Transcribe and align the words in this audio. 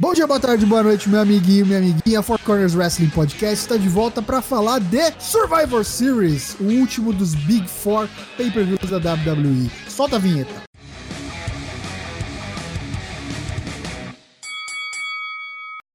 Bom 0.00 0.14
dia, 0.14 0.26
boa 0.26 0.40
tarde, 0.40 0.64
boa 0.64 0.82
noite, 0.82 1.10
meu 1.10 1.20
amiguinho, 1.20 1.66
minha 1.66 1.76
amiguinha. 1.76 2.22
Four 2.22 2.38
Corners 2.38 2.74
Wrestling 2.74 3.10
Podcast 3.10 3.66
está 3.66 3.76
de 3.76 3.86
volta 3.86 4.22
para 4.22 4.40
falar 4.40 4.78
de 4.78 5.12
Survivor 5.18 5.84
Series, 5.84 6.56
o 6.58 6.64
último 6.64 7.12
dos 7.12 7.34
Big 7.34 7.68
Four 7.68 8.08
pay-per-views 8.34 8.88
da 8.88 8.96
WWE. 8.96 9.70
Solta 9.90 10.16
a 10.16 10.18
vinheta. 10.18 10.50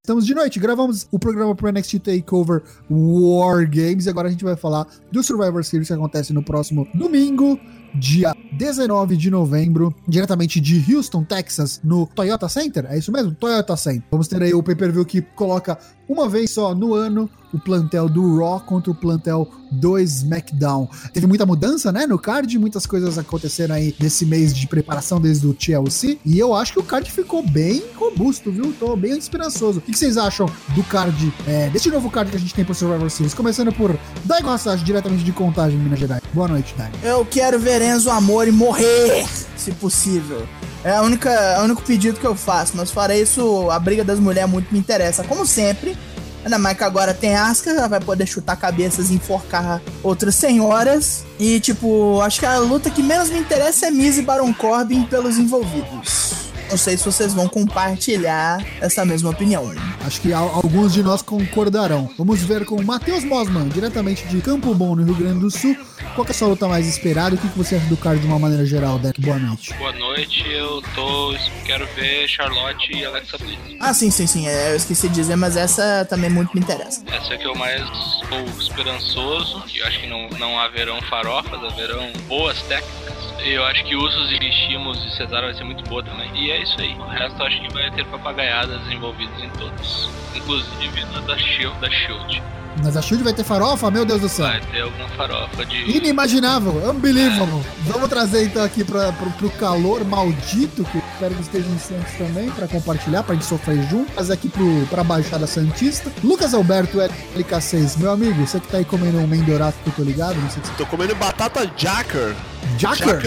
Estamos 0.04 0.24
de 0.24 0.36
noite, 0.36 0.60
gravamos 0.60 1.08
o 1.12 1.18
programa 1.18 1.56
pro 1.56 1.72
NXT 1.72 1.98
Takeover 1.98 2.62
War 2.88 3.68
Games 3.68 4.06
e 4.06 4.10
agora 4.12 4.28
a 4.28 4.32
gente 4.32 4.44
vai 4.44 4.56
falar 4.56 4.86
do 5.12 5.24
Survivor 5.24 5.66
Series 5.66 5.88
que 5.88 5.94
acontece 5.96 6.32
no 6.32 6.44
próximo 6.44 6.88
domingo, 6.94 7.60
dia 7.96 8.36
19 8.54 9.18
de 9.18 9.30
novembro, 9.30 9.93
diretamente 10.07 10.59
de 10.59 10.94
Houston, 10.94 11.23
Texas, 11.23 11.80
no 11.84 12.05
Toyota 12.07 12.48
Center. 12.48 12.86
É 12.89 12.98
isso 12.98 13.12
mesmo? 13.12 13.34
Toyota 13.34 13.75
Center. 13.75 14.04
Vamos 14.12 14.27
ter 14.27 14.41
aí 14.41 14.54
o 14.54 14.64
pay-per-view 14.64 15.05
que 15.05 15.21
coloca 15.21 15.77
uma 16.08 16.30
vez 16.30 16.52
só 16.52 16.76
no 16.76 16.94
ano 16.94 17.30
o 17.55 17.59
plantel 17.59 18.09
do 18.09 18.38
Raw 18.38 18.59
contra 18.59 18.91
o 18.91 18.95
plantel 18.95 19.49
do 19.71 19.98
SmackDown. 19.98 20.90
Teve 21.13 21.26
muita 21.26 21.45
mudança, 21.45 21.91
né, 21.91 22.05
no 22.05 22.20
card, 22.20 22.59
muitas 22.59 22.85
coisas 22.85 23.18
aconteceram 23.18 23.76
aí 23.76 23.96
nesse 23.99 24.26
mês 24.26 24.54
de 24.54 24.68
preparação 24.68 25.21
desde 25.21 25.48
o 25.48 25.54
TLC, 25.54 26.20
e 26.26 26.38
eu 26.38 26.54
acho 26.54 26.73
que 26.73 26.80
o 26.80 26.84
card 26.84 27.09
ficou 27.09 27.41
bem 27.41 27.84
robusto, 27.96 28.52
viu? 28.52 28.73
Tô 28.77 28.96
bem 28.96 29.18
esperançoso. 29.18 29.80
O 29.80 29.82
que 29.82 29.98
vocês 29.98 30.18
acham 30.18 30.48
do 30.76 30.84
card, 30.84 31.34
é, 31.48 31.70
desse 31.70 31.90
novo 31.90 32.09
card 32.09 32.30
que 32.30 32.38
a 32.38 32.40
gente 32.40 32.54
tem 32.54 32.66
pro 32.66 32.76
Survivor 32.76 33.09
Series? 33.09 33.34
Começando 33.34 33.71
por 33.71 33.98
Daigo 34.26 34.49
Hassage, 34.49 34.84
diretamente 34.84 35.23
de 35.23 35.32
Contagem, 35.32 35.80
Minas 35.80 35.99
Gerais. 35.99 36.21
Boa 36.34 36.48
noite, 36.48 36.76
Daigo. 36.77 36.98
Eu 37.04 37.26
quero 37.26 37.57
ver 37.57 37.82
Enzo 37.85 38.09
Amor 38.09 38.48
e 38.48 38.52
morrer, 38.52 39.25
se 39.55 39.71
possível. 39.71 40.48
É 40.84 40.91
a 40.91 41.02
única, 41.02 41.30
é 41.30 41.59
o 41.59 41.63
único 41.63 41.81
pedido 41.81 42.20
que 42.20 42.26
eu 42.26 42.35
faço, 42.35 42.73
mas 42.76 42.91
fora 42.91 43.16
isso, 43.16 43.70
a 43.71 43.80
briga 43.80 44.03
das 44.03 44.20
mulheres 44.20 44.49
muito 44.49 44.71
me 44.71 44.80
interessa. 44.80 45.23
Como 45.23 45.45
sempre, 45.45 45.98
Ainda 46.45 46.59
mais 46.59 46.77
que 46.77 46.84
agora 46.84 47.12
tem 47.12 47.35
Asuka, 47.35 47.71
ela 47.71 47.88
vai 47.88 47.99
poder 47.99 48.27
chutar 48.27 48.55
cabeças 48.55 49.10
e 49.10 49.15
enforcar 49.15 49.82
outras 50.04 50.35
senhoras. 50.35 51.26
E, 51.40 51.60
tipo, 51.60 52.21
acho 52.21 52.40
que 52.40 52.45
a 52.45 52.60
luta 52.60 52.91
que 52.91 53.01
menos 53.01 53.32
me 53.32 53.40
interessa 53.40 53.88
é 53.88 53.90
Miz 53.90 54.20
e 54.20 54.21
Baron 54.21 54.54
Corbin 54.54 55.05
pelos 55.05 55.40
envolvidos. 55.40 56.35
Não 56.70 56.77
sei 56.77 56.98
se 56.98 57.05
vocês 57.05 57.34
vão 57.34 57.48
compartilhar 57.48 58.63
essa 58.82 59.05
mesma 59.05 59.30
opinião. 59.30 59.74
Acho 60.05 60.21
que 60.21 60.34
alguns 60.34 60.94
de 60.94 61.02
nós 61.04 61.22
concordarão. 61.22 62.10
Vamos 62.18 62.41
ver 62.44 62.66
com 62.66 62.76
o 62.76 62.84
Matheus 62.84 63.24
Mosman, 63.24 63.68
diretamente 63.70 64.25
de 64.28 64.41
Campo 64.41 64.74
Bom, 64.74 64.96
no 64.96 65.03
Rio 65.03 65.16
Grande 65.16 65.40
do 65.40 65.52
Sul. 65.52 65.75
Qual 66.13 66.25
é 66.28 66.31
a 66.31 66.34
sua 66.34 66.50
luta 66.50 66.68
mais 66.68 66.88
esperada? 66.88 67.35
O 67.35 67.38
que 67.38 67.47
você 67.57 67.75
acha 67.75 67.85
do 67.88 67.97
card 67.97 68.22
de 68.22 68.28
uma 68.28 68.40
maneira 68.40 68.66
geral, 68.66 69.00
Deck? 69.00 69.19
Boa 69.22 69.38
noite. 69.38 69.74
Boa 69.74 69.91
noite, 69.94 70.44
eu 70.50 70.81
tô. 70.94 71.35
Quero 71.66 71.88
ver 71.96 72.28
Charlotte 72.28 72.91
e 72.91 73.06
Alexa 73.06 73.38
Bliss. 73.38 73.57
Ah, 73.79 73.94
sim, 73.94 74.12
sim, 74.12 74.28
sim. 74.28 74.47
É, 74.47 74.72
eu 74.72 74.75
esqueci 74.75 75.07
de 75.09 75.16
dizer, 75.16 75.35
mas 75.35 75.57
essa 75.57 76.06
também 76.09 76.29
muito 76.29 76.52
me 76.53 76.62
interessa. 76.62 77.03
Essa 77.07 77.34
é 77.34 77.38
que 77.38 77.46
eu 77.46 77.56
mais 77.56 77.81
estou 78.22 78.46
esperançoso. 78.59 79.63
Eu 79.74 79.88
acho 79.88 80.00
que 80.00 80.07
não, 80.07 80.29
não 80.40 80.59
haverão 80.59 81.02
farofas, 81.03 81.63
haverão 81.63 82.12
boas 82.28 82.62
técnicas. 82.63 83.16
Eu 83.44 83.63
acho 83.66 83.84
que 83.85 83.96
Usos 83.96 84.31
e 84.31 84.35
Estimos 84.35 84.97
e 85.06 85.18
Cesaro 85.18 85.46
vai 85.46 85.53
ser 85.53 85.63
muito 85.63 85.84
boa 85.90 86.03
também. 86.03 86.29
E 86.35 86.52
é 86.52 86.54
isso 86.57 86.79
aí. 86.79 86.94
O 86.94 87.06
resto 87.06 87.44
acho 87.44 87.61
que 87.61 87.73
vai 87.73 87.89
ter 87.91 88.06
papagaiadas 88.06 88.81
envolvidas 88.91 89.41
em 89.41 89.50
todos. 89.51 90.09
Inclusive 90.35 91.06
na 91.06 91.22
da 91.22 91.38
Shield. 91.38 91.79
Da 91.79 91.89
Shield. 91.89 92.44
Mas 92.84 92.97
a 92.97 93.01
Shield 93.01 93.23
vai 93.23 93.34
ter 93.34 93.44
farofa? 93.44 93.90
Meu 93.90 94.06
Deus 94.06 94.22
do 94.22 94.29
céu. 94.29 94.45
Vai 94.45 94.62
ter 94.62 94.81
alguma 94.81 95.07
farofa 95.09 95.66
de. 95.66 95.97
Inimaginável, 95.97 96.72
unbelievable. 96.90 97.62
É. 97.62 97.91
Vamos 97.91 98.09
trazer 98.09 98.45
então 98.45 98.63
aqui 98.63 98.84
pra, 98.84 99.12
pro, 99.13 99.29
pro 99.31 99.50
calor 99.51 100.03
maldito, 100.03 100.84
que 100.85 100.97
espero 100.97 101.35
que 101.35 101.41
esteja 101.41 101.67
em 101.67 101.79
Santos 101.79 102.13
também, 102.17 102.50
pra 102.51 102.67
compartilhar, 102.67 103.23
pra 103.23 103.35
gente 103.35 103.45
sofrer 103.45 103.81
junto. 103.90 104.12
Mas 104.16 104.29
aqui 104.29 104.50
pro, 104.50 104.85
pra 104.88 105.03
Baixada 105.03 105.47
Santista. 105.47 106.12
Lucas 106.23 106.53
Alberto, 106.53 106.97
LK6, 107.35 107.97
meu 107.97 108.12
amigo, 108.12 108.45
você 108.45 108.59
que 108.59 108.67
tá 108.67 108.78
aí 108.78 108.85
comendo 108.85 109.19
um 109.19 109.28
mendorato 109.28 109.78
que 109.84 109.89
eu 109.89 109.94
tô 109.94 110.03
ligado, 110.03 110.35
não 110.35 110.50
sei 110.50 110.63
se... 110.63 110.72
Tô 110.72 110.85
comendo 110.85 111.16
batata 111.16 111.69
jacker. 111.78 112.35
Jacker? 112.77 113.21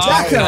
Jacker? 0.00 0.42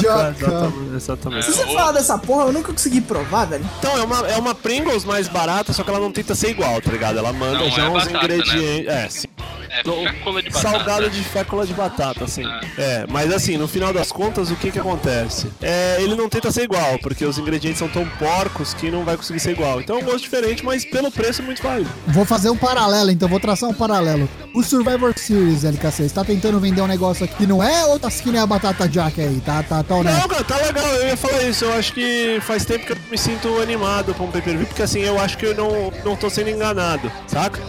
Jacker. 0.00 0.94
Exatamente. 0.94 1.44
Se 1.44 1.52
você 1.52 1.64
falar 1.66 1.92
dessa 1.92 2.18
porra, 2.18 2.46
eu 2.46 2.52
nunca 2.52 2.72
consegui 2.72 3.00
provar, 3.00 3.44
velho. 3.46 3.64
Então, 3.78 3.96
é 3.96 4.02
uma, 4.02 4.18
é 4.28 4.36
uma 4.36 4.54
Pringles 4.54 5.04
mais 5.04 5.28
barata, 5.28 5.72
só 5.72 5.82
que 5.82 5.90
ela 5.90 6.00
não 6.00 6.10
tenta 6.10 6.34
ser 6.34 6.50
igual, 6.50 6.80
tá 6.80 6.90
ligado? 6.96 7.18
Ela 7.18 7.32
manda 7.32 7.58
Não 7.58 7.70
já 7.70 7.84
é 7.84 7.88
uns 7.88 8.04
batata, 8.04 8.24
ingredientes. 8.24 8.88
É, 8.92 9.08
sim. 9.08 9.26
É 9.70 9.82
fécula 9.82 10.42
de 10.42 10.50
batata. 10.50 10.70
Salgado 10.70 11.10
de 11.10 11.22
fécula 11.22 11.66
de 11.66 11.74
batata, 11.74 12.24
assim. 12.24 12.44
É, 12.78 13.04
mas 13.08 13.32
assim, 13.32 13.56
no 13.56 13.68
final 13.68 13.92
das 13.92 14.10
contas, 14.10 14.50
o 14.50 14.56
que 14.56 14.70
que 14.70 14.78
acontece? 14.78 15.48
É, 15.60 15.96
ele 16.00 16.14
não 16.14 16.28
tenta 16.28 16.50
ser 16.50 16.62
igual, 16.62 16.98
porque 17.00 17.24
os 17.24 17.38
ingredientes 17.38 17.78
são 17.78 17.88
tão 17.88 18.06
porcos 18.08 18.74
que 18.74 18.90
não 18.90 19.04
vai 19.04 19.16
conseguir 19.16 19.40
ser 19.40 19.52
igual. 19.52 19.80
Então 19.80 19.96
é 19.96 19.98
um 20.00 20.04
gosto 20.04 20.20
diferente, 20.20 20.64
mas 20.64 20.84
pelo 20.84 21.10
preço 21.10 21.42
é 21.42 21.44
muito 21.44 21.62
válido. 21.62 21.90
Vou 22.06 22.24
fazer 22.24 22.50
um 22.50 22.56
paralelo, 22.56 23.10
então, 23.10 23.28
vou 23.28 23.40
traçar 23.40 23.68
um 23.68 23.74
paralelo. 23.74 24.28
O 24.56 24.62
Survivor 24.62 25.12
Series, 25.18 25.64
LK6, 25.64 26.12
tá 26.12 26.24
tentando 26.24 26.58
vender 26.58 26.80
um 26.80 26.86
negócio 26.86 27.26
aqui 27.26 27.34
que 27.34 27.46
não 27.46 27.62
é 27.62 27.84
ou 27.84 27.98
tá 27.98 28.10
que 28.10 28.30
nem 28.30 28.40
a 28.40 28.46
batata 28.46 28.88
jack 28.88 29.20
aí? 29.20 29.38
Tá, 29.44 29.62
tá, 29.62 29.82
tá 29.82 29.94
honesto? 29.94 30.18
Não, 30.18 30.28
cara, 30.28 30.44
tá 30.44 30.56
legal, 30.56 30.86
eu 30.94 31.08
ia 31.08 31.16
falar 31.18 31.42
isso. 31.42 31.66
Eu 31.66 31.74
acho 31.74 31.92
que 31.92 32.38
faz 32.40 32.64
tempo 32.64 32.86
que 32.86 32.92
eu 32.92 32.96
me 33.10 33.18
sinto 33.18 33.60
animado 33.60 34.14
pra 34.14 34.24
um 34.24 34.30
pay-per-view, 34.30 34.66
porque 34.66 34.80
assim, 34.80 35.00
eu 35.00 35.20
acho 35.20 35.36
que 35.36 35.44
eu 35.44 35.54
não, 35.54 35.92
não 36.02 36.16
tô 36.16 36.30
sendo 36.30 36.48
enganado, 36.48 37.12
saca? 37.26 37.60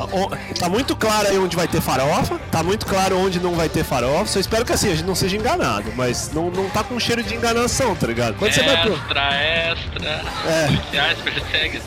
Tá 0.58 0.70
muito 0.70 0.96
claro 0.96 1.28
aí 1.28 1.38
onde 1.38 1.58
vai 1.58 1.68
ter 1.68 1.82
farofa, 1.82 2.40
tá 2.50 2.64
muito 2.64 2.86
claro 2.86 3.18
onde 3.20 3.38
não 3.42 3.54
vai 3.54 3.68
ter 3.68 3.84
farofa. 3.84 4.28
Só 4.28 4.40
espero 4.40 4.64
que 4.64 4.72
assim, 4.72 4.88
a 4.88 4.96
gente 4.96 5.06
não 5.06 5.16
seja 5.16 5.36
enganado, 5.36 5.92
mas 5.94 6.32
não, 6.34 6.50
não 6.50 6.70
tá 6.70 6.86
com 6.86 6.98
cheiro 6.98 7.22
de 7.22 7.36
enganação, 7.36 7.98
tá 7.98 8.08
ligado? 8.08 8.36
Quando 8.36 8.54
você 8.54 8.64
vai 8.64 8.82
pro. 8.82 8.94
Extra, 8.94 9.34
extra. 9.34 10.24
É. 10.50 10.68
Policiais 10.68 11.18
perseguem. 11.20 11.82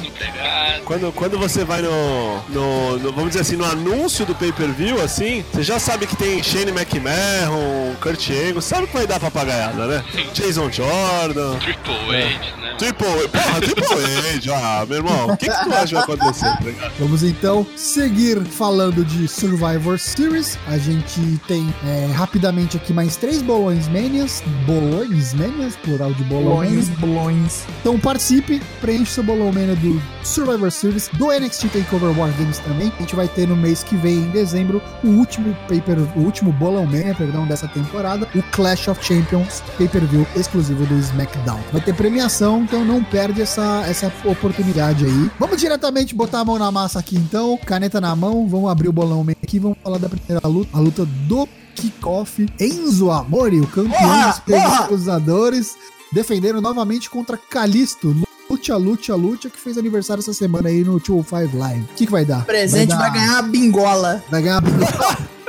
Quando, 0.85 1.13
quando 1.13 1.39
você 1.39 1.65
vai 1.65 1.81
no, 1.83 2.41
no, 2.49 2.99
no- 2.99 3.13
Vamos 3.13 3.29
dizer 3.31 3.41
assim, 3.41 3.57
no 3.57 3.65
anúncio 3.65 4.27
do 4.27 4.35
pay-per-view, 4.35 4.90
assim, 4.99 5.45
você 5.53 5.63
já 5.63 5.79
sabe 5.79 6.07
que 6.07 6.17
tem 6.17 6.43
Shane 6.43 6.71
McMahon, 6.71 7.95
Kurt 8.01 8.31
Angle, 8.31 8.63
sabe 8.63 8.87
que 8.87 8.93
vai 8.95 9.07
dar 9.07 9.21
papagaiada, 9.21 9.87
né? 9.87 10.05
Jason 10.33 10.71
Jordan. 10.71 11.59
Triple 11.59 12.15
É. 12.15 12.35
H, 12.35 12.57
né? 12.57 12.75
Triple 12.79 13.07
H, 13.07 13.29
porra, 13.29 13.61
Triple 13.61 13.85
H, 14.37 14.81
ah, 14.81 14.87
meu 14.87 14.97
irmão, 14.99 15.27
o 15.29 15.37
que, 15.37 15.49
que 15.49 15.65
tu 15.65 15.73
acha 15.73 15.87
que 15.87 15.95
vai 15.95 16.03
acontecer, 16.03 16.47
tá? 16.47 16.91
Vamos 16.99 17.23
então 17.23 17.67
seguir 17.77 18.43
falando 18.45 19.05
de 19.05 19.29
Survivor 19.29 19.99
Series. 19.99 20.59
A 20.67 20.79
gente 20.79 21.21
tem 21.47 21.73
é, 21.87 22.11
rapidamente 22.13 22.77
aqui 22.77 22.93
mais 22.93 23.17
três 23.17 23.43
bolões 23.43 23.87
manias. 23.89 24.43
Bolões 24.67 25.35
manias, 25.35 25.77
plural 25.77 26.13
de 26.13 26.25
manias. 26.25 26.89
blões. 26.89 27.65
Então 27.81 27.99
participe, 27.99 28.61
preencha 28.81 29.11
seu 29.11 29.25
bolão 29.25 29.53
mania 29.53 29.75
do 29.77 30.01
Survivor 30.23 30.71
Series, 30.71 31.09
do 31.15 31.27
NXT 31.27 31.69
Takeover 31.69 32.17
War 32.19 32.31
Games 32.39 32.59
também. 32.59 32.93
A 32.97 33.01
gente 33.03 33.17
vai 33.17 33.29
ter 33.29 33.47
no 33.49 33.57
mês 33.57 33.83
que 33.83 33.97
vem, 33.97 34.19
em 34.19 34.31
dezembro, 34.31 34.70
o 34.77 35.09
último 35.09 35.57
paper, 35.69 35.99
o 36.17 36.21
último 36.21 36.53
bolão 36.53 36.87
mania, 36.87 37.15
perdão, 37.15 37.47
dessa 37.47 37.69
temporada, 37.69 38.29
o 38.35 38.43
Clash 38.53 38.89
of 38.89 39.05
Champions 39.05 39.63
pay-per-view 39.77 40.27
exclusivo 40.37 40.85
do 40.87 40.99
SmackDown. 40.99 41.61
Vai 41.73 41.81
ter 41.81 41.95
premiação, 41.95 42.63
então 42.63 42.85
não 42.85 43.03
perde 43.03 43.43
essa, 43.43 43.85
essa 43.87 44.13
oportunidade 44.25 45.05
aí. 45.05 45.31
Vamos 45.39 45.59
diretamente 45.59 46.15
botar 46.15 46.41
a 46.41 46.45
mão 46.45 46.59
na 46.59 46.71
massa 46.71 46.99
aqui 46.99 47.17
então, 47.17 47.59
caneta 47.65 48.01
na 48.01 48.15
mão, 48.15 48.49
vamos 48.49 48.71
abrir 48.71 48.89
o 48.89 48.93
bolão 48.93 49.19
mania 49.25 49.37
aqui, 49.43 49.59
vamos 49.59 49.79
falar 49.83 49.99
da 49.99 50.09
primeira 50.09 50.47
luta, 50.47 50.71
a 50.77 50.81
luta 50.81 51.05
do 51.05 51.49
kickoff. 51.75 52.47
Enzo 52.59 53.11
Amori, 53.11 53.61
o 53.61 53.67
campeão 53.67 54.01
Porra, 54.01 54.29
dos 54.29 54.39
pesos 54.41 54.69
porra! 54.69 54.87
cruzadores, 54.87 55.77
defendendo 56.13 56.61
novamente 56.61 57.09
contra 57.09 57.37
Calisto. 57.37 58.15
Lucha, 58.51 58.77
lucha, 58.77 59.15
lucha, 59.15 59.49
que 59.49 59.59
fez 59.59 59.79
aniversário 59.79 60.21
essa 60.21 60.33
semana 60.33 60.69
aí 60.69 60.83
no 60.83 60.99
205 60.99 61.57
Live. 61.57 61.83
O 61.83 61.95
que, 61.95 62.05
que 62.07 62.11
vai 62.11 62.25
dar? 62.25 62.45
Presente 62.45 62.89
dar- 62.89 62.99
vai 62.99 63.13
ganhar 63.13 63.39
a 63.39 63.43
bingola. 63.43 64.23
Vai 64.29 64.43
ganhar 64.43 64.59
a 64.59 64.61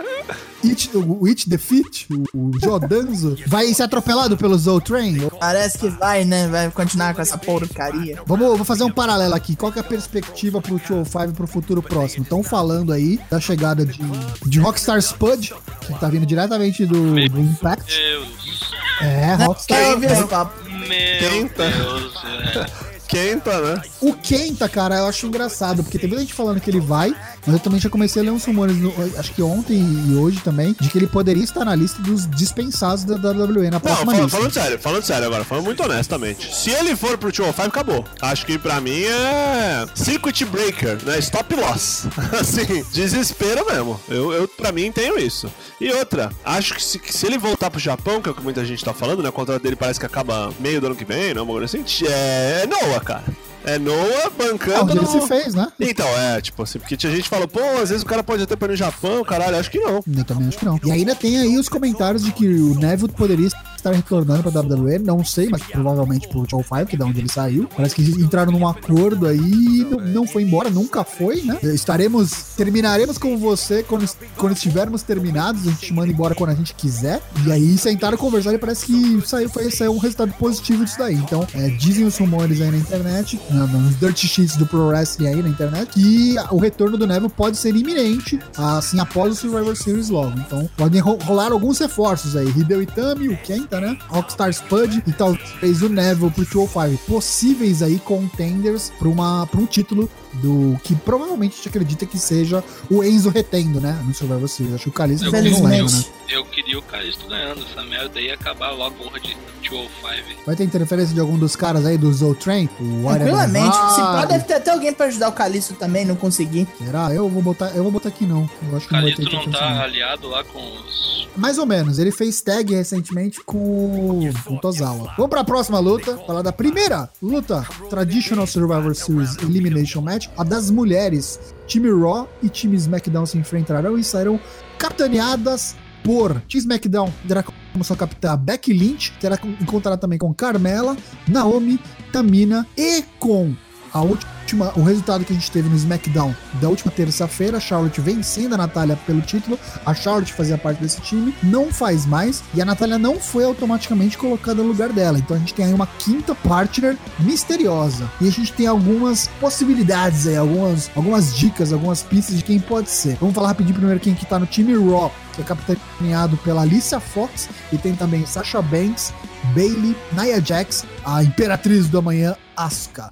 It, 0.63 0.91
o 0.95 1.25
It 1.25 1.49
Defeat, 1.49 2.07
o 2.35 2.51
Jodanzo, 2.63 3.35
vai 3.47 3.73
ser 3.73 3.81
atropelado 3.81 4.37
pelo 4.37 4.55
Zou 4.57 4.79
Train? 4.79 5.17
Parece 5.39 5.79
que 5.79 5.89
vai, 5.89 6.23
né? 6.23 6.47
Vai 6.47 6.69
continuar 6.69 7.15
com 7.15 7.21
essa 7.21 7.35
porcaria. 7.35 8.19
Vamos, 8.27 8.45
vou 8.57 8.63
fazer 8.63 8.83
um 8.83 8.91
paralelo 8.91 9.33
aqui. 9.33 9.55
Qual 9.55 9.71
que 9.71 9.79
é 9.79 9.81
a 9.81 9.83
perspectiva 9.83 10.61
pro 10.61 10.77
205 10.77 11.33
pro 11.33 11.47
futuro 11.47 11.81
próximo? 11.81 12.21
Estão 12.23 12.43
falando 12.43 12.93
aí 12.93 13.19
da 13.29 13.39
chegada 13.39 13.83
de, 13.83 13.99
de 14.45 14.59
Rockstar 14.59 14.99
Spud, 14.99 15.51
que 15.81 15.99
tá 15.99 16.07
vindo 16.09 16.27
diretamente 16.27 16.85
do, 16.85 17.15
do 17.15 17.39
Impact. 17.39 17.95
Deus. 17.97 18.71
É, 19.01 19.33
Rockstar 19.33 20.27
papo. 20.27 20.63
Meu 20.69 21.19
Tenta. 21.19 21.69
Deus. 21.71 22.90
Quenta, 23.11 23.59
né? 23.59 23.81
O 23.99 24.13
Kenta, 24.13 24.69
cara, 24.69 24.95
eu 24.99 25.05
acho 25.05 25.27
engraçado, 25.27 25.83
porque 25.83 25.99
tem 25.99 26.07
muita 26.07 26.21
gente 26.23 26.33
falando 26.33 26.61
que 26.61 26.69
ele 26.69 26.79
vai, 26.79 27.13
mas 27.45 27.53
eu 27.55 27.59
também 27.59 27.77
já 27.77 27.89
comecei 27.89 28.21
a 28.21 28.25
ler 28.25 28.31
uns 28.31 28.45
rumores, 28.45 28.77
no- 28.77 28.93
acho 29.19 29.33
que 29.33 29.41
ontem 29.41 29.75
e 30.07 30.15
hoje 30.15 30.39
também, 30.39 30.73
de 30.79 30.87
que 30.89 30.97
ele 30.97 31.07
poderia 31.07 31.43
estar 31.43 31.65
na 31.65 31.75
lista 31.75 32.01
dos 32.01 32.25
dispensados 32.29 33.03
da 33.03 33.15
WWE 33.15 33.65
na 33.65 33.71
Não, 33.71 33.79
próxima 33.81 34.11
fal- 34.13 34.21
lista. 34.23 34.37
falando 34.37 34.53
sério, 34.53 34.79
falando 34.79 35.03
sério 35.03 35.27
agora, 35.27 35.43
falando 35.43 35.65
muito 35.65 35.83
honestamente. 35.83 36.55
Se 36.55 36.69
ele 36.69 36.95
for 36.95 37.17
pro 37.17 37.29
205, 37.31 37.67
acabou. 37.67 38.05
Acho 38.21 38.45
que 38.45 38.57
pra 38.57 38.79
mim 38.79 39.01
é 39.03 39.85
circuit 39.93 40.45
breaker, 40.45 40.97
né? 41.05 41.19
Stop 41.19 41.53
loss. 41.55 42.05
assim, 42.39 42.85
desespero 42.93 43.65
mesmo. 43.69 43.99
Eu, 44.07 44.31
eu, 44.31 44.47
pra 44.47 44.71
mim, 44.71 44.89
tenho 44.89 45.19
isso. 45.19 45.51
E 45.81 45.91
outra, 45.91 46.31
acho 46.45 46.75
que 46.75 46.81
se, 46.83 46.97
que 46.97 47.13
se 47.13 47.25
ele 47.25 47.37
voltar 47.37 47.69
pro 47.69 47.79
Japão, 47.79 48.21
que 48.21 48.29
é 48.29 48.31
o 48.31 48.35
que 48.35 48.41
muita 48.43 48.63
gente 48.63 48.85
tá 48.85 48.93
falando, 48.93 49.21
né? 49.21 49.27
O 49.29 49.33
contrato 49.33 49.61
dele 49.61 49.75
parece 49.75 49.99
que 49.99 50.05
acaba 50.05 50.49
meio 50.59 50.79
do 50.79 50.87
ano 50.87 50.95
que 50.95 51.03
vem, 51.03 51.33
não? 51.33 51.43
Uma 51.43 51.53
coisa 51.59 51.65
assim. 51.77 51.83
É, 52.07 52.61
é 52.63 52.67
Noah. 52.67 53.00
Cara. 53.03 53.23
É 53.63 53.77
Noah 53.77 54.25
Ah, 54.25 54.29
bancando 54.29 54.91
ele 54.91 55.01
no... 55.01 55.07
se 55.07 55.27
fez, 55.27 55.53
né? 55.53 55.67
Então, 55.79 56.07
é, 56.07 56.41
tipo 56.41 56.61
assim, 56.63 56.79
porque 56.79 56.97
tinha 56.97 57.13
gente 57.15 57.29
falou, 57.29 57.47
pô, 57.47 57.61
às 57.81 57.89
vezes 57.89 58.03
o 58.03 58.05
cara 58.05 58.23
pode 58.23 58.43
até 58.43 58.55
para 58.55 58.69
no 58.69 58.75
Japão, 58.75 59.23
caralho, 59.23 59.57
acho 59.57 59.69
que 59.69 59.79
não. 59.79 60.03
Eu 60.15 60.25
também 60.25 60.47
acho 60.47 60.57
que 60.57 60.65
não. 60.65 60.79
E 60.83 60.91
ainda 60.91 61.15
tem 61.15 61.37
aí 61.37 61.57
os 61.57 61.69
comentários 61.69 62.23
de 62.23 62.31
que 62.31 62.47
o 62.47 62.75
Neville 62.75 63.11
poderia 63.11 63.47
estar 63.47 63.91
retornando 63.91 64.43
pra 64.43 64.61
WWE, 64.61 64.99
não 64.99 65.23
sei, 65.25 65.49
mas 65.49 65.61
provavelmente 65.63 66.27
pro 66.27 66.47
Show 66.49 66.63
5, 66.63 66.85
que 66.85 66.95
é 66.95 66.99
da 66.99 67.05
onde 67.05 67.19
ele 67.19 67.29
saiu. 67.29 67.67
Parece 67.75 67.95
que 67.95 68.03
entraram 68.03 68.51
num 68.51 68.67
acordo 68.67 69.27
aí 69.27 69.39
e 69.39 69.85
não, 69.89 69.99
não 69.99 70.27
foi 70.27 70.43
embora, 70.43 70.69
nunca 70.69 71.03
foi, 71.03 71.41
né? 71.41 71.57
Estaremos, 71.63 72.31
terminaremos 72.55 73.17
com 73.17 73.37
você 73.37 73.83
quando, 73.83 74.07
quando 74.37 74.53
estivermos 74.53 75.01
terminados, 75.03 75.67
a 75.67 75.71
gente 75.71 75.93
manda 75.93 76.11
embora 76.11 76.35
quando 76.35 76.51
a 76.51 76.55
gente 76.55 76.73
quiser. 76.75 77.21
E 77.45 77.51
aí 77.51 77.77
sentaram 77.77 78.17
conversar 78.17 78.53
e 78.53 78.57
parece 78.57 78.85
que 78.85 79.21
saiu, 79.25 79.49
foi, 79.49 79.69
saiu 79.71 79.93
um 79.93 79.97
resultado 79.97 80.31
positivo 80.33 80.85
disso 80.85 80.99
daí. 80.99 81.15
Então, 81.15 81.45
é, 81.53 81.69
dizem 81.69 82.05
os 82.05 82.17
rumores 82.17 82.61
aí 82.61 82.71
na 82.71 82.77
internet, 82.77 83.39
na- 83.53 83.67
nos 83.67 83.99
dirt 83.99 84.17
sheets 84.17 84.55
do 84.55 84.65
Pro 84.65 84.87
Wrestling 84.87 85.27
aí 85.27 85.41
na 85.43 85.49
internet, 85.49 85.89
que 85.91 86.35
o 86.51 86.57
retorno 86.57 86.97
do 86.97 87.05
Neville 87.07 87.29
pode 87.29 87.57
ser 87.57 87.75
iminente, 87.75 88.39
assim, 88.57 88.99
após 88.99 89.33
o 89.33 89.35
Survivor 89.35 89.75
Series 89.75 90.09
logo. 90.09 90.37
Então, 90.39 90.69
podem 90.77 91.01
ro- 91.01 91.17
rolar 91.23 91.51
alguns 91.51 91.79
reforços 91.79 92.35
aí. 92.35 92.47
Hideo 92.49 92.81
Itami, 92.81 93.29
o 93.29 93.37
Kenta, 93.37 93.79
né? 93.79 93.97
Rockstar 94.07 94.49
Spud 94.49 95.01
e 95.05 95.11
talvez 95.11 95.81
o 95.81 95.89
Neville 95.89 96.31
pro 96.31 96.43
205. 96.45 96.97
Possíveis 97.07 97.81
aí 97.81 97.99
contenders 97.99 98.91
pra, 98.99 99.07
uma, 99.09 99.45
pra 99.47 99.59
um 99.59 99.65
título 99.65 100.09
do 100.33 100.79
que 100.83 100.95
provavelmente 100.95 101.53
a 101.53 101.55
gente 101.57 101.69
acredita 101.69 102.05
que 102.05 102.17
seja 102.19 102.63
o 102.89 103.03
Enzo 103.03 103.29
retendo, 103.29 103.79
né? 103.81 103.99
No 104.05 104.13
Survivor 104.13 104.47
Series. 104.47 104.75
Acho 104.75 104.83
que 104.85 104.89
o 104.89 104.93
Calisto 104.93 105.25
Eu, 105.25 105.31
não 105.31 105.39
leva, 105.39 105.49
Infelizmente. 105.49 105.93
né? 106.09 106.13
eu 106.29 106.45
queria 106.45 106.79
o 106.79 106.81
Calisto 106.81 107.27
ganhando 107.27 107.61
essa 107.69 107.83
merda 107.83 108.19
e 108.21 108.31
acabar 108.31 108.71
logo 108.71 108.83
a 108.85 108.91
porra 109.03 109.19
de 109.19 109.35
205. 109.69 110.41
Vai 110.45 110.55
ter 110.55 110.63
interferência 110.63 111.13
de 111.13 111.19
algum 111.19 111.37
dos 111.37 111.55
caras 111.55 111.85
aí 111.85 111.97
do 111.97 112.11
Zoltrain? 112.13 112.67
Tranquilamente. 112.67 113.75
Se 113.75 114.01
pá, 114.01 114.25
deve 114.25 114.43
ter 114.45 114.53
até 114.55 114.71
alguém 114.71 114.93
pra 114.93 115.07
ajudar 115.07 115.29
o 115.29 115.33
Calisto 115.33 115.73
também, 115.75 116.05
não 116.05 116.15
consegui. 116.15 116.67
Será? 116.77 117.13
Eu 117.13 117.29
vou 117.29 117.41
botar, 117.41 117.69
eu 117.75 117.83
vou 117.83 117.91
botar 117.91 118.09
aqui 118.09 118.25
não. 118.25 118.49
Eu 118.69 118.77
acho 118.77 118.87
que 118.87 118.93
não 118.93 119.01
vai 119.01 119.11
ter 119.13 119.23
Calisto 119.25 119.45
não 119.49 119.51
tá 119.51 119.69
não. 119.69 119.81
aliado 119.81 120.27
lá 120.29 120.43
com 120.43 120.59
os. 120.59 121.27
Mais 121.35 121.57
ou 121.57 121.65
menos. 121.65 121.97
Ele 121.99 122.11
fez 122.11 122.41
tag 122.41 122.73
recentemente 122.75 123.41
com 123.43 124.29
o 124.47 124.57
Tozawa. 124.59 125.13
Vamos 125.17 125.29
pra 125.29 125.43
próxima 125.43 125.79
luta. 125.79 126.17
Falar 126.27 126.41
da 126.41 126.51
primeira 126.51 127.09
luta. 127.21 127.65
Traditional 127.89 128.45
Survivor 128.45 128.93
Series 128.93 129.37
Elimination 129.37 130.01
Match. 130.01 130.20
A 130.37 130.43
das 130.43 130.69
mulheres. 130.69 131.39
Time 131.67 131.89
Raw 131.89 132.29
e 132.43 132.49
time 132.49 132.75
SmackDown 132.75 133.25
se 133.25 133.37
enfrentarão 133.37 133.97
e 133.97 134.03
sairão 134.03 134.39
capitaneadas 134.77 135.75
por 136.03 136.41
Team 136.41 136.59
SmackDown 136.59 137.13
terá 137.27 137.43
como 137.43 137.83
sua 137.83 137.95
capitã 137.95 138.37
Becky 138.37 138.73
Lynch, 138.73 139.13
terá 139.19 139.37
encontrará 139.59 139.97
também 139.97 140.17
com 140.17 140.33
Carmela, 140.33 140.97
Naomi, 141.27 141.79
Tamina 142.11 142.67
e 142.75 143.03
com 143.19 143.53
a 143.93 144.01
última, 144.01 144.31
o 144.55 144.83
resultado 144.83 145.25
que 145.25 145.33
a 145.33 145.35
gente 145.35 145.51
teve 145.51 145.69
no 145.69 145.75
SmackDown 145.75 146.35
da 146.61 146.69
última 146.69 146.91
terça-feira, 146.91 147.59
Charlotte 147.59 148.01
vencendo 148.01 148.53
a 148.53 148.57
Natália 148.57 148.97
pelo 149.05 149.21
título. 149.21 149.59
A 149.85 149.93
Charlotte 149.93 150.33
fazia 150.33 150.57
parte 150.57 150.81
desse 150.81 151.01
time, 151.01 151.33
não 151.43 151.71
faz 151.71 152.05
mais, 152.05 152.43
e 152.53 152.61
a 152.61 152.65
Natália 152.65 152.97
não 152.97 153.19
foi 153.19 153.43
automaticamente 153.43 154.17
colocada 154.17 154.61
no 154.61 154.69
lugar 154.69 154.89
dela. 154.89 155.17
Então 155.17 155.35
a 155.35 155.39
gente 155.39 155.53
tem 155.53 155.65
aí 155.65 155.73
uma 155.73 155.87
quinta 155.87 156.35
partner 156.35 156.97
misteriosa. 157.19 158.09
E 158.19 158.27
a 158.27 158.31
gente 158.31 158.53
tem 158.53 158.67
algumas 158.67 159.27
possibilidades 159.39 160.27
aí, 160.27 160.37
algumas, 160.37 160.89
algumas 160.95 161.35
dicas, 161.35 161.73
algumas 161.73 162.03
pistas 162.03 162.37
de 162.37 162.43
quem 162.43 162.59
pode 162.59 162.89
ser. 162.89 163.17
Vamos 163.19 163.35
falar 163.35 163.49
rapidinho 163.49 163.75
primeiro 163.75 163.99
quem 163.99 164.13
que 164.13 164.25
tá 164.25 164.39
no 164.39 164.45
time 164.45 164.73
Raw, 164.73 165.11
que 165.33 165.41
é 165.41 165.43
capitaneado 165.43 166.37
pela 166.37 166.61
Alicia 166.61 166.99
Fox, 166.99 167.49
e 167.71 167.77
tem 167.77 167.95
também 167.95 168.25
Sasha 168.25 168.61
Banks, 168.61 169.13
Bailey, 169.53 169.95
Nia 170.13 170.41
Jax, 170.41 170.85
a 171.05 171.23
Imperatriz 171.23 171.87
do 171.87 171.97
Amanhã, 171.99 172.35
Asuka. 172.55 173.11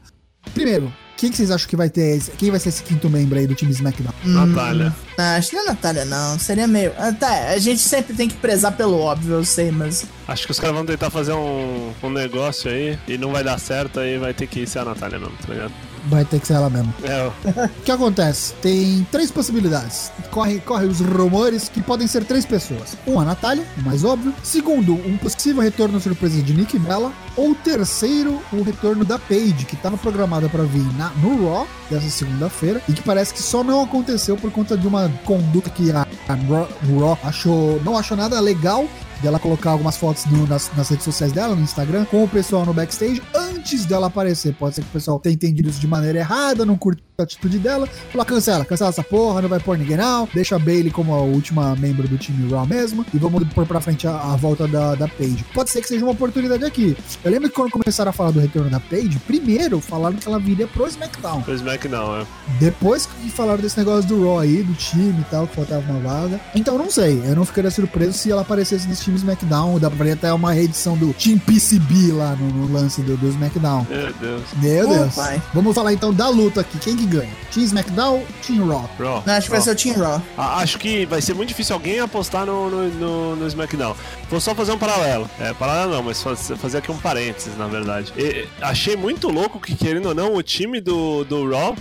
Primeiro, 0.53 0.91
quem 1.19 1.29
que 1.29 1.37
vocês 1.37 1.51
acham 1.51 1.67
que 1.67 1.75
vai 1.75 1.89
ter? 1.89 2.17
esse- 2.17 2.31
Quem 2.31 2.49
vai 2.49 2.59
ser 2.59 2.69
esse 2.69 2.81
quinto 2.83 3.09
membro 3.09 3.37
aí 3.37 3.45
do 3.45 3.53
time 3.53 3.71
SmackDown? 3.71 4.13
Natália. 4.23 4.95
Não, 5.17 5.25
acho 5.37 5.49
que 5.49 5.55
não 5.57 5.63
é 5.63 5.67
Natália, 5.67 6.05
não. 6.05 6.39
Seria 6.39 6.67
meio. 6.67 6.93
Ah, 6.97 7.11
tá, 7.11 7.49
a 7.49 7.57
gente 7.57 7.81
sempre 7.81 8.13
tem 8.15 8.27
que 8.29 8.35
prezar 8.37 8.71
pelo 8.71 8.97
óbvio, 8.97 9.33
eu 9.33 9.43
sei, 9.45 9.71
mas. 9.71 10.05
Acho 10.27 10.45
que 10.45 10.51
os 10.51 10.59
caras 10.59 10.75
vão 10.75 10.85
tentar 10.85 11.09
fazer 11.09 11.33
um, 11.33 11.91
um 12.01 12.09
negócio 12.09 12.71
aí 12.71 12.97
e 13.07 13.17
não 13.17 13.31
vai 13.31 13.43
dar 13.43 13.59
certo, 13.59 13.99
aí 13.99 14.17
vai 14.17 14.33
ter 14.33 14.47
que 14.47 14.65
ser 14.65 14.79
a 14.79 14.85
Natália 14.85 15.19
mesmo, 15.19 15.35
tá 15.45 15.53
ligado? 15.53 15.73
Vai 16.07 16.25
ter 16.25 16.39
que 16.39 16.47
ser 16.47 16.53
ela 16.53 16.69
mesmo. 16.69 16.93
É. 17.03 17.31
O 17.65 17.83
que 17.83 17.91
acontece? 17.91 18.53
Tem 18.61 19.05
três 19.11 19.31
possibilidades. 19.31 20.11
Corre, 20.31 20.59
corre 20.59 20.85
os 20.85 20.99
rumores 20.99 21.69
que 21.69 21.81
podem 21.81 22.07
ser 22.07 22.23
três 22.25 22.45
pessoas. 22.45 22.97
Um, 23.05 23.19
a 23.19 23.25
Natália, 23.25 23.65
o 23.77 23.81
mais 23.81 24.03
óbvio. 24.03 24.33
Segundo, 24.43 24.93
um 24.93 25.17
possível 25.17 25.61
retorno 25.61 25.99
surpresa 25.99 26.41
de 26.41 26.53
Nick 26.53 26.77
Bella. 26.79 27.11
Ou 27.35 27.55
terceiro, 27.55 28.41
o 28.51 28.61
retorno 28.61 29.05
da 29.05 29.17
Paige, 29.17 29.65
que 29.65 29.75
estava 29.75 29.97
programada 29.97 30.49
para 30.49 30.63
vir 30.63 30.85
na, 30.97 31.09
no 31.21 31.49
Raw 31.49 31.67
dessa 31.89 32.09
segunda-feira. 32.09 32.81
E 32.87 32.93
que 32.93 33.01
parece 33.01 33.33
que 33.33 33.41
só 33.41 33.63
não 33.63 33.83
aconteceu 33.83 34.35
por 34.37 34.51
conta 34.51 34.77
de 34.77 34.87
uma 34.87 35.09
conduta 35.25 35.69
que 35.69 35.91
a, 35.91 36.07
a 36.27 36.33
Raw, 36.33 36.69
Raw 36.99 37.19
achou, 37.23 37.81
não 37.83 37.97
achou 37.97 38.17
nada 38.17 38.39
legal 38.39 38.87
dela 39.21 39.39
colocar 39.39 39.71
algumas 39.71 39.97
fotos 39.97 40.25
no- 40.25 40.47
nas, 40.47 40.71
nas 40.75 40.89
redes 40.89 41.03
sociais 41.05 41.31
dela, 41.31 41.55
no 41.55 41.61
Instagram, 41.61 42.05
com 42.05 42.23
o 42.23 42.27
pessoal 42.27 42.65
no 42.65 42.73
backstage, 42.73 43.21
antes 43.35 43.85
dela 43.85 44.07
aparecer. 44.07 44.53
Pode 44.55 44.75
ser 44.75 44.81
que 44.81 44.87
o 44.89 44.93
pessoal 44.93 45.19
tenha 45.19 45.33
entendido 45.33 45.69
isso 45.69 45.79
de 45.79 45.87
maneira 45.87 46.19
errada, 46.19 46.65
não 46.65 46.77
curte 46.77 47.03
a 47.17 47.23
atitude 47.23 47.59
dela. 47.59 47.85
Falou, 48.11 48.25
cancela, 48.25 48.63
cancela 48.63 48.89
essa 48.89 49.03
porra, 49.03 49.41
não 49.41 49.49
vai 49.49 49.59
pôr 49.59 49.77
ninguém 49.77 49.97
não. 49.97 50.27
Deixa 50.33 50.55
a 50.55 50.59
Bailey 50.59 50.89
como 50.89 51.13
a 51.13 51.19
última 51.21 51.75
membro 51.75 52.07
do 52.07 52.17
time 52.17 52.49
Raw 52.49 52.65
mesmo. 52.65 53.05
E 53.13 53.17
vamos 53.17 53.43
pôr 53.53 53.65
pra 53.65 53.81
frente 53.81 54.07
a, 54.07 54.11
a 54.17 54.35
volta 54.37 54.67
da, 54.67 54.95
da 54.95 55.07
Paige. 55.07 55.43
Pode 55.53 55.69
ser 55.69 55.81
que 55.81 55.87
seja 55.87 56.05
uma 56.05 56.13
oportunidade 56.13 56.63
aqui. 56.63 56.95
Eu 57.23 57.31
lembro 57.31 57.49
que 57.49 57.55
quando 57.55 57.71
começaram 57.71 58.09
a 58.09 58.13
falar 58.13 58.31
do 58.31 58.39
retorno 58.39 58.69
da 58.69 58.79
Paige, 58.79 59.19
primeiro 59.27 59.81
falaram 59.81 60.15
que 60.15 60.27
ela 60.27 60.39
viria 60.39 60.65
pro 60.67 60.87
SmackDown. 60.87 61.43
Foi 61.43 61.55
SmackDown, 61.55 62.21
é. 62.21 62.25
Depois 62.59 63.05
que 63.05 63.29
falaram 63.29 63.61
desse 63.61 63.77
negócio 63.77 64.07
do 64.07 64.23
Raw 64.23 64.39
aí, 64.39 64.63
do 64.63 64.73
time 64.73 65.19
e 65.19 65.25
tal, 65.29 65.45
que 65.45 65.55
faltava 65.55 65.83
uma 65.91 65.99
vaga. 65.99 66.39
Então 66.55 66.77
não 66.77 66.89
sei, 66.89 67.21
eu 67.25 67.35
não 67.35 67.43
ficaria 67.45 67.69
surpreso 67.71 68.13
se 68.13 68.31
ela 68.31 68.41
aparecesse 68.43 68.87
nesse 68.87 69.03
time 69.09 69.17
SmackDown. 69.17 69.79
Dá 69.79 69.89
pra 69.89 70.05
ver 70.05 70.11
até 70.13 70.31
uma 70.33 70.51
reedição 70.53 70.95
do 70.97 71.13
Team 71.13 71.37
PCB 71.39 72.11
lá 72.13 72.35
no, 72.35 72.47
no 72.49 72.73
lance 72.73 73.01
do, 73.01 73.17
do 73.17 73.27
SmackDown. 73.29 73.85
Meu 73.89 74.13
Deus. 74.13 74.43
Meu 74.61 74.87
Deus. 74.87 75.15
pai. 75.15 75.41
Vamos 75.53 75.73
falar 75.75 75.93
então 75.93 76.13
da 76.13 76.29
luta 76.29 76.61
aqui. 76.61 76.77
Quem 76.79 76.95
que 76.95 77.05
ganha? 77.05 77.29
Team 77.53 77.65
SmackDown, 77.65 78.23
Team 78.45 78.67
Raw. 78.67 78.89
Raw. 78.99 79.23
Não, 79.25 79.33
acho 79.33 79.45
que 79.47 79.51
vai 79.51 79.61
ser 79.61 79.71
o 79.71 79.75
Team 79.75 79.95
Raw. 79.97 80.21
A- 80.37 80.59
Acho 80.59 80.77
que 80.77 81.05
vai 81.05 81.21
ser 81.21 81.33
muito 81.33 81.49
difícil 81.49 81.73
alguém 81.75 81.99
apostar 81.99 82.45
no, 82.45 82.69
no, 82.69 82.89
no, 82.89 83.35
no 83.37 83.47
SmackDown. 83.47 83.95
Vou 84.29 84.39
só 84.41 84.53
fazer 84.53 84.71
um 84.71 84.77
paralelo. 84.77 85.29
É, 85.39 85.53
paralelo 85.53 85.93
não, 85.95 86.03
mas 86.03 86.21
faz- 86.21 86.51
fazer 86.57 86.79
aqui 86.79 86.91
um 86.91 86.97
parênteses, 86.97 87.57
na 87.57 87.67
verdade. 87.67 88.13
E- 88.17 88.47
achei 88.61 88.95
muito 88.95 89.29
louco 89.29 89.59
que, 89.59 89.75
querendo 89.75 90.07
ou 90.09 90.15
não, 90.15 90.35
o 90.35 90.43
time 90.43 90.79
do, 90.81 91.23
do 91.23 91.49
Raw 91.49 91.75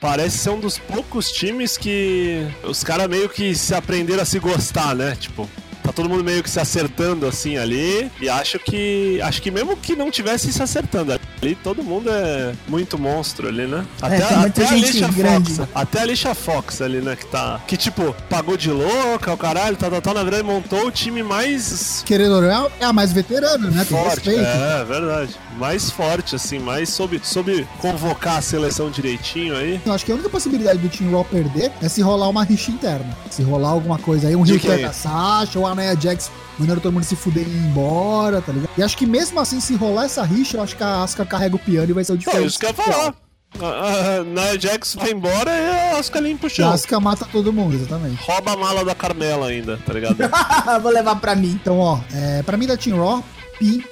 parece 0.00 0.38
ser 0.38 0.50
um 0.50 0.58
dos 0.58 0.78
poucos 0.78 1.30
times 1.30 1.76
que 1.78 2.46
os 2.64 2.82
caras 2.82 3.08
meio 3.08 3.28
que 3.28 3.54
se 3.54 3.72
aprenderam 3.74 4.22
a 4.22 4.24
se 4.24 4.38
gostar, 4.38 4.94
né? 4.96 5.16
Tipo. 5.18 5.48
Tá 5.82 5.92
todo 5.92 6.08
mundo 6.08 6.22
meio 6.22 6.42
que 6.42 6.50
se 6.50 6.60
acertando 6.60 7.26
assim 7.26 7.56
ali. 7.56 8.10
E 8.20 8.28
acho 8.28 8.58
que. 8.58 9.20
Acho 9.22 9.42
que 9.42 9.50
mesmo 9.50 9.76
que 9.76 9.96
não 9.96 10.10
tivesse 10.10 10.52
se 10.52 10.62
acertando 10.62 11.12
ali, 11.12 11.54
todo 11.56 11.82
mundo 11.82 12.08
é 12.10 12.52
muito 12.68 12.98
monstro 12.98 13.48
ali, 13.48 13.66
né? 13.66 13.84
É, 14.02 14.20
tem 14.20 14.38
muita 14.38 14.64
a 14.64 14.68
Alicia 14.70 15.08
grande. 15.08 15.54
Fox, 15.54 15.68
até 15.74 15.98
a 15.98 16.02
Alicia 16.02 16.34
Fox 16.34 16.82
ali, 16.82 17.00
né? 17.00 17.16
Que 17.16 17.26
tá. 17.26 17.60
Que 17.66 17.76
tipo, 17.76 18.14
pagou 18.28 18.56
de 18.56 18.70
louca, 18.70 19.32
o 19.32 19.36
caralho, 19.36 19.76
tal, 19.76 19.90
tal, 19.90 20.00
tal. 20.00 20.14
Na 20.14 20.22
verdade, 20.22 20.44
montou 20.44 20.86
o 20.86 20.90
time 20.90 21.22
mais 21.22 22.02
Querendo 22.06 22.36
ou 22.36 22.42
não, 22.42 22.70
é 22.80 22.84
a 22.84 22.92
mais 22.92 23.12
veterana, 23.12 23.70
né? 23.70 23.84
Tem 23.84 23.98
forte. 23.98 24.30
respeito. 24.30 24.40
É, 24.40 24.84
verdade. 24.84 25.36
Mais 25.58 25.90
forte, 25.90 26.36
assim, 26.36 26.58
mais 26.58 26.88
soube, 26.88 27.20
soube 27.22 27.66
convocar 27.78 28.38
a 28.38 28.42
seleção 28.42 28.90
direitinho 28.90 29.56
aí. 29.56 29.80
Eu 29.84 29.92
acho 29.92 30.04
que 30.04 30.12
a 30.12 30.14
única 30.14 30.30
possibilidade 30.30 30.78
do 30.78 30.88
Team 30.88 31.10
Raw 31.10 31.24
perder 31.24 31.72
é 31.80 31.88
se 31.88 32.00
rolar 32.00 32.28
uma 32.28 32.44
rixa 32.44 32.70
interna. 32.70 33.16
Se 33.30 33.42
rolar 33.42 33.70
alguma 33.70 33.98
coisa 33.98 34.28
aí, 34.28 34.36
um 34.36 34.44
quem? 34.44 34.82
da 34.82 34.92
Sasha 34.92 35.58
ou 35.58 35.66
a 35.72 35.74
Nia 35.76 35.96
Jax 36.00 36.30
mandando 36.58 36.80
todo 36.80 36.92
mundo 36.92 37.04
se 37.04 37.16
fuder 37.16 37.46
e 37.46 37.50
ir 37.50 37.56
embora, 37.56 38.40
tá 38.40 38.52
ligado? 38.52 38.70
E 38.76 38.82
acho 38.82 38.96
que 38.96 39.06
mesmo 39.06 39.40
assim, 39.40 39.60
se 39.60 39.74
rolar 39.74 40.04
essa 40.04 40.22
rixa, 40.22 40.56
eu 40.56 40.62
acho 40.62 40.76
que 40.76 40.82
a 40.82 41.02
Asuka 41.02 41.24
carrega 41.26 41.56
o 41.56 41.58
piano 41.58 41.90
e 41.90 41.92
vai 41.92 42.04
ser 42.04 42.12
o 42.12 42.18
diferente. 42.18 42.46
isso 42.46 42.58
que 42.58 42.66
eu 42.66 42.70
ia 42.70 42.74
falar. 42.74 43.14
A, 43.60 44.16
a 44.20 44.24
Nia 44.24 44.58
Jax 44.58 44.94
vai 44.94 45.10
embora 45.10 45.50
e 45.50 45.68
a 45.94 45.98
Asuka 45.98 46.20
limpa 46.20 46.44
o 46.44 46.46
A 46.46 46.50
chão. 46.50 46.70
Asuka 46.72 46.98
mata 47.00 47.26
todo 47.30 47.52
mundo, 47.52 47.74
exatamente. 47.74 48.22
Rouba 48.22 48.52
a 48.52 48.56
mala 48.56 48.84
da 48.84 48.94
Carmela 48.94 49.48
ainda, 49.48 49.78
tá 49.84 49.92
ligado? 49.92 50.16
Vou 50.82 50.92
levar 50.92 51.16
pra 51.16 51.34
mim. 51.34 51.58
Então, 51.60 51.78
ó, 51.78 51.98
é, 52.14 52.42
pra 52.42 52.56
mim 52.56 52.66
da 52.66 52.76
Team 52.76 52.96
Raw, 52.98 53.22
pin. 53.58 53.82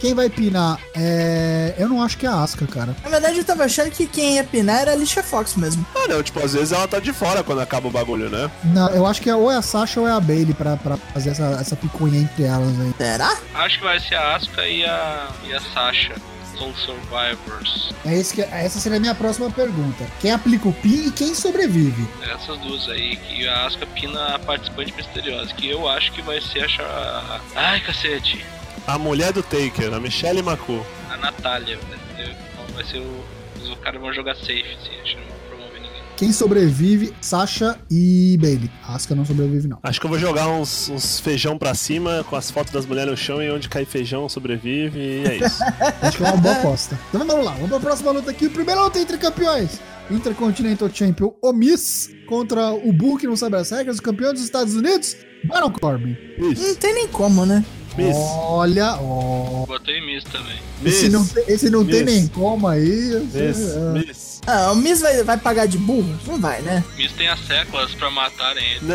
Quem 0.00 0.14
vai 0.14 0.28
pinar? 0.30 0.78
É, 0.94 1.74
eu 1.78 1.88
não 1.88 2.02
acho 2.02 2.16
que 2.16 2.26
é 2.26 2.28
a 2.28 2.42
Asuka, 2.42 2.66
cara. 2.66 2.94
Na 3.02 3.10
verdade, 3.10 3.38
eu 3.38 3.44
tava 3.44 3.64
achando 3.64 3.90
que 3.90 4.06
quem 4.06 4.36
ia 4.36 4.44
pinar 4.44 4.80
era 4.82 4.90
a 4.92 4.94
Alicia 4.94 5.22
Fox 5.22 5.56
mesmo. 5.56 5.84
ah, 5.94 6.08
não, 6.08 6.22
tipo, 6.22 6.38
às 6.40 6.52
vezes 6.52 6.72
ela 6.72 6.86
tá 6.86 6.98
de 7.00 7.12
fora 7.12 7.42
quando 7.42 7.60
acaba 7.60 7.88
o 7.88 7.90
bagulho, 7.90 8.30
né? 8.30 8.50
Não, 8.64 8.88
eu 8.90 9.06
acho 9.06 9.20
que 9.20 9.28
é, 9.30 9.34
ou 9.34 9.50
é 9.50 9.56
a 9.56 9.62
Sasha 9.62 10.00
ou 10.00 10.08
é 10.08 10.12
a 10.12 10.20
Bailey 10.20 10.54
pra, 10.54 10.76
pra 10.76 10.96
fazer 10.96 11.30
essa, 11.30 11.44
essa 11.60 11.76
picuinha 11.76 12.20
entre 12.20 12.44
elas 12.44 12.68
aí. 12.80 12.94
Será? 12.96 13.36
Acho 13.54 13.78
que 13.78 13.84
vai 13.84 14.00
ser 14.00 14.14
a 14.14 14.36
Asuka 14.36 14.66
e 14.66 14.84
a, 14.84 15.28
e 15.46 15.52
a 15.52 15.60
Sasha. 15.60 16.14
São 16.58 16.74
Survivors. 16.74 17.94
É 18.04 18.14
esse 18.18 18.34
que, 18.34 18.42
essa 18.42 18.80
seria 18.80 18.98
a 18.98 19.00
minha 19.00 19.14
próxima 19.14 19.48
pergunta. 19.48 20.04
Quem 20.20 20.32
aplica 20.32 20.68
o 20.68 20.72
pin 20.72 21.06
e 21.06 21.10
quem 21.12 21.32
sobrevive? 21.32 22.04
Essas 22.22 22.58
duas 22.58 22.88
aí, 22.88 23.16
que 23.16 23.46
a 23.46 23.66
Asuka 23.66 23.86
pina 23.86 24.34
a 24.34 24.38
participante 24.40 24.92
misteriosa, 24.96 25.54
que 25.54 25.70
eu 25.70 25.88
acho 25.88 26.10
que 26.10 26.20
vai 26.20 26.40
ser 26.40 26.68
a. 26.80 27.40
Ai, 27.54 27.80
cacete. 27.80 28.44
A 28.88 28.96
mulher 28.96 29.34
do 29.34 29.42
Taker, 29.42 29.92
a 29.92 30.00
Michelle 30.00 30.42
Macu. 30.42 30.82
A 31.10 31.16
Natália. 31.18 31.78
Eu- 32.18 32.74
vai 32.74 32.82
ser 32.86 32.98
o. 33.00 33.22
Os 33.62 33.78
caras 33.80 34.00
vão 34.00 34.10
jogar 34.14 34.34
safe, 34.34 34.64
assim, 34.80 34.98
acho 35.02 35.16
que 35.16 35.22
não 35.50 35.66
ninguém. 35.74 35.90
Quem 36.16 36.32
sobrevive, 36.32 37.12
Sasha 37.20 37.78
e 37.90 38.38
Bailey. 38.40 38.70
Asuka 38.82 39.14
não 39.14 39.26
sobrevive, 39.26 39.68
não. 39.68 39.78
Acho 39.82 40.00
que 40.00 40.06
eu 40.06 40.10
vou 40.10 40.18
jogar 40.18 40.48
uns, 40.48 40.88
uns 40.88 41.20
feijão 41.20 41.58
pra 41.58 41.74
cima 41.74 42.24
com 42.30 42.34
as 42.34 42.50
fotos 42.50 42.72
das 42.72 42.86
mulheres 42.86 43.10
no 43.10 43.16
chão 43.16 43.42
e 43.42 43.50
onde 43.50 43.68
cai 43.68 43.84
feijão 43.84 44.26
sobrevive 44.26 44.98
e 44.98 45.24
é 45.26 45.36
isso. 45.36 45.62
Acho 46.00 46.16
que 46.16 46.24
é 46.24 46.26
uma 46.28 46.36
boa 46.38 46.54
aposta. 46.54 46.98
Então 47.10 47.26
vamos 47.26 47.44
lá, 47.44 47.52
vamos 47.52 47.68
pra 47.68 47.80
próxima 47.80 48.10
luta 48.10 48.30
aqui. 48.30 48.48
Primeira 48.48 48.82
luta 48.82 48.98
entre 48.98 49.18
campeões. 49.18 49.80
Intercontinental 50.10 50.88
Champion 50.90 51.34
Omis 51.42 52.08
contra 52.26 52.70
o 52.72 52.90
Bull, 52.90 53.18
que 53.18 53.26
não 53.26 53.36
sabe 53.36 53.56
as 53.56 53.70
regras, 53.70 53.98
o 53.98 54.02
campeão 54.02 54.32
dos 54.32 54.42
Estados 54.42 54.74
Unidos, 54.74 55.14
Baron 55.44 55.70
Corbin. 55.70 56.16
Isso. 56.38 56.66
Não 56.66 56.74
tem 56.76 56.94
nem 56.94 57.08
como, 57.08 57.44
né? 57.44 57.62
Miss. 58.06 58.16
Olha, 58.16 58.96
ó. 59.00 59.66
Botei 59.66 60.00
Miss 60.00 60.24
também. 60.24 60.58
Esse 60.84 61.04
Miss. 61.04 61.12
não, 61.12 61.26
tem- 61.26 61.44
esse 61.48 61.70
não 61.70 61.84
tem 61.84 62.04
Miss. 62.04 62.14
nem 62.14 62.26
como 62.28 62.66
aí. 62.68 63.28
Miss. 63.32 63.34
É. 63.74 63.92
Miss. 63.92 64.40
Ah, 64.46 64.72
o 64.72 64.76
Miz 64.76 65.00
vai, 65.00 65.22
vai 65.24 65.36
pagar 65.36 65.66
de 65.66 65.76
burro? 65.76 66.18
Não 66.26 66.40
vai, 66.40 66.62
né? 66.62 66.82
Miss 66.96 67.12
tem 67.12 67.28
as 67.28 67.38
séculas 67.46 67.92
pra 67.94 68.10
matarem 68.10 68.64
ele. 68.72 68.94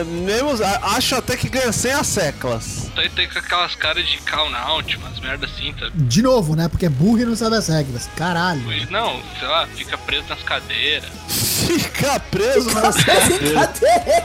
A- 0.64 0.96
acho 0.96 1.16
até 1.16 1.36
que 1.38 1.48
ganha 1.50 1.72
sem 1.72 1.92
as 1.92 2.08
seclas. 2.08 2.90
Tá 2.96 3.04
tem 3.16 3.30
com 3.30 3.38
aquelas 3.40 3.76
caras 3.76 4.08
de 4.08 4.18
count 4.20 4.56
out, 4.56 4.96
umas 4.98 5.20
merda 5.20 5.46
assim, 5.46 5.74
tá? 5.74 5.90
De 5.94 6.22
novo, 6.22 6.56
né? 6.56 6.68
Porque 6.68 6.86
é 6.86 6.90
burro 6.90 7.20
e 7.20 7.26
não 7.26 7.36
sabe 7.36 7.56
as 7.58 7.68
regras. 7.68 8.10
Caralho. 8.16 8.62
Não, 8.90 9.22
sei 9.40 9.48
lá, 9.48 9.68
fica 9.68 9.98
preso 9.98 10.26
nas 10.30 10.42
cadeiras. 10.44 11.10
Fica 11.64 12.20
preso 12.20 12.70
nas 12.72 12.96
cadeiras. 13.04 13.70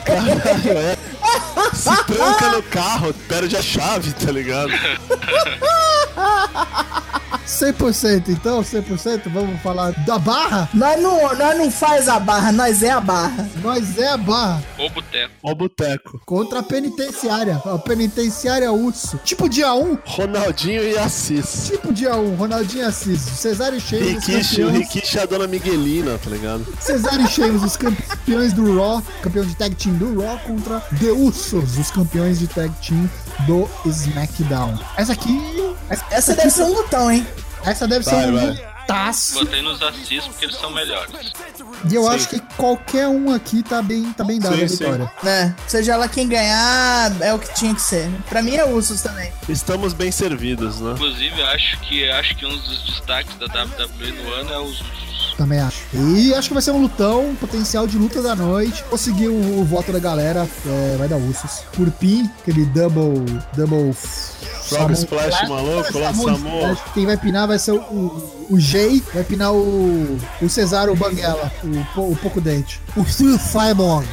Caralho, 0.04 0.78
é. 0.78 0.97
Se 1.75 2.04
tranca 2.04 2.50
no 2.50 2.62
carro, 2.62 3.12
perde 3.28 3.56
a 3.56 3.62
chave, 3.62 4.12
tá 4.12 4.32
ligado? 4.32 4.73
100% 7.49 8.28
então, 8.28 8.61
100%. 8.61 9.23
Vamos 9.33 9.61
falar 9.62 9.93
da 10.05 10.19
barra? 10.19 10.69
Nós 10.75 11.00
não, 11.00 11.35
nós 11.35 11.57
não 11.57 11.71
faz 11.71 12.07
a 12.09 12.21
barra, 12.21 12.52
nós 12.52 12.83
é 12.83 12.90
a 12.90 13.00
barra. 13.00 13.49
Nós 13.62 13.99
é 13.99 14.09
a 14.09 14.17
barra 14.17 14.62
Ou 14.76 14.90
boteco. 14.90 15.33
O 15.43 15.55
boteco. 15.55 16.21
contra 16.26 16.59
a 16.61 16.62
penitenciária. 16.62 17.61
A 17.64 17.78
penitenciária 17.78 18.71
Urso. 18.71 19.19
Tipo 19.25 19.49
dia 19.49 19.73
1, 19.73 19.99
Ronaldinho 20.05 20.83
e 20.83 20.99
Assis. 20.99 21.69
tipo 21.71 21.93
dia 21.93 22.14
1, 22.17 22.35
Ronaldinho 22.37 22.87
Assis, 22.87 23.21
Cesário 23.21 23.81
Sheamus, 23.81 24.19
os 24.19 24.26
Rikishi, 24.26 24.62
o 24.62 24.67
campeões, 24.67 24.88
Rikishi 24.93 25.17
e 25.17 25.21
a 25.21 25.26
dona 25.26 25.47
Miguelina, 25.47 26.19
tá 26.19 26.31
ligado? 26.31 26.67
Cesário 26.81 27.26
Sheamus, 27.28 27.62
os 27.62 27.76
campeões 27.76 28.52
do 28.52 28.76
Raw, 28.76 29.02
campeão 29.23 29.45
de 29.45 29.57
tag 29.57 29.75
team 29.75 29.95
do 29.97 30.21
Raw 30.23 30.38
contra 30.40 30.81
The 31.00 31.11
Usos, 31.12 31.78
os 31.78 31.90
campeões 31.90 32.38
de 32.40 32.47
tag 32.47 32.73
team 32.87 33.09
do 33.47 33.69
SmackDown. 33.87 34.78
Essa 34.97 35.12
aqui, 35.12 35.40
essa, 36.11 36.35
deve 36.35 36.50
ser 36.50 36.62
um 36.64 36.73
lutão, 36.75 37.11
hein? 37.11 37.26
essa 37.64 37.87
deve 37.88 38.04
Vai, 38.04 38.14
ser 38.14 38.28
um 38.30 38.37
vai. 38.37 38.47
lutaço. 38.47 39.35
Botei 39.35 39.62
nos 39.62 39.83
assis 39.83 40.25
porque 40.25 40.45
eles 40.47 40.57
são 40.57 40.71
melhores. 40.71 41.33
E 41.90 41.95
eu 41.95 42.02
Sim. 42.04 42.09
acho 42.09 42.28
que 42.28 42.40
qualquer 42.57 43.07
um 43.09 43.33
aqui 43.33 43.62
tá 43.62 43.83
bem, 43.83 44.12
tá 44.12 44.25
bem 44.25 44.38
dado 44.38 44.57
Sim, 44.57 44.64
a 44.64 44.68
sim. 44.68 44.76
vitória. 44.76 45.12
Né? 45.23 45.54
Seja 45.66 45.97
lá 45.97 46.09
quem 46.09 46.28
ganhar, 46.28 47.12
é 47.21 47.33
o 47.35 47.38
que 47.38 47.52
tinha 47.54 47.75
que 47.75 47.80
ser. 47.83 48.11
Pra 48.28 48.40
mim 48.42 48.57
é 48.57 48.64
Usos 48.64 49.00
também. 49.02 49.30
Estamos 49.49 49.92
bem 49.92 50.11
servidos, 50.11 50.80
né? 50.80 50.92
Inclusive, 50.92 51.42
acho 51.42 51.78
que 51.80 52.09
acho 52.11 52.35
que 52.37 52.47
um 52.47 52.57
dos 52.57 52.83
destaques 52.87 53.35
da 53.38 53.47
WWE 53.47 54.12
no 54.12 54.33
ano 54.33 54.52
é 54.52 54.59
os 54.61 54.80
Usos. 54.80 55.08
Também 55.38 55.61
acho. 55.61 55.85
E 55.95 56.35
acho 56.35 56.49
que 56.49 56.54
vai 56.54 56.62
ser 56.62 56.73
um 56.73 56.83
lutão, 56.83 57.37
potencial 57.37 57.87
de 57.87 57.97
luta 57.97 58.21
da 58.21 58.35
noite. 58.35 58.83
Conseguir 58.90 59.28
o, 59.28 59.61
o 59.61 59.64
voto 59.64 59.92
da 59.92 60.00
galera, 60.00 60.49
é, 60.66 60.97
vai 60.99 61.07
dar 61.07 61.16
Usos. 61.16 61.62
Por 61.73 61.88
pin, 61.92 62.28
aquele 62.40 62.66
double. 62.66 63.25
Double. 63.57 63.95
Frog 63.95 64.92
Splash 64.92 65.49
maluco, 65.49 65.99
lá. 65.99 66.11
Splash. 66.11 66.92
Quem 66.92 67.07
vai 67.07 67.16
pinar 67.16 67.47
vai 67.47 67.59
ser 67.59 67.71
o, 67.71 67.76
o, 67.76 68.47
o 68.50 68.61
Jay, 68.61 69.00
vai 69.14 69.23
pinar 69.23 69.52
o. 69.52 70.18
O 70.42 70.49
Cesaro 70.49 70.97
Banguela, 70.97 71.52
o, 71.97 72.00
o 72.12 72.16
Poco 72.16 72.40
Dente. 72.40 72.80
O 72.97 73.04
Cyborg. 73.04 74.07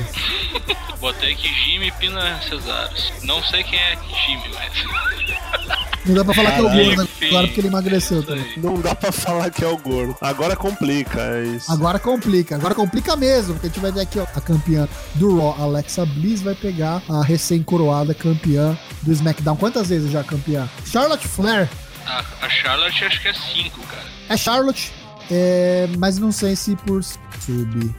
Botei 1.01 1.35
que 1.35 1.47
Jimmy 1.47 1.91
pina 1.93 2.39
Cesaros. 2.47 3.11
Não 3.23 3.43
sei 3.43 3.63
quem 3.63 3.79
é 3.79 3.95
Jimmy, 3.95 4.51
mas. 4.53 5.75
Não 6.05 6.13
dá 6.15 6.23
pra 6.25 6.33
falar 6.33 6.51
que 6.51 6.59
é 6.59 6.61
o 6.61 6.65
Caralho, 6.65 6.85
gordo 6.85 7.03
enfim. 7.03 7.27
agora 7.27 7.47
porque 7.47 7.59
ele 7.61 7.67
emagreceu 7.67 8.23
também. 8.23 8.53
Não 8.57 8.79
dá 8.79 8.93
pra 8.95 9.11
falar 9.11 9.49
que 9.49 9.63
é 9.63 9.67
o 9.67 9.77
gordo. 9.77 10.15
Agora 10.21 10.55
complica, 10.55 11.19
é 11.19 11.43
isso. 11.45 11.71
Agora 11.71 11.97
complica, 11.99 12.55
agora 12.55 12.75
complica 12.75 13.15
mesmo, 13.15 13.53
porque 13.53 13.67
a 13.67 13.69
gente 13.69 13.79
vai 13.79 13.91
ver 13.91 14.01
aqui, 14.01 14.19
ó, 14.19 14.23
a 14.35 14.41
campeã 14.41 14.87
do 15.15 15.37
Raw, 15.39 15.55
Alexa 15.63 16.05
Bliss, 16.05 16.41
vai 16.41 16.53
pegar 16.55 17.01
a 17.09 17.23
recém-coroada 17.23 18.13
campeã 18.13 18.77
do 19.01 19.11
SmackDown. 19.11 19.55
Quantas 19.55 19.89
vezes 19.89 20.11
já 20.11 20.23
campeã? 20.23 20.69
Charlotte 20.85 21.27
Flair. 21.27 21.69
A, 22.05 22.23
a 22.41 22.49
Charlotte 22.49 23.03
acho 23.03 23.21
que 23.21 23.27
é 23.27 23.33
5, 23.33 23.79
cara. 23.87 24.03
É 24.29 24.37
Charlotte, 24.37 24.91
é, 25.31 25.87
mas 25.97 26.19
não 26.19 26.31
sei 26.31 26.55
se 26.55 26.75
por 26.75 27.01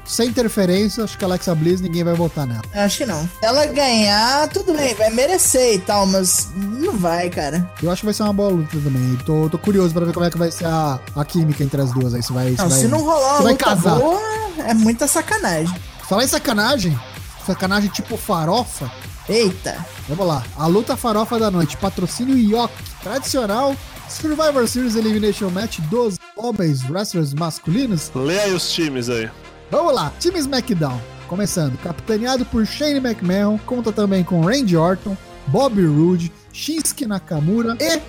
Sem 0.04 0.28
interferência, 0.28 1.04
acho 1.04 1.16
que 1.18 1.24
a 1.24 1.28
Alexa 1.28 1.54
Bliss 1.54 1.80
ninguém 1.80 2.04
vai 2.04 2.14
votar 2.14 2.46
nela. 2.46 2.62
Acho 2.74 2.98
que 2.98 3.06
não. 3.06 3.28
Ela 3.42 3.66
ganhar, 3.66 4.48
tudo 4.48 4.72
bem, 4.74 4.94
vai 4.94 5.10
merecer 5.10 5.74
e 5.74 5.78
tal, 5.78 6.06
mas 6.06 6.48
não 6.54 6.96
vai, 6.96 7.28
cara. 7.30 7.68
Eu 7.82 7.90
acho 7.90 8.00
que 8.00 8.06
vai 8.06 8.14
ser 8.14 8.22
uma 8.24 8.32
boa 8.32 8.50
luta 8.50 8.78
também. 8.78 9.16
Tô, 9.24 9.48
tô 9.48 9.58
curioso 9.58 9.92
pra 9.94 10.04
ver 10.04 10.12
como 10.12 10.26
é 10.26 10.30
que 10.30 10.38
vai 10.38 10.50
ser 10.50 10.66
a, 10.66 10.98
a 11.14 11.24
química 11.24 11.62
entre 11.62 11.80
as 11.80 11.92
duas 11.92 12.14
aí. 12.14 12.22
Se 12.22 12.32
vai, 12.32 12.50
se 12.52 12.58
Não, 12.58 12.68
vai... 12.68 12.78
se 12.78 12.88
não 12.88 12.98
rolar 13.02 13.34
uma 13.34 13.42
vai 13.42 13.56
casar. 13.56 13.98
boa, 13.98 14.20
é 14.66 14.74
muita 14.74 15.06
sacanagem. 15.06 15.74
Falar 16.08 16.24
em 16.24 16.28
sacanagem, 16.28 16.98
sacanagem 17.46 17.90
tipo 17.90 18.16
farofa, 18.16 18.90
Eita. 19.28 19.84
Vamos 20.08 20.24
lá. 20.26 20.44
A 20.56 20.66
luta 20.68 20.96
farofa 20.96 21.36
da 21.38 21.50
noite. 21.50 21.76
Patrocínio 21.76 22.36
Yoki. 22.38 22.74
Tradicional 23.02 23.74
Survivor 24.08 24.68
Series 24.68 24.94
Elimination 24.94 25.50
Match 25.50 25.80
dos 25.90 26.16
homens 26.36 26.88
wrestlers 26.88 27.34
masculinos. 27.34 28.10
Lê 28.14 28.38
aí 28.38 28.52
os 28.52 28.72
times 28.72 29.08
aí. 29.08 29.30
Vamos 29.70 29.94
lá. 29.94 30.12
Time 30.20 30.38
SmackDown. 30.38 31.00
Começando. 31.26 31.76
Capitaneado 31.78 32.44
por 32.44 32.64
Shane 32.66 32.98
McMahon. 32.98 33.58
Conta 33.66 33.90
também 33.90 34.22
com 34.22 34.42
Randy 34.42 34.76
Orton, 34.76 35.16
Bobby 35.48 35.84
Roode, 35.84 36.32
Shinsuke 36.52 37.06
Nakamura 37.06 37.76
e 37.80 38.00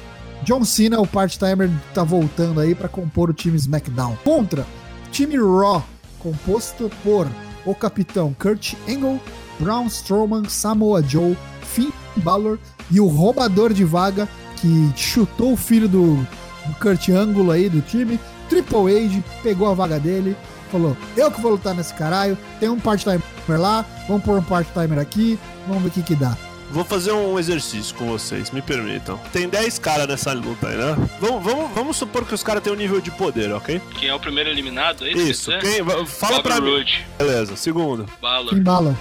John 0.44 0.64
Cena, 0.64 1.00
o 1.00 1.08
part-timer, 1.08 1.70
tá 1.94 2.04
voltando 2.04 2.60
aí 2.60 2.76
pra 2.76 2.88
compor 2.88 3.30
o 3.30 3.34
time 3.34 3.58
SmackDown. 3.58 4.16
Contra 4.24 4.66
time 5.12 5.36
Raw, 5.36 5.84
composto 6.20 6.92
por 7.04 7.28
o 7.66 7.74
capitão 7.74 8.36
Kurt 8.40 8.76
Angle, 8.88 9.20
Braun 9.60 9.88
Strowman, 9.88 10.48
Samoa 10.48 11.02
Joe, 11.02 11.36
Finn 11.64 11.92
Balor 12.18 12.60
e 12.92 13.00
o 13.00 13.08
roubador 13.08 13.74
de 13.74 13.84
vaga 13.84 14.28
que 14.58 14.92
chutou 14.96 15.54
o 15.54 15.58
filho 15.58 15.90
do 15.90 16.28
Kurt 16.76 17.10
Angle 17.10 17.52
aí 17.52 17.70
do 17.70 17.82
time, 17.82 18.20
Triple 18.50 19.06
H, 19.06 19.24
pegou 19.44 19.70
a 19.70 19.74
vaga 19.74 20.00
dele, 20.00 20.36
falou: 20.72 20.96
Eu 21.16 21.32
que 21.32 21.42
vou 21.42 21.52
lutar 21.52 21.74
nesse 21.76 21.94
caralho, 21.94 22.38
tem 22.60 22.70
um 22.70 22.80
part-timer 22.80 23.22
lá, 23.48 23.86
vamos 24.08 24.24
pôr 24.24 24.38
um 24.40 24.44
part-timer 24.44 25.00
aqui, 25.00 25.38
vamos 25.68 25.84
ver 25.84 25.90
o 25.90 25.92
que 25.92 26.02
que 26.04 26.16
dá. 26.16 26.38
Vou 26.70 26.84
fazer 26.84 27.14
um 27.14 27.40
exercício 27.40 27.96
com 27.96 28.08
vocês, 28.08 28.52
me 28.52 28.62
permitam. 28.62 29.18
Tem 29.32 29.48
10 29.48 29.80
caras 29.80 30.06
nessa 30.06 30.34
luta 30.34 30.68
aí, 30.68 30.76
né? 30.76 30.98
Vamos, 31.22 31.42
vamos, 31.42 31.72
vamos 31.74 31.96
supor 31.96 32.26
que 32.26 32.34
os 32.34 32.44
caras 32.44 32.62
têm 32.62 32.74
um 32.74 32.76
nível 32.76 33.00
de 33.00 33.10
poder, 33.10 33.54
ok? 33.54 33.82
Quem 33.98 34.10
é 34.10 34.14
o 34.14 34.20
primeiro 34.20 34.50
eliminado? 34.50 35.06
É 35.08 35.12
Isso. 35.12 35.50
Né? 35.50 35.60
Quem, 35.62 35.82
va- 35.82 36.06
fala 36.06 36.38
Bobby 36.38 36.44
pra 36.50 36.60
mim. 36.60 36.70
Roode, 36.72 37.08
Beleza. 37.18 37.56
Segundo. 37.56 38.06
Balor, 38.22 38.50
Finn 38.54 38.64
Balor. 38.64 38.96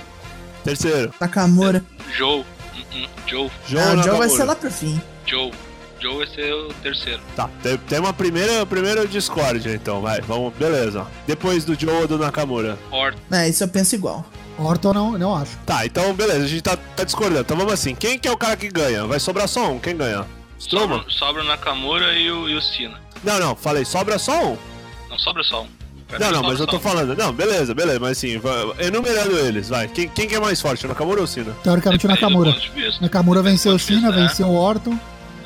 Terceiro. 0.63 1.13
Nakamura. 1.21 1.85
Joe. 2.17 2.39
Uh-uh, 2.41 3.09
Joe. 3.27 3.51
João 3.67 3.85
Ah, 3.85 3.95
o 3.95 4.03
Joe 4.05 4.19
vai 4.19 4.29
ser 4.29 4.45
lá 4.45 4.55
pro 4.55 4.71
fim. 4.71 5.01
Joe. 5.27 5.51
Joe 6.01 6.19
vai 6.19 6.27
ser 6.27 6.53
o 6.53 6.69
terceiro. 6.83 7.21
Tá, 7.35 7.49
tem, 7.63 7.77
tem 7.79 7.99
uma 7.99 8.13
primeira, 8.13 8.65
primeira 8.67 9.07
discórdia 9.07 9.75
então, 9.75 10.01
vai, 10.01 10.21
vamos, 10.21 10.53
beleza. 10.55 11.07
Depois 11.27 11.65
do 11.65 11.79
Joe 11.79 12.03
ou 12.03 12.09
do 12.09 12.19
Nakamura. 12.19 12.79
Orton. 12.91 13.19
É, 13.33 13.49
isso 13.49 13.65
eu 13.65 13.69
penso 13.69 13.95
igual. 13.95 14.25
Orton 14.59 14.93
não, 14.93 15.19
não 15.19 15.35
acho. 15.35 15.57
Tá, 15.67 15.85
então 15.85 16.15
beleza, 16.15 16.45
a 16.45 16.49
gente 16.49 16.63
tá, 16.63 16.77
tá 16.77 17.05
discordando. 17.05 17.41
Então 17.41 17.57
vamos 17.57 17.73
assim, 17.73 17.95
quem 17.95 18.19
que 18.19 18.29
é 18.29 18.33
o 18.33 18.37
cara 18.37 18.57
que 18.57 18.69
ganha? 18.69 19.07
Vai 19.07 19.21
sobrar 19.21 19.49
só 19.49 19.71
um, 19.71 19.79
quem 19.79 19.97
ganha? 19.97 20.27
Strowman? 20.59 20.99
Sobra, 20.99 21.13
sobra 21.13 21.43
o 21.43 21.47
Nakamura 21.47 22.15
e 22.15 22.31
o, 22.31 22.49
e 22.49 22.55
o 22.55 22.63
Cena. 22.63 23.01
Não, 23.23 23.39
não, 23.39 23.57
falei, 23.57 23.85
sobra 23.85 24.19
só 24.19 24.53
um. 24.53 24.57
Não 25.11 25.19
sobra 25.19 25.43
só 25.43 25.63
um. 25.63 25.69
Pra 26.09 26.21
Não, 26.21 26.31
não, 26.31 26.43
mas 26.45 26.61
eu 26.61 26.67
tô 26.67 26.79
falando. 26.79 27.17
Não, 27.17 27.33
beleza, 27.33 27.75
beleza, 27.75 27.99
mas 27.99 28.13
assim, 28.13 28.41
enumerando 28.79 29.37
eles, 29.39 29.69
vai. 29.69 29.89
Quem, 29.89 30.09
quem 30.09 30.29
que 30.29 30.37
é 30.37 30.41
mais 30.41 30.61
forte, 30.61 30.87
o 30.87 30.89
Nakamura 30.89 31.19
ou 31.19 31.25
o 31.25 31.27
Cena? 31.27 31.53
Teoricamente 31.65 32.07
o 32.07 32.09
Nakamura. 32.09 32.57
Nakamura 33.01 33.43
venceu 33.43 33.75
o 33.75 33.79
Cena, 33.79 34.11
né? 34.11 34.23
venceu 34.23 34.47
o 34.47 34.55
Orton 34.55 34.97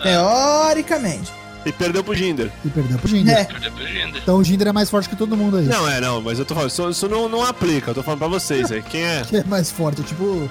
Teoricamente. 0.03 1.33
E 1.65 1.71
perdeu 1.73 2.03
pro 2.03 2.15
Jinder. 2.15 2.51
e 2.65 2.71
perdeu 2.71 2.99
pro 2.99 3.07
Jinder. 3.09 3.37
É. 3.39 3.45
Perdeu 3.45 3.71
pro 3.73 3.87
Jinder. 3.87 4.23
Então 4.23 4.37
o 4.39 4.45
Jinder 4.45 4.69
é 4.69 4.73
mais 4.73 4.89
forte 4.89 5.09
que 5.11 5.17
todo 5.17 5.37
mundo 5.37 5.59
aí. 5.59 5.67
Não, 5.67 5.87
é, 5.87 6.01
não, 6.01 6.21
mas 6.23 6.39
eu 6.39 6.45
tô 6.47 6.55
falando, 6.55 6.71
isso, 6.71 6.89
isso 6.89 7.07
não, 7.09 7.29
não 7.29 7.45
aplica, 7.45 7.91
eu 7.91 7.95
tô 7.95 8.03
falando 8.03 8.19
pra 8.21 8.29
vocês 8.29 8.73
aí. 8.73 8.83
Quem 8.83 9.03
é? 9.03 9.23
Que 9.29 9.37
é 9.37 9.45
mais 9.45 9.71
forte, 9.71 10.01
é 10.01 10.05
tipo. 10.05 10.51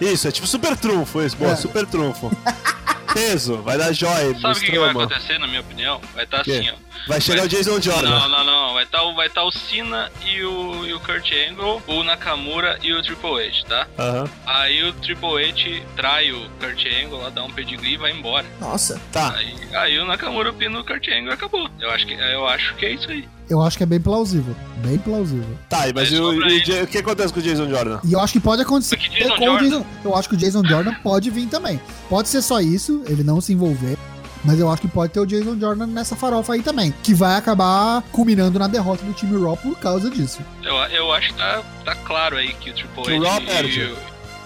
Isso, 0.00 0.28
é 0.28 0.30
tipo 0.30 0.46
super 0.46 0.76
trunfo, 0.76 1.20
isso, 1.22 1.36
boa, 1.36 1.52
É. 1.52 1.56
super 1.56 1.84
trunfo. 1.86 2.30
Peso, 3.12 3.56
vai 3.62 3.76
dar 3.78 3.92
joia. 3.92 4.34
Sabe 4.40 4.58
o 4.58 4.60
que, 4.60 4.70
que 4.72 4.78
vai 4.78 4.90
acontecer, 4.90 5.38
na 5.38 5.46
minha 5.46 5.60
opinião? 5.60 6.00
Vai 6.14 6.24
estar 6.24 6.42
Quê? 6.42 6.52
assim, 6.52 6.70
ó. 6.70 6.84
Vai 7.06 7.20
chegar 7.20 7.44
o 7.44 7.48
Jason 7.48 7.80
Jordan. 7.80 8.08
Não, 8.10 8.28
não, 8.28 8.44
não. 8.44 8.74
Vai 8.74 8.84
estar 8.84 9.02
vai 9.02 9.14
vai 9.14 9.26
estar 9.26 9.44
o 9.44 9.50
Cena 9.50 10.10
e 10.24 10.42
o, 10.42 10.86
e 10.86 10.92
o 10.94 11.00
Kurt 11.00 11.30
Angle, 11.32 11.82
o 11.86 12.02
Nakamura 12.02 12.78
e 12.82 12.92
o 12.92 13.02
Triple 13.02 13.46
H, 13.46 13.64
tá? 13.68 13.86
Aham. 13.98 14.28
Aí 14.46 14.82
o 14.84 14.92
Triple 14.94 15.44
H 15.50 15.82
trai 15.96 16.32
o 16.32 16.48
Kurt 16.60 16.84
Angle 16.86 17.18
lá, 17.20 17.30
dá 17.30 17.42
um 17.44 17.50
pedigree 17.50 17.94
e 17.94 17.96
vai 17.96 18.12
embora. 18.12 18.46
Nossa. 18.60 19.00
Tá. 19.12 19.34
Aí, 19.34 19.54
aí 19.74 19.98
o 19.98 20.04
Nakamura 20.06 20.52
pina 20.52 20.78
o 20.78 20.84
Kurt 20.84 21.08
Angle 21.08 21.30
e 21.30 21.32
acabou. 21.32 21.68
Eu 21.80 21.90
acho 21.90 22.06
que, 22.06 22.14
eu 22.14 22.46
acho 22.46 22.74
que 22.76 22.86
é 22.86 22.92
isso 22.92 23.10
aí. 23.10 23.28
Eu 23.48 23.60
acho 23.60 23.76
que 23.76 23.82
é 23.82 23.86
bem 23.86 24.00
plausível. 24.00 24.56
Bem 24.78 24.96
plausível. 24.98 25.56
Tá, 25.68 25.80
mas 25.94 25.94
Mas 25.94 26.12
e 26.12 26.18
o, 26.18 26.32
e 26.48 26.82
o 26.82 26.86
que 26.86 26.98
acontece 26.98 27.32
com 27.32 27.40
o 27.40 27.42
Jason 27.42 27.68
Jordan? 27.68 28.00
E 28.04 28.12
eu 28.12 28.20
acho 28.20 28.32
que 28.32 28.40
pode 28.40 28.62
acontecer 28.62 28.96
Jason 28.96 29.36
com 29.36 29.42
o 29.42 29.46
Jordan- 29.46 29.64
Jason. 29.68 29.86
Eu 30.04 30.16
acho 30.16 30.28
que 30.28 30.34
o 30.34 30.38
Jason 30.38 30.64
Jordan 30.64 30.94
pode 31.02 31.30
vir 31.30 31.46
também. 31.48 31.78
Pode 32.08 32.28
ser 32.28 32.40
só 32.40 32.60
isso, 32.60 32.93
ele 33.08 33.22
não 33.24 33.40
se 33.40 33.52
envolver. 33.52 33.96
Mas 34.44 34.60
eu 34.60 34.70
acho 34.70 34.82
que 34.82 34.88
pode 34.88 35.10
ter 35.10 35.20
o 35.20 35.24
Jason 35.26 35.58
Jordan 35.58 35.86
nessa 35.86 36.14
farofa 36.14 36.52
aí 36.52 36.62
também. 36.62 36.92
Que 37.02 37.14
vai 37.14 37.36
acabar 37.36 38.02
culminando 38.12 38.58
na 38.58 38.68
derrota 38.68 39.02
do 39.02 39.12
time 39.14 39.42
Raw 39.42 39.56
por 39.56 39.74
causa 39.78 40.10
disso. 40.10 40.40
Eu, 40.62 40.74
eu 40.76 41.12
acho 41.12 41.28
que 41.32 41.38
tá, 41.38 41.62
tá 41.82 41.94
claro 41.94 42.36
aí 42.36 42.52
que 42.52 42.68
o 42.70 42.74
Triple 42.74 43.16
H 43.16 43.16
o 43.16 43.22
Raw 43.22 43.40
e 43.40 43.46
perde. 43.46 43.80
o- 43.84 43.96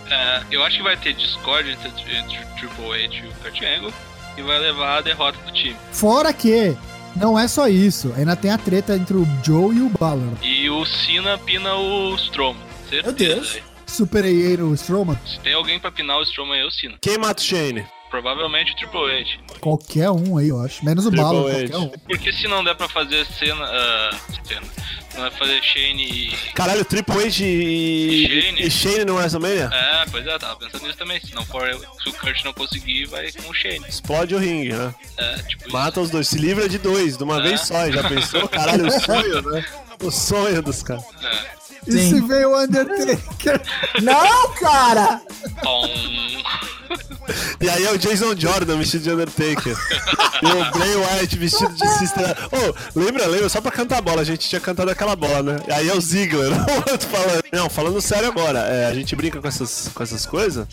é, 0.08 0.42
eu 0.52 0.62
acho 0.62 0.76
que 0.76 0.82
vai 0.84 0.96
ter 0.96 1.14
Discord 1.14 1.68
entre, 1.70 1.88
entre 2.16 2.38
o 2.38 2.56
Triple 2.56 3.04
H 3.04 3.14
e 3.16 3.26
o 3.28 3.32
Kurt 3.42 3.60
Angle 3.62 3.92
e 4.36 4.42
vai 4.42 4.58
levar 4.60 4.98
a 4.98 5.00
derrota 5.00 5.36
do 5.44 5.52
time. 5.52 5.76
Fora 5.90 6.32
que 6.32 6.76
não 7.16 7.36
é 7.36 7.48
só 7.48 7.66
isso. 7.66 8.14
Ainda 8.16 8.36
tem 8.36 8.52
a 8.52 8.56
treta 8.58 8.94
entre 8.94 9.16
o 9.16 9.26
Joe 9.44 9.74
e 9.76 9.82
o 9.82 9.88
Balor. 9.98 10.32
E 10.42 10.70
o 10.70 10.86
Cena 10.86 11.36
pina 11.38 11.74
o 11.74 12.14
Strowman. 12.14 12.62
Certeza. 12.88 13.06
Meu 13.08 13.34
Deus. 13.34 13.58
Superei 13.84 14.54
o 14.62 14.72
Strowman. 14.74 15.18
Se 15.26 15.40
tem 15.40 15.54
alguém 15.54 15.80
pra 15.80 15.90
pinar 15.90 16.18
o 16.18 16.22
Strowman 16.22 16.60
é 16.60 16.64
o 16.64 16.70
Cena. 16.70 16.94
Quem 17.00 17.18
mata 17.18 17.42
o 17.42 17.44
Shane? 17.44 17.84
Provavelmente 18.10 18.72
o 18.72 18.76
Triple 18.76 19.20
H. 19.20 19.58
Qualquer 19.60 20.10
um 20.10 20.36
aí, 20.38 20.48
eu 20.48 20.60
acho. 20.60 20.84
Menos 20.84 21.04
o 21.06 21.10
Triple 21.10 21.26
H. 21.26 21.40
qualquer 21.68 21.76
um. 21.76 21.88
Porque 21.88 22.32
se 22.32 22.48
não 22.48 22.64
der 22.64 22.74
pra 22.74 22.88
fazer 22.88 23.26
cena. 23.26 23.64
ah, 23.64 24.16
cena. 24.44 24.66
Não 25.14 25.22
vai 25.22 25.30
fazer 25.32 25.62
Shane 25.62 26.04
e. 26.04 26.36
Caralho, 26.54 26.84
Triple 26.84 27.14
H 27.24 27.26
e, 27.44 28.26
Shane. 28.28 28.62
e 28.66 28.70
Shane 28.70 29.04
no 29.04 29.16
WrestleMania? 29.16 29.68
É, 29.72 30.06
pois 30.10 30.26
é, 30.26 30.38
tava 30.38 30.56
pensando 30.56 30.86
nisso 30.86 30.98
também. 30.98 31.20
Se 31.20 31.34
não 31.34 31.44
for, 31.44 31.68
se 32.02 32.08
o 32.08 32.12
Kurt 32.12 32.44
não 32.44 32.52
conseguir, 32.52 33.06
vai 33.06 33.30
com 33.32 33.50
o 33.50 33.54
Shane. 33.54 33.84
Explode 33.88 34.34
o 34.34 34.38
ringue, 34.38 34.72
né? 34.74 34.94
É, 35.16 35.34
tipo 35.42 35.64
isso. 35.64 35.72
Mata 35.72 36.00
os 36.00 36.10
dois, 36.10 36.28
se 36.28 36.38
livra 36.38 36.68
de 36.68 36.78
dois, 36.78 37.16
de 37.16 37.24
uma 37.24 37.38
É. 37.38 37.42
vez 37.42 37.60
só. 37.62 37.90
Já 37.90 38.08
pensou? 38.08 38.46
Caralho, 38.48 38.86
o 38.86 38.90
sonho, 38.90 39.42
né? 39.50 39.64
O 40.02 40.10
sonho 40.10 40.62
dos 40.62 40.82
caras. 40.82 41.04
É. 41.22 41.58
E 41.88 41.92
Sim. 41.92 42.08
se 42.10 42.20
veio 42.20 42.50
o 42.50 42.60
Undertaker? 42.62 43.60
Não, 44.02 44.52
cara! 44.54 45.22
Bom, 45.64 45.88
E 47.60 47.68
aí 47.68 47.84
é 47.84 47.92
o 47.92 47.98
Jason 47.98 48.34
Jordan 48.36 48.78
vestido 48.78 49.04
de 49.04 49.10
Undertaker. 49.10 49.76
e 50.42 50.46
o 50.46 50.70
Bray 50.72 50.96
Wyatt 50.96 51.36
vestido 51.38 51.74
de 51.74 51.88
Sister. 51.98 52.36
Oh, 52.52 52.98
lembra, 52.98 53.26
lembra? 53.26 53.48
Só 53.48 53.60
pra 53.60 53.70
cantar 53.70 53.98
a 53.98 54.02
bola, 54.02 54.22
a 54.22 54.24
gente 54.24 54.48
tinha 54.48 54.60
cantado 54.60 54.90
aquela 54.90 55.16
bola, 55.16 55.42
né? 55.42 55.60
E 55.68 55.72
aí 55.72 55.88
é 55.88 55.94
o 55.94 56.00
Ziggler, 56.00 56.50
o 56.52 56.90
outro 56.90 57.08
falando. 57.08 57.42
Não, 57.52 57.70
falando 57.70 58.00
sério 58.00 58.28
agora, 58.28 58.60
é, 58.60 58.86
a 58.86 58.94
gente 58.94 59.14
brinca 59.16 59.40
com 59.40 59.48
essas, 59.48 59.90
com 59.94 60.02
essas 60.02 60.24
coisas, 60.26 60.66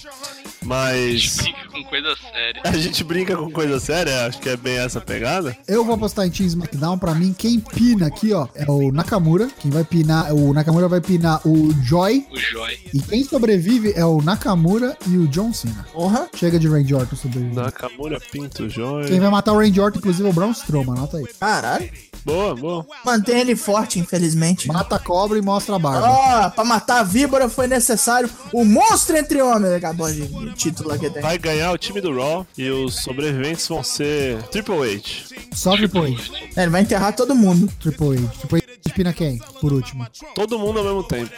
mas. 0.64 1.38
fica 1.38 1.68
com 1.72 1.84
coisa 1.84 2.16
séria. 2.16 2.62
A 2.64 2.72
gente 2.78 3.04
brinca 3.04 3.36
com 3.36 3.52
coisa 3.52 3.80
séria, 3.80 4.26
acho 4.28 4.40
que 4.40 4.50
é 4.50 4.58
bem 4.58 4.78
essa 4.78 5.00
pegada. 5.02 5.56
Eu 5.68 5.84
vou 5.86 5.96
apostar 5.96 6.26
em 6.26 6.30
Team 6.30 6.48
SmackDown. 6.48 6.98
Pra 6.98 7.14
mim, 7.14 7.34
quem 7.38 7.60
pina 7.60 8.08
aqui, 8.08 8.34
ó, 8.34 8.48
é 8.56 8.70
o 8.70 8.92
Nakamura. 8.92 9.48
Quem 9.60 9.72
vai 9.72 9.84
pinar, 9.84 10.34
o 10.34 10.54
Nakamura 10.54 10.88
vai 10.88 11.02
pinar 11.02 11.42
o 11.46 11.74
Joy. 11.84 12.26
O 12.32 12.38
Joy. 12.38 12.80
E 12.94 13.00
quem 13.00 13.24
sobrevive 13.24 13.94
é 13.96 14.06
o 14.06 14.22
Nakamura 14.22 14.98
e 15.08 15.18
o 15.18 15.28
John 15.28 15.54
Cena. 15.54 15.86
Porra. 15.94 16.28
Chega 16.46 16.60
de 16.60 16.68
Randy 16.68 16.94
Orton 16.94 17.16
sobreviver. 17.16 17.56
Nakamura, 17.56 18.20
Pinto, 18.20 18.70
Joy. 18.70 19.08
Quem 19.08 19.20
vai 19.20 19.32
matar 19.32 19.52
o 19.52 19.58
Randy 19.58 19.82
Orton, 19.82 19.98
inclusive, 19.98 20.28
é 20.28 20.30
o 20.30 20.34
Braun 20.34 20.52
Strowman. 20.52 20.96
Anota 20.96 21.18
aí. 21.18 21.26
Caralho. 21.40 21.90
Boa, 22.24 22.56
boa. 22.56 22.86
Mantém 23.04 23.40
ele 23.40 23.56
forte, 23.56 23.98
infelizmente. 23.98 24.68
Mata 24.68 24.98
a 24.98 25.00
cobra 25.00 25.40
e 25.40 25.42
mostra 25.42 25.76
a 25.76 25.80
barba. 25.80 26.08
Ó, 26.08 26.50
pra 26.52 26.64
matar 26.64 27.00
a 27.00 27.04
víbora 27.04 27.50
foi 27.50 27.66
necessário 27.66 28.30
o 28.54 28.64
monstro 28.64 29.18
entre 29.18 29.42
homens. 29.42 29.74
Acabou 29.74 30.12
de 30.12 30.54
título 30.54 30.92
aqui 30.92 31.10
tem. 31.10 31.24
Vai 31.24 31.40
ganhar 31.40 31.72
o 31.72 31.80
time 31.80 32.00
do 32.00 32.16
Raw 32.16 32.46
e 32.56 32.70
os 32.70 32.96
sobreviventes 33.02 33.68
vão 33.68 33.84
ser 33.84 34.44
Triple 34.44 34.76
H. 34.76 35.36
Só 35.52 35.76
Triple 35.76 36.14
H. 36.14 36.32
É, 36.56 36.62
Ele 36.62 36.72
vai 36.72 36.82
enterrar 36.82 37.16
todo 37.16 37.34
mundo. 37.34 37.68
Triple 37.80 38.20
H. 38.20 38.28
Triple 38.38 38.60
H 38.60 38.65
pina 38.96 39.14
quem? 39.14 39.38
Por 39.62 39.72
último. 39.74 40.08
Todo 40.34 40.58
mundo 40.58 40.80
ao 40.80 40.86
mesmo 40.86 41.04
tempo. 41.04 41.32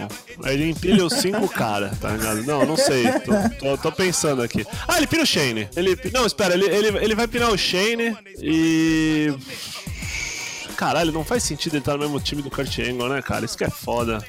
Ele 0.45 0.69
empilha 0.69 1.05
os 1.05 1.13
cinco 1.13 1.49
caras, 1.49 1.97
tá 1.99 2.10
ligado? 2.12 2.43
Não, 2.43 2.65
não 2.65 2.77
sei. 2.77 3.03
Tô, 3.21 3.60
tô- 3.60 3.77
tô 3.77 3.91
pensando 3.91 4.41
aqui. 4.41 4.65
Ah, 4.88 4.97
ele 4.97 5.08
pina 5.08 5.23
o 5.23 5.25
Shane. 5.25 5.67
Ele, 5.75 5.97
não, 6.13 6.25
espera, 6.25 6.53
ele, 6.53 6.65
ele, 6.65 6.97
ele 7.03 7.15
vai 7.15 7.27
pinar 7.27 7.51
o 7.51 7.58
Shane 7.58 8.15
e. 8.41 9.34
Caralho, 10.77 11.11
não 11.11 11.23
faz 11.25 11.41
sentido 11.41 11.73
ele 11.73 11.79
estar 11.79 11.93
no 11.93 11.99
mesmo 11.99 12.19
time 12.19 12.43
do 12.43 12.51
Kurt 12.51 12.77
Angle, 12.77 13.09
né, 13.09 13.19
cara? 13.19 13.43
Isso 13.43 13.57
que 13.57 13.63
é 13.63 13.69
foda. 13.69 14.23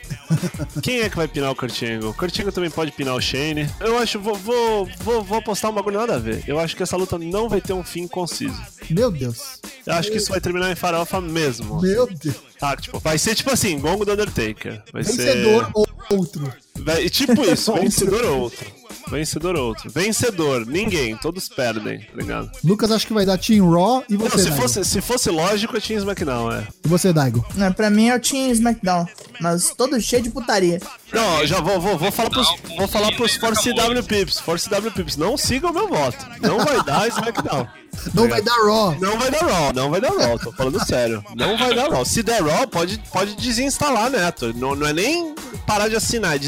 Quem 0.82 1.00
é 1.00 1.11
que 1.11 1.16
vai 1.16 1.28
pinar 1.28 1.50
o 1.50 1.54
Kurt 1.54 1.82
Angle? 1.82 2.08
O 2.08 2.14
Kurt 2.14 2.38
Angle 2.40 2.52
também 2.52 2.70
pode 2.70 2.90
pinar 2.92 3.14
o 3.14 3.20
Shane. 3.20 3.68
Eu 3.78 3.98
acho, 3.98 4.18
vou, 4.18 4.34
vou, 4.34 4.88
vou, 5.00 5.22
vou 5.22 5.38
apostar 5.38 5.70
um 5.70 5.74
bagulho 5.74 5.98
nada 5.98 6.14
a 6.14 6.18
ver. 6.18 6.42
Eu 6.46 6.58
acho 6.58 6.74
que 6.74 6.82
essa 6.82 6.96
luta 6.96 7.18
não 7.18 7.50
vai 7.50 7.61
ter 7.61 7.74
um 7.74 7.84
fim 7.84 8.08
conciso. 8.08 8.58
Meu 8.88 9.11
Deus. 9.11 9.61
Eu 9.87 9.92
acho 9.92 10.11
que 10.11 10.16
isso 10.16 10.30
vai 10.30 10.40
terminar 10.40 10.72
em 10.72 10.74
farofa 10.74 11.20
mesmo. 11.20 11.82
Meu 11.82 12.06
Deus. 12.06 12.37
Tá, 12.58 12.74
tipo, 12.76 12.98
vai 12.98 13.18
ser 13.18 13.34
tipo 13.34 13.50
assim, 13.50 13.78
gongo 13.78 14.06
do 14.06 14.12
Undertaker. 14.12 14.82
Vai 14.90 15.02
Vencedor 15.02 15.66
ser... 15.66 15.70
ou 15.74 15.87
outro. 16.11 16.52
Vai- 16.78 17.08
tipo 17.11 17.42
isso, 17.42 17.72
vencedor 17.76 18.24
ou 18.24 18.40
outro. 18.40 18.66
Vencedor 19.09 19.57
ou 19.57 19.68
outro. 19.68 19.90
Vencedor, 19.90 20.66
ninguém, 20.66 21.16
todos 21.16 21.49
perdem, 21.49 22.01
tá 22.01 22.07
ligado? 22.14 22.51
Lucas 22.64 22.90
acho 22.90 23.07
que 23.07 23.12
vai 23.12 23.25
dar 23.27 23.38
Team 23.38 23.68
Raw 23.71 24.05
e 24.09 24.14
Não, 24.16 24.21
você, 24.27 24.38
se 24.38 24.44
Daigo. 24.51 24.62
fosse, 24.62 24.85
se 24.85 25.01
fosse 25.01 25.31
lógico, 25.31 25.77
eu 25.77 25.81
tinha 25.81 25.99
SmackDown, 25.99 26.53
é. 26.53 26.66
E 26.85 26.88
você, 26.88 27.12
Daigo. 27.12 27.44
Né, 27.55 27.71
pra 27.71 27.90
mim 27.90 28.09
é 28.09 28.16
o 28.16 28.21
Team 28.21 28.51
SmackDown. 28.51 29.07
Mas 29.40 29.73
todo 29.77 30.01
cheio 30.01 30.23
de 30.23 30.31
putaria. 30.31 30.81
Não, 31.12 31.47
já 31.47 31.61
vou, 31.61 31.81
vou, 31.81 31.97
vou 31.97 32.12
falar 32.12 32.31
pros, 32.31 32.49
Não, 32.68 32.77
vou 32.77 32.88
falar 32.88 33.12
pros 33.12 33.37
Force. 33.37 33.73
W 33.73 34.03
Pips. 34.03 34.40
Force 34.40 34.68
W 34.68 34.90
Pips, 34.90 35.16
não 35.16 35.37
sigam 35.37 35.71
o 35.71 35.75
meu 35.75 35.88
voto. 35.88 36.27
Não 36.40 36.59
vai 36.59 36.83
dar 36.85 37.07
SmackDown. 37.09 37.66
Não 38.14 38.29
vai 38.29 38.42
dar 38.42 38.55
Raw. 38.55 38.97
Não 39.01 39.18
vai 39.18 39.31
dar 39.31 39.40
Raw, 39.40 39.73
não 39.73 39.90
vai 39.90 40.01
dar 40.01 40.11
Raw, 40.11 40.38
tô 40.38 40.53
falando 40.53 40.85
sério. 40.85 41.25
Não 41.35 41.57
vai 41.57 41.75
dar 41.75 41.90
Raw. 41.90 42.05
Se 42.05 42.23
der 42.23 42.42
Raw, 42.42 42.66
pode, 42.68 43.03
pode 43.12 43.35
desinstalar, 43.37 44.11
Neto. 44.11 44.53
Não, 44.55 44.75
não 44.77 44.87
é 44.87 44.92
nem 44.92 45.35
parar 45.66 45.88
de 45.88 45.97
assinar, 45.97 46.37
é 46.37 46.38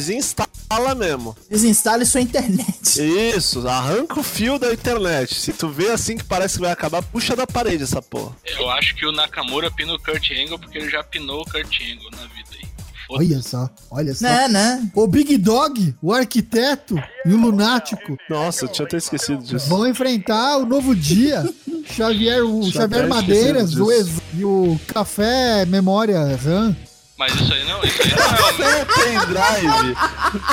desinstala 0.70 0.94
mesmo. 0.94 1.36
Desinstale 1.48 2.06
sua 2.06 2.20
internet. 2.20 3.00
Isso, 3.36 3.66
arranca 3.66 4.20
o 4.20 4.22
fio 4.22 4.58
da 4.58 4.72
internet. 4.72 5.34
Se 5.34 5.52
tu 5.52 5.68
vê 5.68 5.90
assim 5.90 6.16
que 6.16 6.24
parece 6.24 6.54
que 6.54 6.60
vai 6.60 6.70
acabar, 6.70 7.02
puxa 7.02 7.34
da 7.34 7.46
parede 7.46 7.82
essa 7.82 8.00
porra. 8.00 8.36
Eu 8.58 8.70
acho 8.70 8.94
que 8.94 9.04
o 9.04 9.12
Nakamura 9.12 9.70
pina 9.70 9.92
o 9.94 9.98
Kurt 9.98 10.30
Angle 10.30 10.58
porque 10.58 10.78
ele 10.78 10.88
já 10.88 11.02
pinou 11.02 11.42
o 11.42 11.44
Kurt 11.44 11.80
Angle 11.80 12.10
na 12.12 12.26
vida 12.28 12.48
aí. 12.52 12.68
Olha 13.12 13.42
só, 13.42 13.68
olha 13.90 14.14
só. 14.14 14.24
Né, 14.24 14.48
né? 14.48 14.90
O 14.94 15.04
Big 15.08 15.36
Dog, 15.36 15.96
o 16.00 16.12
arquiteto 16.12 16.94
e 17.26 17.32
o 17.32 17.36
lunático 17.36 18.16
Nossa, 18.28 18.66
eu 18.66 18.68
tinha 18.68 18.86
até 18.86 18.98
esquecido 18.98 19.42
disso. 19.42 19.68
vão 19.68 19.84
enfrentar 19.84 20.58
o 20.58 20.64
novo 20.64 20.94
dia. 20.94 21.42
Xavier, 21.90 22.44
o 22.44 22.62
Xavier 22.70 23.00
até 23.00 23.08
Madeiras, 23.08 23.74
o 23.74 23.90
e 24.32 24.44
o 24.44 24.78
Café 24.86 25.64
Memória 25.66 26.20
RAM. 26.36 26.76
Mas 27.20 27.34
isso 27.34 27.52
aí 27.52 27.62
não, 27.64 27.84
isso 27.84 28.02
aí 28.02 28.08
não 28.08 28.16
é 28.16 28.38
Café 28.38 28.84
pendrive. 28.86 29.94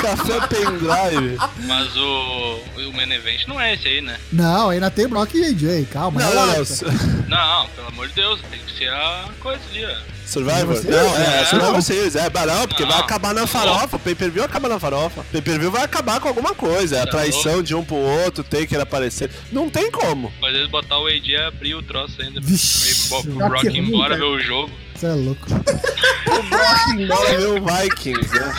Café 0.02 0.46
pendrive. 0.48 1.36
o. 1.38 1.66
Mas 1.66 1.96
o. 1.96 2.60
O 2.88 2.92
main 2.92 3.10
event 3.10 3.46
não 3.46 3.58
é 3.58 3.72
esse 3.72 3.88
aí, 3.88 4.00
né? 4.02 4.18
Não, 4.30 4.68
ainda 4.68 4.90
tem 4.90 5.08
Brock 5.08 5.34
e 5.34 5.46
AJ, 5.46 5.86
calma. 5.90 6.20
Não, 6.20 6.28
não, 6.28 6.34
não. 6.46 6.52
relaxa. 6.52 6.84
Não, 7.26 7.68
pelo 7.68 7.88
amor 7.88 8.08
de 8.08 8.14
Deus, 8.14 8.40
tem 8.50 8.60
que 8.60 8.76
ser 8.78 8.88
a 8.90 9.28
coisa 9.40 9.60
ali, 9.70 9.84
ó. 9.84 9.96
Survivor? 10.26 10.84
Não, 10.84 11.16
é, 11.16 11.40
É. 11.40 11.44
Survivor 11.46 11.82
Series. 11.82 12.16
É, 12.16 12.30
mas 12.32 12.46
não, 12.46 12.68
porque 12.68 12.82
Não. 12.82 12.90
vai 12.90 13.00
acabar 13.00 13.32
na 13.34 13.46
farofa. 13.46 13.96
O 13.96 13.98
pay-per-view 13.98 14.44
acaba 14.44 14.68
na 14.68 14.78
farofa. 14.78 15.24
Pay-per-view 15.32 15.70
vai 15.70 15.84
acabar 15.84 16.20
com 16.20 16.28
alguma 16.28 16.54
coisa. 16.54 16.98
É 16.98 17.02
a 17.02 17.06
traição 17.06 17.62
de 17.62 17.74
um 17.74 17.82
pro 17.82 17.96
outro, 17.96 18.44
Taker 18.44 18.80
aparecer. 18.80 19.30
Não 19.50 19.70
tem 19.70 19.90
como. 19.90 20.30
Mas 20.38 20.54
eles 20.54 20.68
botar 20.68 20.98
o 20.98 21.06
AJ 21.06 21.28
e 21.28 21.36
abrir 21.36 21.74
o 21.74 21.82
troço 21.82 22.20
ainda. 22.20 22.40
Vixe, 22.42 23.08
Brock 23.32 23.62
que 23.62 23.68
ir 23.68 23.78
embora 23.78 24.16
ver 24.16 24.24
o 24.24 24.38
jogo. 24.38 24.70
Você 24.98 25.06
é 25.06 25.12
louco. 25.14 25.46
Bora 27.06 27.38
ver 27.38 27.46
o 27.46 27.64
Vikings, 27.64 28.34
né? 28.34 28.52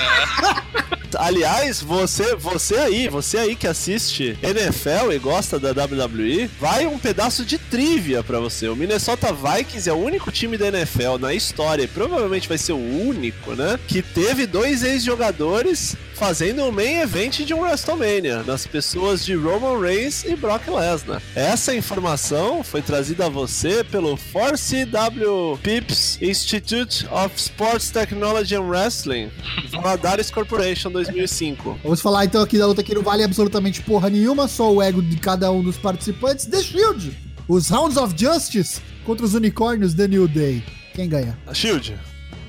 Aliás, 1.16 1.82
você, 1.82 2.36
você 2.36 2.76
aí, 2.76 3.08
você 3.08 3.38
aí 3.38 3.56
que 3.56 3.68
assiste 3.68 4.38
NFL 4.42 5.12
e 5.12 5.20
gosta 5.20 5.60
da 5.60 5.70
WWE, 5.70 6.50
vai 6.60 6.86
um 6.86 6.98
pedaço 6.98 7.46
de 7.46 7.58
trivia 7.58 8.24
pra 8.24 8.40
você. 8.40 8.68
O 8.68 8.76
Minnesota 8.76 9.34
Vikings 9.34 9.90
é 9.90 9.94
o 9.94 9.98
único 9.98 10.32
time 10.32 10.58
da 10.58 10.68
NFL 10.68 11.18
na 11.20 11.34
história, 11.34 11.84
e 11.84 11.88
provavelmente 11.88 12.48
vai 12.48 12.58
ser 12.58 12.74
o 12.74 12.78
único, 12.78 13.54
né? 13.54 13.80
Que 13.88 14.02
teve 14.02 14.46
dois 14.46 14.84
ex-jogadores 14.84 15.96
fazendo 16.20 16.66
o 16.66 16.72
main 16.72 17.00
event 17.00 17.40
de 17.46 17.54
um 17.54 17.62
WrestleMania, 17.62 18.44
nas 18.44 18.68
pessoas 18.68 19.26
de 19.26 19.36
Roman 19.36 19.80
Reigns 19.80 20.26
e 20.26 20.36
Brock 20.36 20.68
Lesnar. 20.68 21.22
Essa 21.34 21.74
informação 21.74 22.62
foi 22.62 22.82
trazida 22.82 23.28
a 23.28 23.30
você 23.30 23.86
pelo 23.86 24.18
Force 24.18 24.84
W 24.84 25.58
Pips 25.64 26.22
Institute 26.22 27.08
of 27.10 27.34
Sports 27.38 27.90
Technology 27.90 28.54
and 28.54 28.64
Wrestling, 28.64 29.32
Valadares 29.72 30.30
Corporation 30.30 30.92
2005. 31.04 31.80
Vamos 31.84 32.02
falar 32.02 32.26
então 32.26 32.42
aqui 32.42 32.58
da 32.58 32.66
luta 32.68 32.84
que 32.84 32.94
não 32.94 33.02
vale 33.02 33.24
absolutamente 33.24 33.82
porra 33.82 34.10
nenhuma, 34.10 34.48
só 34.48 34.72
o 34.72 34.82
ego 34.82 35.02
de 35.02 35.18
cada 35.18 35.52
um 35.52 35.64
dos 35.64 35.78
participantes. 35.78 36.46
The 36.46 36.62
Shield, 36.62 37.16
os 37.48 37.72
Hounds 37.72 37.98
of 37.98 38.14
Justice 38.18 38.82
contra 39.06 39.26
os 39.26 39.34
unicórnios 39.34 39.94
The 39.94 40.08
New 40.08 40.28
Day. 40.28 40.64
Quem 40.94 41.08
ganha? 41.10 41.38
Shield. 41.54 41.96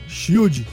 Shield. 0.09 0.67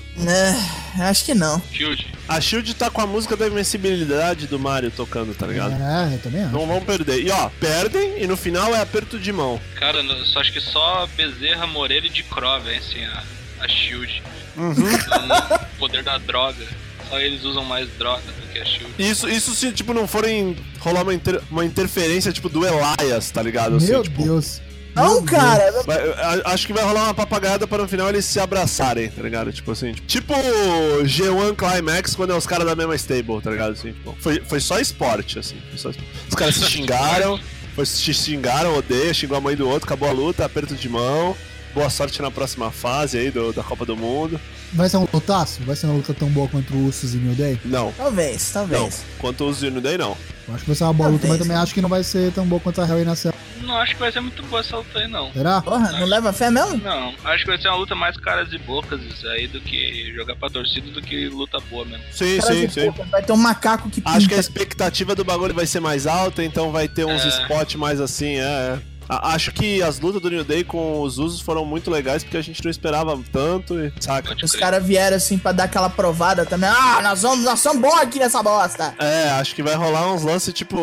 É, 0.97 1.03
acho 1.03 1.23
que 1.25 1.35
não. 1.35 1.61
Shield. 1.71 2.07
A 2.27 2.41
Shield 2.41 2.73
tá 2.73 2.89
com 2.89 3.01
a 3.01 3.05
música 3.05 3.37
da 3.37 3.47
invencibilidade 3.47 4.47
do 4.47 4.57
Mario 4.57 4.89
tocando, 4.89 5.35
tá 5.35 5.45
ligado? 5.45 5.73
É, 5.73 6.15
eu 6.15 6.19
também 6.19 6.41
acho. 6.43 6.53
Não 6.53 6.65
vão 6.65 6.81
perder. 6.81 7.23
E 7.23 7.29
ó, 7.29 7.49
perdem 7.59 8.21
e 8.23 8.25
no 8.25 8.35
final 8.35 8.73
é 8.75 8.81
aperto 8.81 9.19
de 9.19 9.31
mão. 9.31 9.61
Cara, 9.75 10.01
no- 10.01 10.25
só 10.25 10.39
acho 10.39 10.51
que 10.51 10.59
só 10.59 11.07
Bezerra, 11.15 11.67
Moreira 11.67 12.07
e 12.07 12.09
de 12.09 12.23
Crow 12.23 12.59
vencem 12.61 13.05
a, 13.05 13.23
a 13.61 13.67
Shield. 13.67 14.23
Uhum. 14.57 14.73
O 15.77 15.79
poder 15.79 16.01
da 16.03 16.17
droga. 16.17 16.65
Só 17.09 17.19
eles 17.19 17.43
usam 17.43 17.63
mais 17.63 17.87
droga 17.97 18.21
do 18.23 18.53
que 18.53 18.59
a 18.59 18.65
Shield. 18.65 18.91
Isso, 18.99 19.27
isso 19.29 19.53
se, 19.55 19.71
tipo, 19.71 19.93
não 19.93 20.07
forem 20.07 20.55
rolar 20.79 21.03
uma, 21.03 21.13
inter- 21.13 21.41
uma 21.49 21.63
interferência, 21.65 22.31
tipo, 22.31 22.49
do 22.49 22.61
Elias, 22.65 23.29
tá 23.31 23.41
ligado? 23.41 23.75
Assim, 23.77 23.87
Meu 23.91 24.03
tipo, 24.03 24.23
Deus. 24.23 24.61
Não, 24.95 25.23
cara. 25.23 25.83
vai- 25.83 25.99
a- 26.11 26.41
acho 26.53 26.65
que 26.65 26.73
vai 26.73 26.83
rolar 26.83 27.03
uma 27.03 27.13
papagaiada 27.13 27.67
para 27.67 27.83
no 27.83 27.87
final 27.87 28.09
eles 28.09 28.25
se 28.25 28.39
abraçarem, 28.39 29.07
tá 29.11 29.21
ligado? 29.21 29.53
Tipo 29.53 29.71
assim, 29.71 29.91
tipo, 29.93 30.07
tipo 30.07 30.33
o 30.33 31.03
G1 31.03 31.55
Climax 31.55 32.15
quando 32.15 32.33
é 32.33 32.35
os 32.35 32.47
caras 32.47 32.65
da 32.65 32.75
mesma 32.75 32.95
stable, 32.95 33.39
tá 33.41 33.51
ligado? 33.51 33.73
Assim, 33.73 33.93
tipo, 33.93 34.17
foi, 34.19 34.41
foi 34.41 34.59
só 34.59 34.79
esporte, 34.79 35.37
assim. 35.37 35.57
foi 35.69 35.77
só 35.77 35.89
esporte. 35.91 36.11
Os 36.27 36.33
caras 36.33 36.55
se 36.55 36.65
xingaram, 36.71 37.39
foi, 37.75 37.85
se 37.85 38.11
xingaram, 38.11 38.75
odeia, 38.75 39.13
xingou 39.13 39.37
a 39.37 39.41
mãe 39.41 39.55
do 39.55 39.69
outro, 39.69 39.85
acabou 39.85 40.09
a 40.09 40.11
luta, 40.11 40.43
aperto 40.43 40.73
de 40.73 40.89
mão. 40.89 41.37
Boa 41.75 41.91
sorte 41.91 42.19
na 42.19 42.31
próxima 42.31 42.71
fase 42.71 43.19
aí 43.19 43.29
do, 43.29 43.53
da 43.53 43.61
Copa 43.61 43.85
do 43.85 43.95
Mundo. 43.95 44.41
Vai 44.73 44.89
ser 44.89 44.97
um 44.97 45.07
lutaço? 45.11 45.61
Vai 45.63 45.75
ser 45.75 45.87
uma 45.87 45.95
luta 45.95 46.13
tão 46.13 46.29
boa 46.29 46.47
contra 46.47 46.75
o 46.75 46.85
Usos 46.87 47.13
e 47.13 47.17
New 47.17 47.33
Day? 47.35 47.59
Não, 47.65 47.91
Talvez, 47.97 48.51
não. 48.53 48.67
talvez. 48.67 49.03
Quanto 49.17 49.45
os 49.47 49.61
New 49.61 49.79
Day, 49.81 49.97
não. 49.97 50.15
Eu 50.47 50.53
acho 50.55 50.63
que 50.63 50.67
vai 50.69 50.75
ser 50.75 50.83
uma 50.83 50.93
boa 50.93 51.09
luta, 51.09 51.27
mas 51.27 51.37
Talvez. 51.37 51.47
também 51.47 51.61
acho 51.63 51.73
que 51.73 51.81
não 51.81 51.89
vai 51.89 52.03
ser 52.03 52.31
tão 52.33 52.45
boa 52.45 52.59
quanto 52.61 52.81
a 52.81 52.87
Hell 52.87 53.01
in 53.03 53.07
a 53.09 53.15
Cell. 53.15 53.33
Não 53.63 53.75
acho 53.77 53.93
que 53.95 53.99
vai 53.99 54.11
ser 54.11 54.21
muito 54.21 54.41
boa 54.43 54.61
essa 54.61 54.77
luta 54.77 54.99
aí, 54.99 55.07
não. 55.09 55.31
Será? 55.33 55.61
Porra, 55.61 55.91
não 55.93 56.05
leva 56.05 56.31
fé 56.31 56.49
mesmo? 56.49 56.77
Não, 56.77 57.13
acho 57.25 57.43
que 57.43 57.49
vai 57.49 57.57
ser 57.61 57.67
uma 57.69 57.77
luta 57.77 57.95
mais 57.95 58.15
caras 58.17 58.51
e 58.53 58.57
bocas 58.59 59.01
isso 59.01 59.27
aí 59.27 59.47
do 59.47 59.59
que 59.59 60.13
jogar 60.15 60.35
pra 60.37 60.49
torcida 60.49 60.89
do 60.91 61.01
que 61.01 61.27
luta 61.27 61.59
boa 61.69 61.83
mesmo. 61.83 62.03
Sim, 62.11 62.37
Cara 62.39 62.53
sim, 62.53 62.69
sim. 62.69 62.89
Vai 63.09 63.23
ter 63.23 63.33
um 63.33 63.37
macaco 63.37 63.89
que 63.89 64.01
Acho 64.05 64.19
que 64.19 64.33
a 64.33 64.37
pinta. 64.37 64.39
expectativa 64.39 65.15
do 65.15 65.25
bagulho 65.25 65.53
vai 65.53 65.65
ser 65.65 65.79
mais 65.81 66.07
alta, 66.07 66.43
então 66.43 66.71
vai 66.71 66.87
ter 66.87 67.05
uns 67.05 67.25
É. 67.25 67.27
spots 67.27 67.75
mais 67.75 67.99
assim, 67.99 68.35
é. 68.37 68.79
Acho 69.09 69.51
que 69.51 69.81
as 69.81 69.99
lutas 69.99 70.21
do 70.21 70.29
New 70.29 70.43
Day 70.43 70.63
com 70.63 71.01
os 71.01 71.17
usos 71.17 71.39
foram 71.41 71.65
muito 71.65 71.89
legais 71.89 72.23
porque 72.23 72.37
a 72.37 72.41
gente 72.41 72.63
não 72.63 72.69
esperava 72.71 73.17
tanto, 73.31 73.79
e, 73.79 73.91
saca? 73.99 74.35
Os 74.43 74.51
caras 74.53 74.83
vieram 74.85 75.17
assim 75.17 75.37
pra 75.37 75.51
dar 75.51 75.63
aquela 75.65 75.89
provada 75.89 76.45
também. 76.45 76.69
Ah, 76.69 76.99
nós, 77.01 77.21
vamos, 77.21 77.43
nós 77.45 77.59
somos 77.59 77.81
bons 77.81 77.99
aqui 78.01 78.19
nessa 78.19 78.43
bosta. 78.43 78.93
É, 78.99 79.29
acho 79.31 79.55
que 79.55 79.63
vai 79.63 79.75
rolar 79.75 80.11
uns 80.13 80.23
lances 80.23 80.53
tipo 80.53 80.77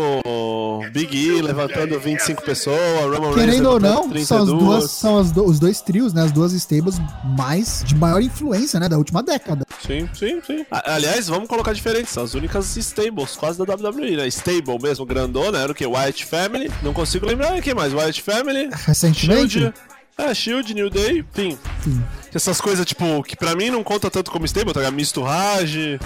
Big 0.93 1.15
E 1.17 1.43
levantando 1.43 1.99
25 2.01 2.43
pessoas, 2.43 2.79
Roman 3.03 3.19
Reigns 3.19 3.35
Querendo 3.35 3.71
ou 3.71 3.81
não, 3.81 4.03
são, 4.25 4.39
as 4.39 4.45
32. 4.45 4.59
duas, 4.59 4.91
são 4.91 5.19
as 5.19 5.31
do- 5.33 5.45
os 5.45 5.59
dois 5.59 5.81
trios, 5.81 6.13
né? 6.13 6.23
As 6.23 6.33
duas 6.33 6.53
stables 6.53 6.97
mais 7.37 7.83
de 7.85 7.95
maior 7.95 8.23
influência, 8.23 8.81
né? 8.81 8.89
Da 8.89 8.97
última 8.99 9.23
década. 9.23 9.64
Sim, 9.87 10.09
sim, 10.15 10.41
sim. 10.47 10.67
Aliás, 10.71 11.29
vamos 11.29 11.49
colocar 11.49 11.73
diferente, 11.75 12.11
são 12.11 12.25
as 12.25 12.35
únicas 12.35 12.75
stables 12.77 13.37
quase 13.37 13.59
da 13.59 13.75
WWE, 13.75 14.17
né? 14.17 14.27
Stable 14.29 14.79
mesmo, 14.83 15.05
grandona, 15.05 15.59
era 15.59 15.73
o 15.73 15.75
que? 15.75 15.85
Wyatt 15.85 16.25
Family, 16.25 16.71
não 16.83 16.95
consigo 16.95 17.27
lembrar 17.27 17.61
quem 17.61 17.75
mais, 17.75 17.93
Wyatt 17.93 18.23
Family, 18.23 18.71
Recentemente. 18.87 19.59
Shield, 19.59 19.75
é, 20.17 20.33
Shield, 20.33 20.73
New 20.75 20.89
Day, 20.89 21.19
enfim. 21.19 21.59
Sim. 21.83 22.03
Essas 22.33 22.61
coisas, 22.61 22.85
tipo, 22.87 23.23
que 23.23 23.37
pra 23.37 23.55
mim 23.55 23.71
não 23.71 23.85
conta 23.85 24.11
tanto 24.11 24.31
como 24.31 24.45
stable, 24.45 24.73
tá 24.73 24.81
ligado? 24.81 24.95
Misturrage. 24.95 26.01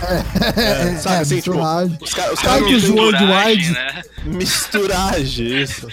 É, 0.56 0.96
sabe 0.96 1.16
é, 1.16 1.20
assim, 1.20 1.40
tipo, 1.40 1.56
misturagem. 1.56 1.98
Os 2.02 2.14
caras 2.14 2.32
os 2.32 2.40
caras 2.40 2.88
não 2.88 3.10
né? 3.72 4.02
misturagem, 4.24 5.62
isso. 5.62 5.88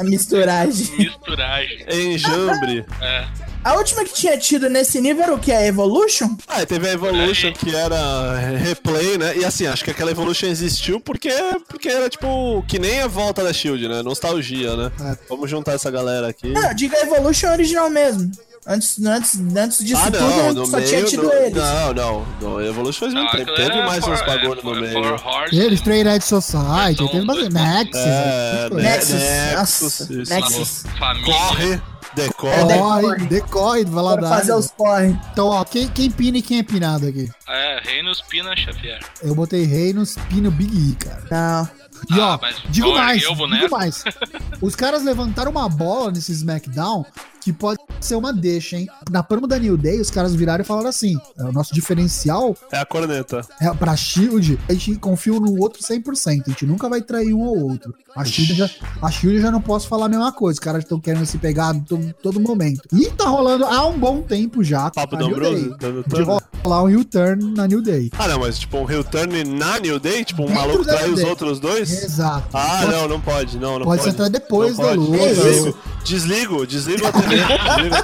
A 0.00 0.04
misturagem. 0.04 0.88
Misturagem. 0.96 1.84
Enjambre. 1.90 2.86
É. 3.02 3.28
A 3.62 3.74
última 3.74 4.02
que 4.02 4.14
tinha 4.14 4.38
tido 4.38 4.70
nesse 4.70 4.98
nível 4.98 5.22
era 5.22 5.34
o 5.34 5.38
que? 5.38 5.52
A 5.52 5.66
Evolution? 5.66 6.34
Ah, 6.48 6.64
teve 6.64 6.88
a 6.88 6.92
Evolution, 6.92 7.52
que 7.52 7.74
era 7.74 8.38
replay, 8.56 9.18
né? 9.18 9.36
E 9.36 9.44
assim, 9.44 9.66
acho 9.66 9.84
que 9.84 9.90
aquela 9.90 10.10
Evolution 10.10 10.46
existiu 10.46 10.98
porque, 10.98 11.28
porque 11.68 11.90
era, 11.90 12.08
tipo, 12.08 12.64
que 12.66 12.78
nem 12.78 13.02
a 13.02 13.06
volta 13.06 13.44
da 13.44 13.52
Shield, 13.52 13.86
né? 13.86 14.02
Nostalgia, 14.02 14.74
né? 14.74 14.90
É. 15.02 15.18
Vamos 15.28 15.50
juntar 15.50 15.74
essa 15.74 15.90
galera 15.90 16.28
aqui. 16.28 16.48
Não, 16.48 16.74
diga 16.74 16.96
a 16.96 17.02
Evolution 17.02 17.50
original 17.50 17.90
mesmo. 17.90 18.30
Antes, 18.66 19.02
antes, 19.02 19.40
antes 19.56 19.78
disso 19.78 20.02
Ah, 20.04 20.10
tudo, 20.10 20.20
não, 20.20 20.52
no 20.52 20.66
só 20.66 20.76
meio. 20.76 20.88
tinha 20.88 21.04
tido 21.04 21.22
no- 21.22 21.32
eles. 21.32 21.54
Não, 21.54 21.94
não. 21.94 22.26
No 22.42 22.60
Evolution 22.60 23.00
faz 23.00 23.14
Não, 23.14 23.22
muito 23.22 23.36
tempo. 23.38 23.54
Teve 23.54 23.82
mais 23.86 24.04
for- 24.04 24.12
uns 24.12 24.20
é, 24.20 24.26
bagulho 24.26 24.54
no 24.56 24.60
for- 24.60 24.80
meio. 24.80 24.92
for 24.92 25.26
horse. 25.26 25.56
Eles, 25.58 25.80
Trade 25.80 26.02
Red 26.02 26.20
Society, 26.20 27.02
Versão 27.02 27.08
teve. 27.08 27.26
2.0. 27.26 27.52
Nexus. 27.54 27.96
É, 27.96 28.68
né? 28.70 28.82
Nexus. 28.82 29.12
Nexus, 29.14 29.54
Nossa, 29.56 30.12
isso. 30.12 30.32
Nexus. 30.34 30.82
Família. 30.98 31.34
Corre, 31.34 31.82
decorre. 32.14 32.54
É, 32.54 32.78
Corre, 32.78 33.00
decorre. 33.02 33.26
decorre, 33.26 33.84
vai 33.84 34.02
lá 34.04 34.12
Pra 34.16 34.28
dar. 34.28 34.36
fazer 34.38 34.52
os 34.54 34.70
corre. 34.70 35.18
Então, 35.32 35.48
ó, 35.48 35.64
quem, 35.64 35.88
quem 35.88 36.10
pina 36.10 36.38
e 36.38 36.42
quem 36.42 36.58
é 36.58 36.62
pinado 36.62 37.06
aqui? 37.06 37.28
É, 37.48 37.80
Reinos 37.82 38.20
Pina 38.22 38.54
Xavier. 38.56 39.00
Eu 39.22 39.34
botei 39.34 39.64
Reinos, 39.64 40.16
Pino, 40.28 40.50
Big 40.50 40.90
E, 40.92 40.94
cara. 40.96 41.22
Não. 41.30 41.80
E 42.16 42.18
ó, 42.18 42.34
Ah, 42.34 42.40
digo 42.70 42.94
mais, 42.94 43.20
digo 43.20 43.70
mais. 43.70 44.04
Os 44.62 44.74
caras 44.74 45.04
levantaram 45.04 45.50
uma 45.50 45.68
bola 45.68 46.10
nesse 46.10 46.32
SmackDown 46.32 47.04
que 47.42 47.52
pode 47.52 47.78
ser 48.00 48.16
uma 48.16 48.32
deixa, 48.32 48.76
hein? 48.76 48.86
Na 49.10 49.22
promo 49.22 49.46
da 49.46 49.58
New 49.58 49.76
Day, 49.76 49.98
os 50.00 50.10
caras 50.10 50.34
viraram 50.34 50.62
e 50.62 50.66
falaram 50.66 50.88
assim: 50.88 51.18
é, 51.38 51.42
o 51.44 51.52
nosso 51.52 51.74
diferencial 51.74 52.56
É 52.72 52.78
a 52.78 52.86
corneta. 52.86 53.42
é 53.60 53.70
pra 53.74 53.94
Shield, 53.96 54.58
a 54.68 54.72
gente 54.72 54.96
confia 54.96 55.32
um 55.34 55.40
no 55.40 55.58
outro 55.60 55.82
100%, 55.82 56.42
a 56.46 56.50
gente 56.50 56.64
nunca 56.66 56.88
vai 56.88 57.02
trair 57.02 57.34
um 57.34 57.44
ao 57.44 57.54
outro. 57.56 57.94
A 58.16 58.24
Shield 58.24 58.54
já, 58.54 58.70
a 59.02 59.10
Shield 59.10 59.36
eu 59.36 59.42
já 59.42 59.50
não 59.50 59.60
posso 59.60 59.86
falar 59.86 60.06
a 60.06 60.08
mesma 60.08 60.32
coisa, 60.32 60.54
os 60.56 60.64
caras 60.64 60.82
estão 60.84 60.98
querendo 61.00 61.24
se 61.26 61.36
pegar 61.38 61.74
em 61.74 61.80
todo, 62.00 62.14
todo 62.22 62.40
momento. 62.40 62.82
E 62.92 63.06
tá 63.10 63.28
rolando 63.28 63.64
há 63.64 63.86
um 63.86 63.98
bom 63.98 64.22
tempo 64.22 64.62
já. 64.64 64.90
Papo 64.90 65.16
a 65.16 65.18
do 65.18 65.26
Ambrose, 65.26 65.74
dando 65.78 66.04
De 66.06 66.22
rolar 66.22 66.82
um 66.84 66.98
U-turn 66.98 67.54
na 67.54 67.66
New 67.66 67.82
Day. 67.82 68.10
Ah, 68.18 68.28
não, 68.28 68.40
mas 68.40 68.58
tipo 68.58 68.78
um 68.78 68.90
heel 68.90 69.04
turn 69.04 69.44
na 69.44 69.78
New 69.78 69.98
Day? 69.98 70.24
Tipo, 70.24 70.42
um 70.42 70.46
Dentro 70.46 70.60
maluco 70.62 70.84
trai 70.84 71.08
os 71.10 71.22
outros 71.22 71.60
dois? 71.60 71.90
Exato. 72.04 72.48
Ah, 72.52 72.86
não, 72.86 73.08
não 73.08 73.20
pode, 73.20 73.58
não, 73.58 73.78
não 73.78 73.86
Pode 73.86 74.02
pode. 74.02 74.14
até 74.14 74.30
depois 74.30 74.76
Não 74.78 74.84
da 74.84 74.90
pode. 74.94 75.00
luta. 75.10 75.24
Desligo, 75.34 75.78
desligo, 76.04 76.66
desligo 76.66 77.06
a 77.06 77.12
TV. 77.12 77.36
desligo. 77.36 77.96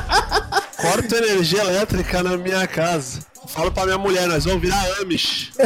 Corto 0.80 1.14
energia 1.14 1.62
elétrica 1.62 2.22
na 2.22 2.36
minha 2.36 2.66
casa. 2.66 3.20
Falo 3.48 3.70
pra 3.70 3.84
minha 3.84 3.98
mulher, 3.98 4.26
nós 4.28 4.44
vamos 4.44 4.60
virar 4.60 4.84
Amish. 5.00 5.52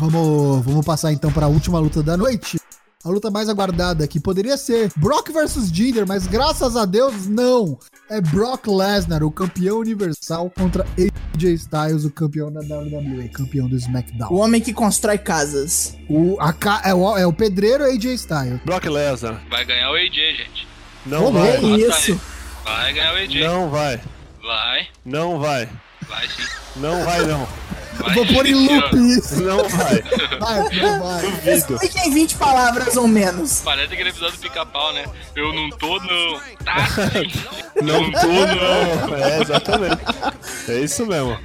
Vamos, 0.00 0.64
vamos 0.64 0.86
passar 0.86 1.12
então 1.12 1.32
para 1.32 1.46
a 1.46 1.48
última 1.48 1.80
luta 1.80 2.02
da 2.04 2.16
noite. 2.16 2.57
A 3.04 3.10
luta 3.10 3.30
mais 3.30 3.48
aguardada 3.48 4.08
que 4.08 4.18
poderia 4.18 4.56
ser 4.56 4.90
Brock 4.96 5.30
versus 5.30 5.68
Jinder, 5.70 6.04
mas 6.04 6.26
graças 6.26 6.76
a 6.76 6.84
Deus 6.84 7.28
não. 7.28 7.78
É 8.10 8.20
Brock 8.20 8.66
Lesnar, 8.66 9.22
o 9.22 9.30
campeão 9.30 9.78
universal, 9.78 10.50
contra 10.50 10.84
AJ 10.98 11.44
Styles, 11.54 12.04
o 12.04 12.10
campeão 12.10 12.50
da 12.50 12.58
WWE, 12.60 13.28
campeão 13.28 13.68
do 13.68 13.76
O 13.76 13.78
SmackDown. 13.78 14.34
homem 14.34 14.60
que 14.60 14.72
constrói 14.72 15.16
casas. 15.16 15.96
O, 16.08 16.36
a 16.40 16.52
ca- 16.52 16.82
é, 16.84 16.92
o, 16.92 17.16
é 17.16 17.24
o 17.24 17.32
pedreiro 17.32 17.84
AJ 17.84 18.04
Styles. 18.14 18.60
Brock 18.64 18.86
Lesnar. 18.86 19.40
Vai 19.48 19.64
ganhar 19.64 19.92
o 19.92 19.94
AJ, 19.94 20.12
gente. 20.14 20.66
Não 21.06 21.26
Ô, 21.26 21.32
vai. 21.32 21.52
Bota 21.60 21.66
isso? 21.78 22.20
Vai 22.64 22.92
ganhar 22.94 23.12
o 23.12 23.16
AJ. 23.16 23.40
Não 23.44 23.70
vai. 23.70 24.00
Vai. 24.42 24.88
Não 25.04 25.38
vai. 25.38 25.68
Vai 26.08 26.26
sim. 26.28 26.42
Não 26.76 27.04
vai, 27.04 27.22
não. 27.24 27.48
Vai 27.98 28.14
Vou 28.14 28.26
pôr 28.26 28.46
em 28.46 28.54
loop 28.54 28.96
isso. 28.96 29.42
Não 29.42 29.68
vai. 29.68 30.02
Vai, 30.38 30.76
não 30.76 31.02
vai. 31.02 31.20
Duvido. 31.22 31.74
Explique 31.74 31.98
em 31.98 32.14
20 32.14 32.36
palavras 32.36 32.96
ou 32.96 33.08
menos. 33.08 33.60
Parece 33.64 33.92
aquele 33.92 34.10
episódio 34.10 34.36
do 34.36 34.40
pica-pau, 34.40 34.92
né? 34.92 35.04
Eu 35.34 35.52
não 35.52 35.68
tô, 35.70 35.98
não. 35.98 36.40
Tá. 36.64 36.86
Não 37.82 38.10
tô, 38.10 38.26
não. 38.26 39.14
É, 39.16 39.40
exatamente. 39.40 40.02
É 40.68 40.80
isso 40.80 41.06
mesmo. 41.06 41.38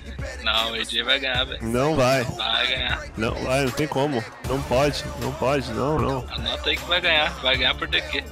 Não, 0.44 0.72
o 0.72 0.74
AJ 0.74 1.04
vai 1.04 1.20
ganhar, 1.20 1.46
velho. 1.46 1.60
Não 1.62 1.96
vai. 1.96 2.24
Vai 2.24 2.68
ganhar. 2.68 3.06
Não 3.16 3.36
vai, 3.36 3.64
não 3.66 3.72
tem 3.72 3.88
como. 3.88 4.24
Não 4.50 4.62
pode, 4.64 5.06
não 5.22 5.32
pode, 5.34 5.72
não, 5.74 6.00
não. 6.00 6.26
Anota 6.32 6.70
aí 6.72 6.76
que 6.76 6.86
vai 6.86 7.00
ganhar. 7.00 7.30
Vai 7.42 7.56
ganhar 7.56 7.76
por 7.76 7.88
DQ. 7.88 8.24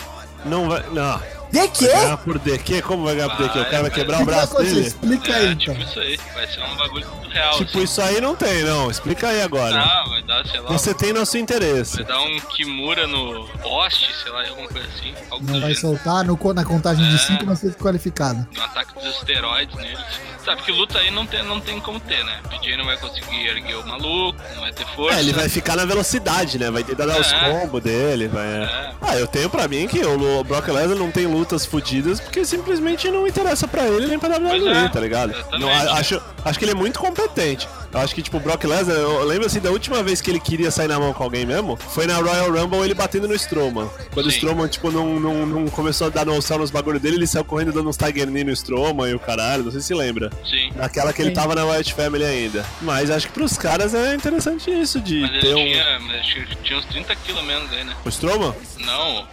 Não 0.46 0.68
vai. 0.68 0.84
Não. 0.92 1.22
De 1.52 1.68
quê? 1.70 1.88
Ganhar 1.88 2.18
por 2.18 2.40
DQ? 2.40 2.82
Como 2.82 3.04
vai 3.04 3.16
ganhar 3.16 3.30
por 3.30 3.46
DQ? 3.46 3.60
O 3.60 3.66
cara 3.66 3.82
vai 3.82 3.92
quebrar 3.92 4.22
o 4.22 4.26
vai 4.26 4.36
braço 4.36 4.54
acontecer? 4.54 4.76
dele? 4.76 4.88
Explica 4.88 5.32
É, 5.32 5.36
aí 5.36 5.46
então. 5.54 5.58
tipo 5.76 5.82
isso 5.90 6.00
aí. 6.00 6.20
Vai 6.34 6.48
ser 6.48 6.62
um 6.64 6.76
bagulho 6.76 7.08
real. 7.30 7.58
Tipo, 7.58 7.70
assim. 7.72 7.84
isso 7.84 8.02
aí 8.02 8.22
não 8.22 8.36
tem, 8.36 8.64
não. 8.64 8.90
Explica 8.90 9.28
aí 9.28 9.42
agora. 9.42 9.78
Não, 9.78 10.10
vai 10.10 10.21
dar, 10.38 10.48
sei 10.48 10.60
lá. 10.60 10.72
Você 10.72 10.94
tem 10.94 11.14
nosso 11.14 11.38
interesse. 11.38 11.98
Vai 11.98 12.06
dar 12.06 12.22
um 12.22 12.40
Kimura 12.40 13.08
no 13.08 13.48
poste, 13.62 14.10
sei 14.24 14.32
lá, 14.32 14.48
alguma 14.48 14.68
coisa 14.68 14.88
assim. 14.88 15.14
Não 15.30 15.40
vai 15.40 15.74
gênero. 15.74 15.76
soltar, 15.80 16.24
no, 16.26 16.54
na 16.54 16.64
contagem 16.66 17.08
de 17.08 17.16
É. 17.16 17.18
5 17.18 17.46
vai 17.46 17.56
ser 17.56 17.68
desqualificado. 17.68 18.48
um 18.58 18.62
ataque 18.62 18.94
dos 18.94 19.06
esteroides 19.18 19.76
neles. 19.76 20.00
Sabe 20.44 20.64
que 20.64 20.72
luta 20.72 20.98
aí 20.98 21.12
não 21.12 21.26
tem, 21.26 21.44
não 21.44 21.60
tem 21.60 21.80
como 21.80 22.00
ter, 22.00 22.24
né? 22.26 22.40
O 22.46 22.50
PJ 22.50 22.76
não 22.76 22.86
vai 22.86 22.98
conseguir 22.98 23.46
erguer 23.48 23.76
o 23.76 23.88
maluco, 23.88 24.40
não 24.56 24.62
vai 24.62 24.72
ter 24.74 24.88
força. 24.96 25.18
É, 25.18 25.22
ele 25.22 25.34
vai 25.34 25.48
ficar 25.48 25.76
na 25.76 25.86
velocidade, 25.86 26.58
né? 26.58 26.72
Vai 26.72 26.84
tentar 26.84 27.06
dar 27.06 27.20
os 27.20 27.32
É. 27.32 27.40
combos 27.62 27.84
dele, 27.84 28.28
vai. 28.28 28.48
É. 28.48 28.92
Ah, 29.02 29.18
eu 29.18 29.28
tenho 29.28 29.50
pra 29.50 29.68
mim 29.68 29.88
que 29.88 30.00
o 30.04 30.44
Brock 30.44 30.68
Lesnar 30.68 30.98
não 30.98 31.12
tem 31.12 31.28
lutas 31.28 31.66
fodidas 31.66 32.20
porque 32.20 32.44
simplesmente 32.44 33.10
não 33.12 33.28
interessa 33.28 33.68
pra 33.68 33.86
ele 33.88 34.08
nem 34.08 34.18
pra 34.18 34.30
WWE, 34.38 34.68
é, 34.70 34.90
tá 34.90 35.00
ligado? 35.00 35.34
Não, 35.60 35.70
acho, 35.70 36.20
acho 36.44 36.58
que 36.58 36.66
ele 36.66 36.72
é 36.72 36.76
muito 36.76 37.00
competente. 37.00 37.68
Eu 37.94 38.00
acho 38.00 38.16
que, 38.16 38.22
tipo, 38.22 38.38
o 38.38 38.40
Brock 38.40 38.64
Lesnar, 38.64 38.96
eu 38.96 39.24
lembro 39.26 39.46
assim 39.48 39.60
da 39.60 39.70
última 39.70 40.02
vez 40.02 40.22
que 40.22 40.30
ele 40.32 40.40
queria 40.40 40.72
sair 40.72 40.88
na 40.88 41.00
mão 41.00 41.14
com 41.14 41.24
alguém 41.24 41.46
mesmo 41.46 41.76
foi 41.76 42.08
na 42.08 42.16
Royal 42.18 42.52
Rumble 42.52 42.84
ele 42.84 42.94
batendo 42.94 43.28
no 43.28 43.36
Strowman. 43.36 43.90
Quando 44.14 44.28
o 44.28 44.32
Sim. 44.32 44.38
Strowman, 44.38 44.68
tipo, 44.68 44.92
não, 44.92 45.20
não, 45.20 45.46
não 45.46 45.68
começou 45.68 46.08
a 46.08 46.10
dar 46.10 46.26
noção 46.26 46.58
nos 46.58 46.72
bagulho 46.72 47.00
dele, 47.00 47.18
ele 47.18 47.28
saiu 47.28 47.44
correndo 47.44 47.72
dando 47.74 47.90
uns 47.90 47.98
Tiger 47.98 48.28
Knee 48.28 48.44
no 48.44 48.52
Strowman 48.52 49.10
e 49.10 49.14
o 49.16 49.20
caralho, 49.20 49.64
não 49.64 49.72
sei 49.72 49.82
se 49.82 49.94
lembra. 49.94 50.30
Sim. 50.46 50.72
Naquela 50.76 51.12
que 51.12 51.22
ele 51.22 51.32
tava 51.32 51.54
na 51.54 51.66
Wyatt 51.66 51.94
Family 51.94 52.24
ainda. 52.24 52.66
Mas 52.82 53.10
acho 53.12 53.28
que 53.28 53.34
pros 53.34 53.58
caras 53.58 53.94
é 53.94 54.16
interessante 54.16 54.72
isso, 54.72 55.00
de 55.02 55.22
Mas 55.22 55.42
ter 55.42 55.54
um. 55.54 55.58
tinha, 55.58 56.00
mas 56.00 56.20
acho 56.22 56.34
que 56.46 56.56
tinha 56.64 56.80
uns 56.80 56.86
30 56.86 57.16
quilos 57.18 57.44
menos 57.44 57.72
aí, 57.74 57.84
né? 57.84 57.96
O 58.06 58.10
Strowman? 58.10 58.54
Não. 58.80 59.28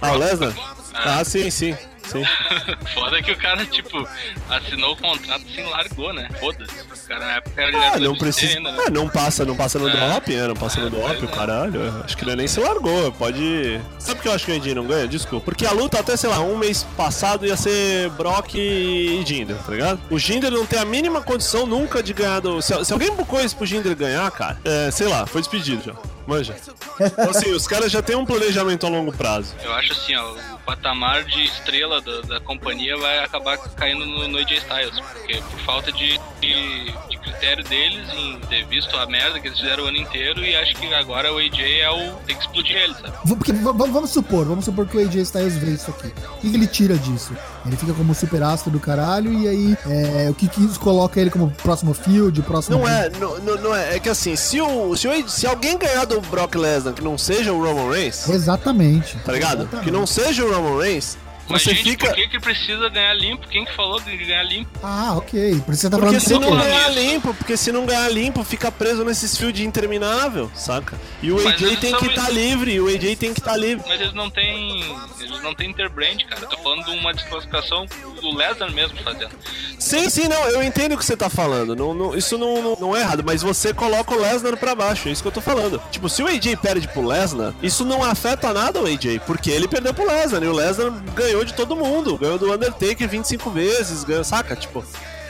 Ah, 0.00 0.12
o 0.12 0.18
Lesnar? 0.18 0.52
Ah. 0.94 1.20
Ah, 1.20 1.24
sim, 1.24 1.48
sim. 1.50 1.76
Foda 2.94 3.22
que 3.22 3.32
o 3.32 3.36
cara, 3.36 3.64
tipo, 3.66 4.06
assinou 4.48 4.92
o 4.92 4.96
contrato 4.96 5.42
assim, 5.50 5.62
largou, 5.64 6.12
né? 6.12 6.28
Foda-se. 6.40 6.72
O 6.82 7.08
cara 7.08 7.20
na 7.26 7.32
época 7.36 7.62
era 7.62 7.92
Ah, 7.94 7.98
não 7.98 8.16
precisa. 8.16 8.56
ainda, 8.56 8.72
né? 8.72 8.78
Ah, 8.86 8.90
não 8.90 9.08
passa, 9.08 9.44
não 9.44 9.56
passa 9.56 9.78
no 9.78 9.88
É. 9.88 9.92
drop, 9.92 10.34
é, 10.34 10.46
não 10.48 10.54
passa 10.56 10.80
no 10.80 10.86
É, 10.86 10.90
drop, 10.90 11.24
é. 11.24 11.26
caralho. 11.28 12.02
Acho 12.04 12.16
que 12.16 12.24
ele 12.24 12.36
nem 12.36 12.46
se 12.46 12.60
largou, 12.60 13.10
pode. 13.12 13.80
Sabe 13.98 14.16
por 14.16 14.22
que 14.22 14.28
eu 14.28 14.32
acho 14.32 14.44
que 14.46 14.52
o 14.52 14.54
AJ 14.56 14.74
não 14.74 14.86
ganha? 14.86 15.06
Desculpa. 15.08 15.44
Porque 15.44 15.66
a 15.66 15.72
luta 15.72 15.98
até, 16.00 16.16
sei 16.16 16.30
lá, 16.30 16.40
um 16.40 16.56
mês 16.56 16.84
passado 16.96 17.46
ia 17.46 17.56
ser 17.56 18.08
Brock 18.10 18.54
e 18.54 19.22
Jinder, 19.26 19.56
tá 19.56 19.72
ligado? 19.72 20.00
O 20.10 20.18
Jinder 20.18 20.50
não 20.50 20.66
tem 20.66 20.78
a 20.78 20.84
mínima 20.84 21.20
condição 21.22 21.66
nunca 21.66 22.02
de 22.02 22.12
ganhar 22.12 22.40
do. 22.40 22.60
Se, 22.62 22.84
se 22.84 22.92
alguém 22.92 23.10
bucou 23.14 23.40
isso 23.40 23.56
pro 23.56 23.66
Jinder 23.66 23.94
ganhar, 23.96 24.30
cara, 24.30 24.58
é, 24.64 24.90
sei 24.90 25.08
lá, 25.08 25.26
foi 25.26 25.40
despedido 25.40 25.82
já. 25.84 25.92
Manja. 26.26 26.54
Então, 27.00 27.30
assim, 27.30 27.50
os 27.50 27.66
caras 27.66 27.90
já 27.90 28.00
têm 28.00 28.14
um 28.14 28.24
planejamento 28.24 28.86
a 28.86 28.88
longo 28.88 29.12
prazo. 29.12 29.54
Eu 29.62 29.72
acho 29.74 29.92
assim, 29.92 30.14
ó, 30.14 30.34
patamar 30.64 31.24
de 31.24 31.44
estrela 31.44 32.00
da, 32.00 32.20
da 32.22 32.40
companhia 32.40 32.96
vai 32.96 33.18
acabar 33.18 33.58
caindo 33.58 34.06
no, 34.06 34.28
no 34.28 34.38
AJ 34.38 34.52
Styles, 34.58 35.00
porque 35.00 35.42
por 35.50 35.60
falta 35.60 35.92
de, 35.92 36.18
de, 36.40 36.92
de 37.10 37.18
critério 37.18 37.64
deles 37.64 38.08
em 38.14 38.38
ter 38.48 38.66
visto 38.66 38.96
a 38.96 39.06
merda 39.06 39.40
que 39.40 39.48
eles 39.48 39.58
fizeram 39.58 39.84
o 39.84 39.86
ano 39.86 39.96
inteiro 39.96 40.40
e 40.40 40.54
acho 40.56 40.74
que 40.76 40.92
agora 40.94 41.32
o 41.32 41.38
AJ 41.38 41.60
é 41.60 41.90
o. 41.90 42.14
tem 42.26 42.36
que 42.36 42.42
explodir 42.42 42.76
ele, 42.76 42.94
sabe? 42.94 43.12
Porque, 43.28 43.52
vamos 43.52 44.10
supor, 44.10 44.46
vamos 44.46 44.64
supor 44.64 44.86
que 44.86 44.96
o 44.96 45.00
AJ 45.00 45.16
Styles 45.16 45.56
vê 45.56 45.72
isso 45.72 45.90
aqui. 45.90 46.08
O 46.08 46.40
que, 46.40 46.50
que 46.50 46.56
ele 46.56 46.66
tira 46.66 46.96
disso? 46.96 47.36
Ele 47.66 47.76
fica 47.76 47.92
como 47.92 48.14
super 48.14 48.42
astro 48.42 48.70
do 48.70 48.80
caralho 48.80 49.32
e 49.32 49.48
aí 49.48 49.76
é, 49.86 50.30
o 50.30 50.34
que, 50.34 50.48
que 50.48 50.64
isso 50.64 50.78
coloca 50.80 51.20
ele 51.20 51.30
como 51.30 51.50
próximo 51.50 51.94
field, 51.94 52.40
próximo. 52.42 52.78
Não 52.78 52.88
é, 52.88 53.10
não, 53.10 53.38
não, 53.38 53.56
não 53.56 53.74
é. 53.74 53.96
É 53.96 54.00
que 54.00 54.08
assim, 54.08 54.36
se, 54.36 54.60
o, 54.60 54.96
se, 54.96 55.08
o, 55.08 55.28
se 55.28 55.46
alguém 55.46 55.78
ganhar 55.78 56.04
do 56.04 56.20
Brock 56.20 56.54
Lesnar 56.54 56.94
que 56.94 57.02
não 57.02 57.16
seja 57.16 57.52
o 57.52 57.62
Roman 57.62 57.90
Reigns, 57.92 58.28
Exatamente. 58.28 59.16
tá 59.18 59.32
ligado? 59.32 59.62
Exatamente. 59.62 59.84
Que 59.84 59.90
não 59.90 60.06
seja 60.06 60.44
o 60.44 60.51
Roman 60.52 60.76
Reigns, 60.76 61.16
Mas, 61.52 61.62
você 61.62 61.74
gente, 61.74 61.90
fica. 61.90 62.06
por 62.08 62.14
que, 62.16 62.28
que 62.28 62.40
precisa 62.40 62.88
ganhar 62.88 63.14
limpo? 63.14 63.46
Quem 63.48 63.64
que 63.64 63.72
falou 63.74 64.00
de 64.00 64.16
ganhar 64.16 64.42
limpo? 64.44 64.70
Ah, 64.82 65.14
ok. 65.16 65.60
Por 65.64 65.72
isso 65.72 65.82
você 65.82 65.90
tá 65.90 65.98
Porque 65.98 66.20
falando 66.20 66.20
se 66.20 66.32
não 66.38 66.56
ganhar 66.58 66.90
isso. 66.90 66.98
limpo, 66.98 67.34
porque 67.34 67.56
se 67.56 67.72
não 67.72 67.86
ganhar 67.86 68.08
limpo, 68.08 68.42
fica 68.44 68.70
preso 68.72 69.04
nesses 69.04 69.36
fios 69.36 69.52
de 69.52 69.64
interminável, 69.64 70.50
saca? 70.54 70.98
E 71.22 71.30
o 71.30 71.36
Mas 71.36 71.54
AJ 71.54 71.62
eles 71.62 71.80
tem 71.80 71.94
que 71.96 72.06
estar 72.06 72.28
livre, 72.30 72.80
o 72.80 72.88
AJ 72.88 73.16
tem 73.16 73.32
que 73.34 73.40
estar 73.40 73.56
livre. 73.56 73.84
Mas 73.88 74.00
eles 74.00 74.14
não 74.14 74.30
têm. 74.30 74.82
Eles 75.20 75.42
não 75.42 75.54
têm 75.54 75.70
interbrand, 75.70 76.18
cara. 76.28 76.46
Tô 76.46 76.56
falando 76.58 76.84
de 76.84 76.90
uma 76.90 77.12
desclassificação 77.12 77.86
do 78.20 78.34
Lesnar 78.36 78.72
mesmo 78.72 78.96
fazendo. 79.02 79.30
Sim, 79.78 80.08
sim, 80.08 80.28
não, 80.28 80.40
eu 80.50 80.62
entendo 80.62 80.94
o 80.94 80.98
que 80.98 81.04
você 81.04 81.16
tá 81.16 81.28
falando. 81.28 81.74
Não, 81.74 81.92
não- 81.92 82.16
isso 82.16 82.38
não, 82.38 82.62
não, 82.62 82.76
não 82.80 82.96
é 82.96 83.00
errado, 83.00 83.22
mas 83.24 83.42
você 83.42 83.74
coloca 83.74 84.14
o 84.14 84.20
Lesnar 84.20 84.56
pra 84.56 84.74
baixo, 84.74 85.08
é 85.08 85.12
isso 85.12 85.22
que 85.22 85.28
eu 85.28 85.32
tô 85.32 85.40
falando. 85.40 85.82
Tipo, 85.90 86.08
se 86.08 86.22
o 86.22 86.26
AJ 86.28 86.56
perde 86.56 86.86
pro 86.88 87.04
Lesnar, 87.06 87.52
isso 87.62 87.84
não 87.84 88.02
afeta 88.04 88.52
nada 88.52 88.80
o 88.80 88.86
AJ, 88.86 89.20
porque 89.26 89.50
ele 89.50 89.66
perdeu 89.66 89.92
pro 89.92 90.06
Lesnar 90.06 90.42
e 90.42 90.46
o 90.46 90.52
Lesnar 90.52 90.90
ganhou 91.14 91.41
de 91.44 91.54
todo 91.54 91.76
mundo. 91.76 92.16
Ganhou 92.16 92.38
do 92.38 92.52
Undertaker 92.52 93.08
25 93.08 93.50
vezes, 93.50 94.04
ganhou, 94.04 94.24
saca? 94.24 94.56
Tipo. 94.56 94.84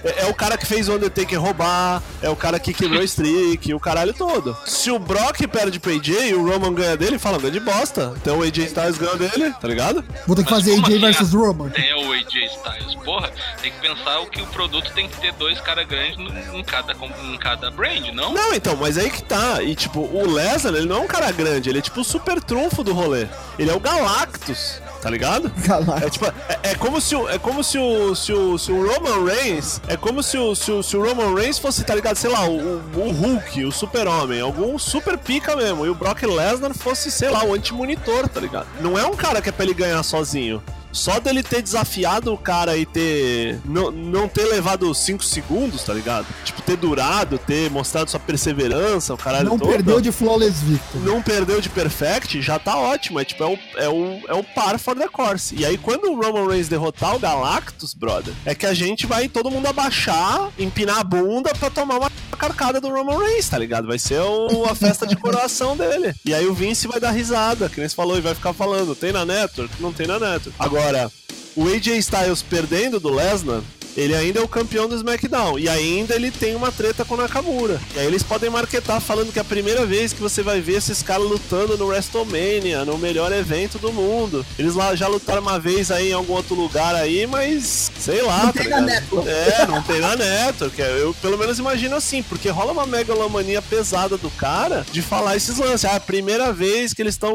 É, 0.04 0.22
é 0.22 0.26
o 0.26 0.34
cara 0.34 0.58
que 0.58 0.66
fez 0.66 0.88
o 0.88 0.94
Undertaker 0.94 1.40
roubar, 1.40 2.02
é 2.20 2.28
o 2.28 2.36
cara 2.36 2.58
que 2.58 2.74
quebrou 2.74 3.00
o 3.00 3.04
streak, 3.04 3.72
o 3.72 3.80
caralho 3.80 4.12
todo. 4.12 4.56
Se 4.66 4.90
o 4.90 4.98
Brock 4.98 5.46
perde 5.46 5.78
pro 5.78 5.92
AJ 5.92 6.30
e 6.30 6.34
o 6.34 6.44
Roman 6.44 6.74
ganha 6.74 6.96
dele, 6.96 7.18
fala, 7.18 7.38
ganha 7.38 7.52
de 7.52 7.60
bosta. 7.60 8.12
Então 8.16 8.38
o 8.38 8.42
AJ 8.42 8.58
Styles 8.66 8.98
ganhou 8.98 9.16
dele, 9.16 9.54
tá 9.60 9.68
ligado? 9.68 10.04
Vou 10.26 10.34
ter 10.34 10.44
que 10.44 10.50
fazer 10.50 10.72
AJ 10.72 10.82
assim, 10.82 10.98
versus 10.98 11.34
ah, 11.34 11.38
Roman. 11.38 11.68
Tem 11.70 11.94
o 11.94 12.12
AJ 12.12 12.34
Styles. 12.56 12.94
Porra, 13.04 13.30
tem 13.60 13.72
que 13.72 13.80
pensar 13.80 14.20
o 14.20 14.26
que 14.26 14.42
o 14.42 14.46
produto 14.46 14.92
tem 14.92 15.08
que 15.08 15.20
ter 15.20 15.32
dois 15.34 15.60
caras 15.60 15.86
grandes 15.86 16.18
em 16.52 16.64
cada, 16.64 16.92
em 16.92 17.38
cada 17.38 17.70
brand, 17.70 18.06
não? 18.12 18.32
Não, 18.32 18.54
então, 18.54 18.76
mas 18.76 18.98
aí 18.98 19.10
que 19.10 19.22
tá. 19.22 19.62
E 19.62 19.74
tipo, 19.74 20.00
o 20.00 20.30
Lesnar, 20.30 20.74
ele 20.74 20.86
não 20.86 20.96
é 20.96 21.00
um 21.00 21.06
cara 21.06 21.30
grande, 21.30 21.68
ele 21.68 21.78
é 21.78 21.82
tipo 21.82 22.00
o 22.00 22.04
super 22.04 22.42
trunfo 22.42 22.82
do 22.82 22.92
rolê. 22.92 23.26
Ele 23.58 23.70
é 23.70 23.74
o 23.74 23.80
Galactus, 23.80 24.80
tá 25.02 25.10
ligado? 25.10 25.50
Galactus. 25.58 26.02
É 26.06 26.10
tipo, 26.10 26.26
é, 26.26 26.58
é 26.70 26.74
como 26.76 27.00
se 27.00 27.14
o. 27.16 27.28
É 27.28 27.38
como 27.38 27.62
se 27.64 27.76
o. 27.78 28.14
Se 28.14 28.32
o, 28.32 28.56
se 28.56 28.70
o 28.72 28.86
Roman 28.86 29.24
Reigns. 29.24 29.80
É 29.88 29.96
como 29.96 30.22
se 30.22 30.38
o, 30.38 30.54
se, 30.54 30.70
o, 30.70 30.82
se 30.82 30.96
o 30.96 31.04
Roman 31.04 31.34
Reigns 31.34 31.58
fosse, 31.58 31.82
tá 31.84 31.94
ligado? 31.94 32.16
Sei 32.16 32.30
lá, 32.30 32.44
o, 32.46 32.56
o- 32.56 32.82
o 32.96 33.10
Hulk, 33.10 33.64
o 33.64 33.72
super-homem, 33.72 34.40
algum 34.40 34.78
super 34.78 35.18
pica 35.18 35.56
mesmo. 35.56 35.84
E 35.84 35.90
o 35.90 35.94
Brock 35.94 36.22
Lesnar 36.22 36.72
fosse, 36.72 37.10
sei 37.10 37.28
lá, 37.28 37.44
o 37.44 37.52
anti-monitor, 37.52 38.28
tá 38.28 38.40
ligado? 38.40 38.66
Não 38.80 38.96
é 38.98 39.04
um 39.04 39.14
cara 39.16 39.42
que 39.42 39.48
é 39.48 39.52
pra 39.52 39.64
ele 39.64 39.74
ganhar 39.74 40.02
sozinho. 40.04 40.62
Só 40.92 41.18
dele 41.18 41.42
ter 41.42 41.62
desafiado 41.62 42.32
o 42.32 42.38
cara 42.38 42.76
e 42.76 42.84
ter. 42.84 43.58
Não, 43.64 43.90
não 43.90 44.28
ter 44.28 44.44
levado 44.44 44.94
5 44.94 45.24
segundos, 45.24 45.82
tá 45.84 45.94
ligado? 45.94 46.26
Tipo, 46.44 46.60
ter 46.62 46.76
durado, 46.76 47.38
ter 47.38 47.70
mostrado 47.70 48.10
sua 48.10 48.20
perseverança, 48.20 49.14
o 49.14 49.16
caralho 49.16 49.48
Não 49.48 49.58
todo. 49.58 49.70
perdeu 49.70 50.00
de 50.00 50.12
Flawless 50.12 50.62
Victory. 50.64 51.04
Não 51.04 51.22
perdeu 51.22 51.60
de 51.60 51.68
perfect, 51.68 52.40
já 52.42 52.58
tá 52.58 52.76
ótimo. 52.76 53.18
É 53.18 53.24
tipo, 53.24 53.42
é 53.42 53.46
o, 53.46 53.58
é 53.76 53.88
o, 53.88 54.20
é 54.28 54.34
o 54.34 54.44
par 54.44 54.78
for 54.78 54.94
the 54.96 55.08
course. 55.08 55.54
E 55.56 55.64
aí, 55.64 55.78
quando 55.78 56.10
o 56.10 56.14
Roman 56.20 56.48
Reigns 56.48 56.68
derrotar 56.68 57.16
o 57.16 57.18
Galactus, 57.18 57.94
brother, 57.94 58.34
é 58.44 58.54
que 58.54 58.66
a 58.66 58.74
gente 58.74 59.06
vai 59.06 59.28
todo 59.28 59.50
mundo 59.50 59.66
abaixar, 59.66 60.50
empinar 60.58 60.98
a 60.98 61.04
bunda 61.04 61.52
pra 61.54 61.70
tomar 61.70 61.98
uma 61.98 62.10
carcada 62.36 62.80
do 62.80 62.88
Roman 62.88 63.18
Reigns, 63.18 63.48
tá 63.48 63.58
ligado? 63.58 63.86
Vai 63.86 63.98
ser 63.98 64.20
o- 64.20 64.64
a 64.64 64.74
festa 64.74 65.06
de 65.06 65.16
coroação 65.16 65.76
dele. 65.76 66.14
E 66.24 66.34
aí 66.34 66.46
o 66.46 66.54
Vince 66.54 66.86
vai 66.88 66.98
dar 67.00 67.10
risada, 67.10 67.68
que 67.68 67.78
nem 67.80 67.88
você 67.88 67.94
falou, 67.94 68.16
e 68.18 68.20
vai 68.20 68.34
ficar 68.34 68.52
falando: 68.52 68.94
tem 68.94 69.12
na 69.12 69.24
Network? 69.24 69.74
Não 69.80 69.92
tem 69.92 70.06
na 70.06 70.18
Network. 70.18 70.54
Agora, 70.58 71.10
o 71.56 71.66
AJ 71.68 71.98
Styles 71.98 72.42
perdendo 72.42 72.98
do 73.00 73.10
Lesnar. 73.10 73.60
Ele 73.96 74.14
ainda 74.14 74.40
é 74.40 74.42
o 74.42 74.48
campeão 74.48 74.88
do 74.88 74.94
SmackDown. 74.96 75.58
E 75.58 75.68
ainda 75.68 76.14
ele 76.14 76.30
tem 76.30 76.54
uma 76.54 76.70
treta 76.72 77.04
com 77.04 77.14
o 77.14 77.16
Nakamura. 77.18 77.80
E 77.94 77.98
aí 78.00 78.06
eles 78.06 78.22
podem 78.22 78.48
marketar 78.50 79.00
falando 79.00 79.32
que 79.32 79.38
é 79.38 79.42
a 79.42 79.44
primeira 79.44 79.84
vez 79.86 80.12
que 80.12 80.20
você 80.20 80.42
vai 80.42 80.60
ver 80.60 80.78
esses 80.78 81.02
caras 81.02 81.26
lutando 81.26 81.76
no 81.76 81.86
WrestleMania, 81.86 82.84
no 82.84 82.96
melhor 82.98 83.32
evento 83.32 83.78
do 83.78 83.92
mundo. 83.92 84.44
Eles 84.58 84.74
lá 84.74 84.94
já 84.94 85.06
lutaram 85.08 85.42
uma 85.42 85.58
vez 85.58 85.90
aí 85.90 86.10
em 86.10 86.14
algum 86.14 86.32
outro 86.34 86.54
lugar 86.54 86.94
aí, 86.94 87.26
mas 87.26 87.90
sei 87.98 88.22
lá, 88.22 88.44
Não 88.46 88.52
tá 88.52 88.60
tem 88.60 88.68
na 88.70 88.80
ligado? 88.80 88.86
Network. 89.00 89.28
É, 89.28 89.66
não 89.66 89.82
tem 89.82 90.00
na 90.00 90.16
Network. 90.16 90.82
É, 90.82 91.02
Eu 91.02 91.14
pelo 91.20 91.38
menos 91.38 91.58
imagino 91.58 91.96
assim, 91.96 92.22
porque 92.22 92.48
rola 92.48 92.72
uma 92.72 92.86
megalomania 92.86 93.60
pesada 93.62 94.16
do 94.16 94.30
cara 94.30 94.84
de 94.90 95.02
falar 95.02 95.36
esses 95.36 95.58
lances. 95.58 95.84
Ah, 95.84 95.92
é 95.92 95.96
a 95.96 96.00
primeira 96.00 96.52
vez 96.52 96.92
que 96.94 97.02
eles 97.02 97.14
estão 97.14 97.30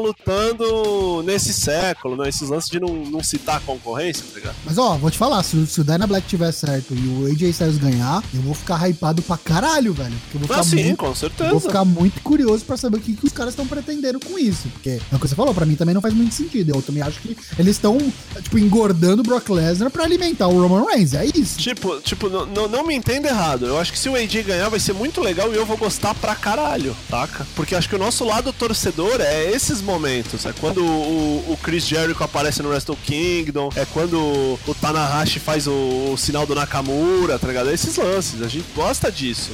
lutando 0.48 1.22
nesse 1.24 1.52
século, 1.52 2.16
né? 2.16 2.28
Esses 2.28 2.48
lances 2.48 2.70
de 2.70 2.80
não, 2.80 2.88
não 2.88 3.22
citar 3.22 3.56
a 3.56 3.60
concorrência, 3.60 4.24
tá 4.28 4.34
ligado? 4.38 4.56
Mas 4.64 4.78
ó, 4.78 4.96
vou 4.96 5.10
te 5.10 5.18
falar, 5.18 5.42
se, 5.42 5.56
o- 5.56 5.66
se 5.66 5.80
o 5.80 5.84
Dyna 5.84 6.06
Black 6.06 6.26
tiver 6.26 6.47
certo 6.52 6.94
e 6.94 7.08
o 7.08 7.26
AJ 7.26 7.42
Styles 7.50 7.78
ganhar, 7.78 8.22
eu 8.34 8.40
vou 8.42 8.54
ficar 8.54 8.88
hypado 8.88 9.22
pra 9.22 9.36
caralho, 9.36 9.92
velho. 9.92 10.14
Porque 10.24 10.36
eu 10.36 10.40
vou 10.40 10.48
ficar 10.48 10.60
Ah, 10.60 10.64
sim, 10.64 10.84
muito 10.84 10.96
com 10.96 11.06
Eu 11.06 11.14
certeza. 11.14 11.50
vou 11.50 11.60
ficar 11.60 11.84
muito 11.84 12.20
curioso 12.22 12.64
pra 12.64 12.76
saber 12.76 12.98
o 12.98 13.00
que, 13.00 13.14
que 13.14 13.26
os 13.26 13.32
caras 13.32 13.52
estão 13.52 13.66
pretendendo 13.66 14.18
com 14.20 14.38
isso. 14.38 14.68
Porque 14.68 14.90
é 14.90 15.16
o 15.16 15.18
que 15.18 15.28
você 15.28 15.34
falou, 15.34 15.54
pra 15.54 15.66
mim 15.66 15.74
também 15.74 15.94
não 15.94 16.00
faz 16.02 16.14
muito 16.14 16.34
sentido. 16.34 16.74
Eu 16.74 16.82
também 16.82 17.02
acho 17.02 17.20
que 17.20 17.36
eles 17.58 17.76
estão, 17.76 17.98
tipo, 18.42 18.58
engordando 18.58 19.20
o 19.22 19.24
Brock 19.24 19.48
Lesnar 19.50 19.90
pra 19.90 20.04
alimentar 20.04 20.48
o 20.48 20.60
Roman 20.60 20.84
Reigns. 20.86 21.14
É 21.14 21.24
isso. 21.26 21.58
Tipo, 21.58 22.00
tipo 22.00 22.28
não, 22.28 22.46
não, 22.46 22.68
não 22.68 22.86
me 22.86 22.94
entenda 22.94 23.28
errado. 23.28 23.66
Eu 23.66 23.78
acho 23.78 23.92
que 23.92 23.98
se 23.98 24.08
o 24.08 24.14
AJ 24.16 24.42
ganhar 24.44 24.68
vai 24.68 24.80
ser 24.80 24.92
muito 24.92 25.20
legal 25.20 25.52
e 25.52 25.56
eu 25.56 25.66
vou 25.66 25.76
gostar 25.76 26.14
pra 26.14 26.34
caralho, 26.34 26.96
taca? 27.08 27.46
Porque 27.54 27.74
acho 27.74 27.88
que 27.88 27.94
o 27.94 27.98
nosso 27.98 28.24
lado 28.24 28.52
torcedor 28.52 29.20
é 29.20 29.50
esses 29.50 29.80
momentos. 29.80 30.44
É 30.46 30.52
quando 30.52 30.84
o, 30.84 31.52
o 31.52 31.58
Chris 31.62 31.86
Jericho 31.86 32.22
aparece 32.22 32.62
no 32.62 32.68
Wrestle 32.70 32.96
Kingdom, 33.04 33.70
é 33.76 33.84
quando 33.86 34.18
o 34.18 34.74
Tanahashi 34.80 35.38
faz 35.40 35.66
o, 35.66 35.72
o 36.12 36.16
sinal 36.16 36.37
do 36.46 36.54
Nakamura, 36.54 37.38
tá 37.38 37.46
ligado? 37.46 37.70
Esses 37.70 37.96
lances, 37.96 38.42
a 38.42 38.48
gente 38.48 38.66
gosta 38.74 39.10
disso. 39.10 39.50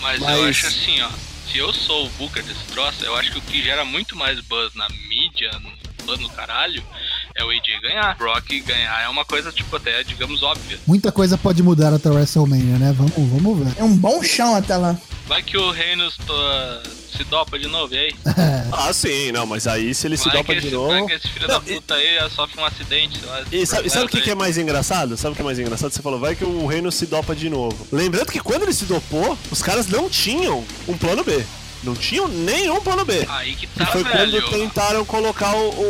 Mas, 0.00 0.20
Mas- 0.20 0.38
eu 0.38 0.44
acho 0.46 0.66
assim, 0.66 1.00
ó. 1.02 1.10
Se 1.50 1.58
eu 1.58 1.72
sou 1.72 2.06
o 2.06 2.10
Booker 2.10 2.42
desse 2.42 2.64
troço, 2.72 3.04
eu 3.04 3.14
acho 3.16 3.30
que 3.30 3.38
o 3.38 3.42
que 3.42 3.62
gera 3.62 3.84
muito 3.84 4.16
mais 4.16 4.40
buzz 4.40 4.74
na 4.74 4.88
mídia, 5.08 5.50
no 5.62 5.70
buzz 6.04 6.18
no 6.20 6.28
caralho, 6.30 6.82
é 7.36 7.44
o 7.44 7.50
AJ 7.50 7.80
ganhar. 7.80 8.16
Brock 8.16 8.48
ganhar 8.66 9.02
é 9.02 9.08
uma 9.08 9.24
coisa, 9.24 9.52
tipo, 9.52 9.76
até, 9.76 10.02
digamos, 10.02 10.42
óbvia. 10.42 10.78
Muita 10.86 11.12
coisa 11.12 11.38
pode 11.38 11.62
mudar 11.62 11.94
até 11.94 12.10
o 12.10 12.14
WrestleMania, 12.14 12.78
né? 12.78 12.92
Vamos, 12.96 13.12
vamos 13.14 13.58
ver. 13.66 13.80
É 13.80 13.84
um 13.84 13.96
bom 13.96 14.22
chão 14.22 14.54
até 14.56 14.76
lá. 14.76 14.96
Vai 15.26 15.42
que 15.42 15.56
o 15.56 15.70
Reynolds 15.70 16.16
to- 16.26 16.32
se 17.16 17.24
dopa 17.24 17.58
de 17.58 17.68
novo, 17.68 17.94
e 17.94 17.98
aí? 17.98 18.14
Ah, 18.76 18.92
sim, 18.92 19.30
não, 19.30 19.46
mas 19.46 19.66
aí 19.66 19.94
se 19.94 20.06
ele 20.06 20.16
se 20.16 20.24
vai, 20.24 20.38
dopa 20.38 20.54
de 20.56 20.70
novo. 20.70 21.06
que 21.06 21.12
esse 21.12 21.28
filho 21.28 21.46
da 21.46 21.60
puta 21.60 21.94
aí 21.94 22.30
sofre 22.30 22.60
um 22.60 22.64
acidente. 22.64 23.20
E 23.52 23.64
sabe, 23.64 23.88
sabe 23.88 24.06
o 24.06 24.08
que, 24.08 24.30
é 24.30 24.34
mais 24.34 24.58
engraçado? 24.58 25.16
Sabe 25.16 25.32
o 25.32 25.36
que 25.36 25.42
é 25.42 25.44
mais 25.44 25.58
engraçado? 25.58 25.92
Você 25.92 26.02
falou, 26.02 26.18
vai 26.18 26.34
que 26.34 26.44
o 26.44 26.66
reino 26.66 26.90
se 26.90 27.06
dopa 27.06 27.34
de 27.36 27.48
novo. 27.48 27.86
Lembrando 27.92 28.32
que 28.32 28.40
quando 28.40 28.62
ele 28.64 28.72
se 28.72 28.84
dopou, 28.84 29.38
os 29.50 29.62
caras 29.62 29.86
não 29.86 30.10
tinham 30.10 30.64
um 30.88 30.96
plano 30.96 31.22
B. 31.22 31.44
Não 31.84 31.94
tinham 31.94 32.26
nenhum 32.26 32.80
plano 32.80 33.04
B. 33.04 33.24
Aí 33.28 33.54
que 33.54 33.66
E 33.66 33.68
tá, 33.68 33.86
foi 33.86 34.02
velho. 34.02 34.42
quando 34.42 34.50
tentaram 34.50 35.04
colocar 35.04 35.54
o, 35.54 35.68
o, 35.70 35.82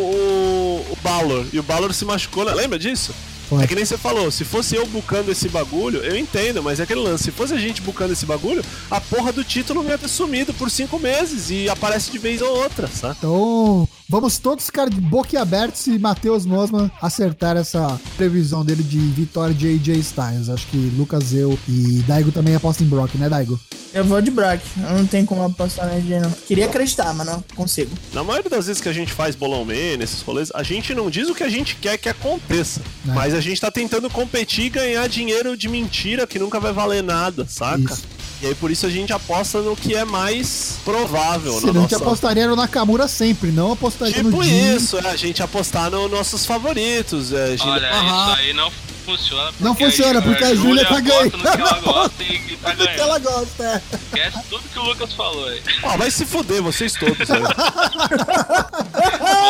o, 0.91 0.93
o 0.93 0.99
Balor. 1.03 1.47
E 1.53 1.59
o 1.59 1.63
Balor 1.63 1.95
se 1.95 2.05
machucou, 2.05 2.45
né? 2.45 2.53
lembra 2.53 2.79
disso? 2.79 3.15
Foi. 3.49 3.63
É 3.63 3.67
que 3.67 3.75
nem 3.75 3.85
você 3.85 3.99
falou, 3.99 4.31
se 4.31 4.45
fosse 4.45 4.75
eu 4.75 4.87
bucando 4.87 5.31
esse 5.31 5.49
bagulho, 5.49 6.01
eu 6.01 6.17
entendo, 6.17 6.63
mas 6.63 6.81
é 6.81 6.85
aquele 6.85 7.01
lance. 7.01 7.25
Se 7.25 7.31
fosse 7.31 7.55
a 7.55 7.59
gente 7.59 7.83
bucando 7.83 8.13
esse 8.13 8.27
bagulho, 8.27 8.65
a 8.91 9.01
porra 9.01 9.33
do 9.33 9.45
título 9.45 9.83
não 9.83 9.91
ia 9.91 9.99
ter 9.99 10.09
sumido 10.09 10.53
por 10.55 10.71
cinco 10.71 10.99
meses 10.99 11.51
e 11.51 11.69
aparece 11.69 12.11
de 12.11 12.19
vez 12.19 12.41
ou 12.41 12.57
outra, 12.57 12.87
sabe? 12.89 13.17
Então, 13.19 13.89
vamos 14.09 14.39
todos 14.39 14.67
ficar 14.67 14.89
de 14.89 15.01
boca 15.01 15.41
aberta 15.41 15.77
se 15.77 15.99
Matheus 15.99 16.47
Mosman 16.47 16.91
acertar 17.01 17.57
essa 17.57 18.01
previsão 18.17 18.65
dele 18.65 18.83
de 18.83 18.99
vitória 18.99 19.55
de 19.55 19.69
AJ 19.69 19.99
Styles. 19.99 20.49
Acho 20.49 20.67
que 20.69 20.77
Lucas, 20.97 21.33
eu 21.33 21.59
e 21.69 22.03
Daigo 22.07 22.33
também 22.33 22.55
apostam 22.55 22.87
em 22.87 22.91
Brock, 22.91 23.15
né, 23.17 23.29
Daigo? 23.29 23.59
Eu 23.93 24.05
vou 24.05 24.21
de 24.21 24.31
Brock. 24.31 24.61
Eu 24.77 24.99
não 24.99 25.07
tenho 25.07 25.25
como 25.25 25.43
apostar 25.43 25.87
na 25.87 25.93
AJ, 25.93 26.21
não. 26.21 26.31
Queria 26.31 26.67
acreditar, 26.67 27.15
mas 27.15 27.27
não 27.27 27.43
consigo. 27.55 27.91
Na 28.13 28.25
maioria 28.25 28.51
das 28.51 28.67
vezes 28.67 28.83
que 28.83 28.89
a 28.89 28.93
gente 28.93 29.13
faz 29.13 29.37
bolão 29.37 29.65
man, 29.65 29.97
nesses 29.99 30.21
rolês, 30.21 30.51
a 30.53 30.65
gente 30.65 30.93
não 30.95 31.09
diz 31.09 31.29
o 31.29 31.35
que 31.35 31.45
a 31.45 31.49
gente 31.49 31.77
quer 31.77 31.97
que 31.97 32.09
aconteça. 32.09 32.81
É. 33.09 33.13
Mas 33.13 33.33
a 33.35 33.41
gente 33.41 33.61
tá 33.61 33.71
tentando 33.71 34.11
competir 34.11 34.65
e 34.65 34.71
ganhar 34.71 35.09
dinheiro 35.09 35.57
de 35.57 35.69
mentira 35.69 36.27
que 36.27 36.41
nunca 36.41 36.59
vai 36.59 36.73
valer 36.73 37.05
nada, 37.05 37.47
saca? 37.49 37.93
Isso. 37.93 38.14
E 38.45 38.49
aí 38.49 38.55
por 38.55 38.71
isso 38.71 38.85
a 38.85 38.91
gente 38.91 39.11
aposta 39.11 39.61
no 39.63 39.75
que 39.75 39.95
é 39.95 40.05
mais 40.05 40.79
provável 40.85 41.55
Se 41.61 41.65
na 41.67 41.73
não, 41.73 41.81
a 41.81 41.83
gente 41.85 41.93
nossa... 41.93 42.05
apostaria 42.05 42.47
no 42.47 42.55
Nakamura 42.55 43.09
sempre, 43.09 43.51
não 43.51 43.73
apostaria 43.73 44.23
no 44.23 44.31
Tipo 44.31 44.45
isso, 44.45 44.99
é 44.99 45.09
a 45.09 45.17
gente 45.17 45.43
apostar 45.43 45.91
nos 45.91 46.11
nossos 46.11 46.45
favoritos. 46.45 47.33
É, 47.33 47.45
a 47.45 47.51
gente- 47.51 47.67
Olha, 47.67 47.89
Aham. 47.91 48.33
isso 48.33 48.41
aí 48.41 48.53
não 48.53 48.71
funciona. 49.07 49.51
Não 49.61 49.75
porque 49.75 49.85
funciona, 49.91 50.21
porque 50.21 50.45
a 50.45 50.55
Júlia 50.55 50.85
tá 50.85 51.01
ganhando. 51.01 51.47
ela 51.49 51.79
gosta 51.81 52.23
e 52.23 52.39
tá 52.63 52.71
que 52.75 52.77
ganhando. 52.85 53.01
ela 53.01 53.19
gosta, 53.19 53.65
é. 53.65 53.83
Esquece 54.19 54.39
tudo 54.51 54.63
que 54.71 54.79
o 54.79 54.83
Lucas 54.83 55.13
falou 55.15 55.47
aí. 55.49 55.63
Ó, 55.83 55.97
vai 55.97 56.11
se 56.11 56.27
fuder, 56.27 56.63
vocês 56.63 56.93
todos. 56.93 57.27
né? 57.27 57.39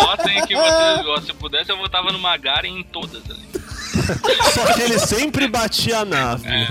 Votem 0.07 0.46
que 0.46 0.54
vocês 0.54 1.04
gostam. 1.04 1.26
Se 1.26 1.33
pudesse, 1.35 1.70
eu 1.70 1.76
votava 1.78 2.12
no 2.12 2.18
Magaren 2.20 2.68
em 2.78 2.83
todas 2.85 3.22
ali. 3.28 3.44
Só 4.54 4.72
que 4.74 4.83
ele 4.83 4.98
sempre 4.98 5.48
batia 5.48 5.98
a 6.00 6.04
nave. 6.04 6.46
É, 6.48 6.66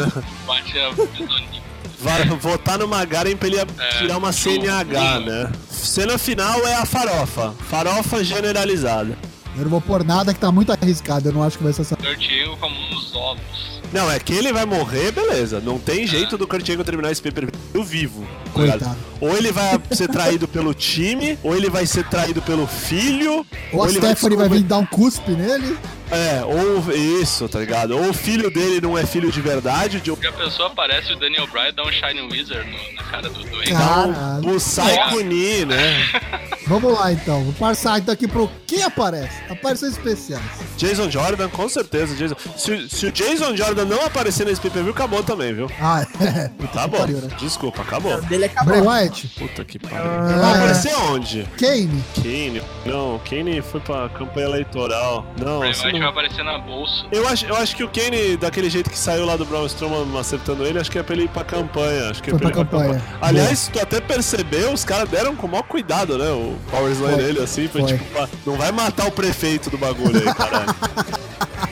batia 0.46 0.90
bisoninho. 0.92 1.63
Vai 2.04 2.26
votar 2.26 2.78
no 2.78 2.88
Magaren 2.88 3.36
pra 3.36 3.48
ele 3.48 3.58
É, 3.58 3.66
tirar 3.98 4.18
uma 4.18 4.32
CNH, 4.34 5.20
né? 5.22 5.52
Cena 5.70 6.18
final 6.18 6.60
é 6.68 6.76
a 6.76 6.86
farofa. 6.86 7.54
Farofa 7.70 8.24
generalizada. 8.24 9.18
Eu 9.56 9.64
não 9.64 9.70
vou 9.70 9.82
pôr 9.82 10.04
nada 10.04 10.34
que 10.34 10.40
tá 10.40 10.52
muito 10.52 10.72
arriscado. 10.72 11.30
Eu 11.30 11.34
não 11.34 11.44
acho 11.44 11.58
que 11.58 11.64
vai 11.64 11.72
ser 11.72 11.84
essa. 11.84 11.96
Kurt 11.96 12.28
Angle 12.30 12.58
como 12.58 12.76
uns 12.92 13.16
ovos. 13.16 13.82
Não, 13.94 14.12
é 14.12 14.20
que 14.20 14.34
ele 14.34 14.52
vai 14.52 14.66
morrer, 14.66 15.12
beleza. 15.12 15.60
Não 15.60 15.78
tem 15.80 16.06
jeito 16.08 16.38
do 16.38 16.48
Kurt 16.48 16.68
Angle 16.70 16.84
terminar 16.84 17.12
esse 17.12 17.22
pay-per-view 17.22 17.84
vivo. 17.84 18.28
Coitado. 18.54 18.98
Ou 19.22 19.36
ele 19.38 19.52
vai 19.52 19.80
ser 19.92 20.08
traído 20.10 20.48
pelo 20.48 20.74
time, 20.74 21.38
ou 21.42 21.56
ele 21.56 21.70
vai 21.70 21.86
ser 21.86 22.04
traído 22.10 22.42
pelo 22.42 22.68
filho, 22.68 23.46
Ou 23.72 23.84
a 23.84 23.88
ele 23.88 23.96
Stephanie 23.98 24.36
vai 24.36 24.48
descobrir- 24.50 24.50
vir 24.50 24.64
dar 24.64 24.78
um 24.80 24.86
cuspe 24.86 25.32
nele. 25.32 25.78
É, 26.12 26.44
ou 26.44 26.94
isso, 27.22 27.48
tá 27.50 27.60
ligado? 27.60 27.98
Ou 27.98 28.10
o 28.10 28.14
filho 28.14 28.52
dele 28.54 28.80
não 28.82 28.96
é 28.98 29.06
filho 29.06 29.32
de 29.32 29.42
verdade, 29.42 30.00
de 30.02 30.12
Porque 30.12 30.28
a 30.28 30.32
pessoa 30.34 30.68
aparece 30.68 31.14
o 31.14 31.16
Daniel 31.20 31.48
Bryan 31.48 31.74
dá 31.74 31.84
um 31.84 31.92
Shining 31.92 32.30
Wizard 32.32 32.70
no- 32.70 32.96
na 32.96 33.04
cara 33.04 33.30
do, 33.30 33.40
Angle. 33.40 33.64
Caralho. 33.72 34.50
o 34.50 34.60
Saikuni, 34.60 35.66
né? 35.66 36.06
Vamos 36.68 36.94
lá 36.94 37.12
então. 37.12 37.44
Vou 37.46 37.54
passar 37.54 38.00
então 38.00 38.14
aqui 38.14 38.28
pro 38.28 38.50
quem 38.68 38.84
aparece. 38.84 39.34
Aparições 39.50 39.94
especiais. 39.94 40.44
Jason 40.78 41.10
Jordan, 41.10 41.50
com 41.50 41.68
certeza. 41.68 42.14
Jason. 42.16 42.36
Se, 42.58 42.90
se 42.90 43.06
o 43.08 43.12
Jason 43.12 43.56
Jordan 43.56 43.86
não 43.86 44.06
aparecer 44.06 44.46
nesse 44.46 44.62
pay-per-view, 44.62 44.94
acabou 44.94 45.24
também, 45.24 45.54
viu? 45.54 45.70
Ah, 45.82 46.06
é. 46.22 46.50
Tá 46.68 46.88
bom. 46.88 46.98
pariu, 46.98 47.18
né? 47.20 47.30
Desculpa, 47.40 47.82
acabou. 47.82 48.22
O 48.46 48.50
dele 48.50 48.66
Bray 48.66 48.80
acabou. 48.80 48.94
Wyatt, 48.94 49.28
Puta 49.38 49.64
que 49.66 49.80
pariu. 49.80 49.98
Ah, 50.12 50.38
Vai 50.42 50.52
é. 50.52 50.56
aparecer 50.58 50.96
onde? 50.96 51.44
Kane, 51.58 52.04
Kane. 52.16 52.62
Não, 52.86 53.20
Kane 53.28 53.62
foi 53.62 53.80
pra 53.80 54.10
campanha 54.10 54.48
eleitoral. 54.48 55.26
Não, 55.40 55.60
Bray 55.60 55.72
isso 55.72 55.82
Wyatt 55.82 55.92
vai 55.94 56.02
não... 56.02 56.10
aparecer 56.10 56.44
na 56.44 56.58
bolsa. 56.60 57.06
Eu 57.12 57.28
acho, 57.28 57.46
eu 57.46 57.56
acho 57.56 57.76
que 57.76 57.84
o 57.84 57.90
Kane, 57.90 58.38
daquele 58.38 58.70
jeito 58.70 58.90
que 58.90 58.98
saiu 58.98 59.26
lá 59.26 59.36
do 59.36 59.46
Braun 59.46 59.66
Strowman 59.66 60.20
acertando 60.20 60.66
ele, 60.66 60.80
acho 60.80 60.92
que 60.92 61.00
é 61.00 61.04
pra 61.04 61.16
ele 61.16 61.26
ir 61.26 61.30
pra 61.30 61.44
campanha. 61.44 62.10
Acho 62.10 62.22
que 62.22 62.30
é 62.30 62.32
Foi 62.32 62.40
pra 62.40 62.50
ele 62.50 62.66
pra 62.66 62.80
ir 62.80 62.82
campanha. 62.82 63.04
Aliás, 63.22 63.70
tu 63.72 63.80
até 63.80 64.00
percebeu, 64.02 64.72
os 64.74 64.84
caras 64.84 65.10
deram 65.10 65.36
com 65.36 65.48
o 65.48 65.50
maior 65.50 65.64
cuidado, 65.64 66.18
né? 66.18 66.30
O 66.30 66.56
Power 66.70 66.94
Foi. 66.96 67.16
dele, 67.16 67.42
assim, 67.42 67.68
foi, 67.68 67.82
Foi. 67.82 67.94
tipo, 67.98 68.06
pá, 68.14 68.28
não 68.46 68.56
vai 68.56 68.72
matar 68.72 69.08
o 69.08 69.12
prefeito 69.12 69.70
do 69.70 69.78
bagulho 69.78 70.18
aí, 70.18 70.34
caralho. 70.34 70.74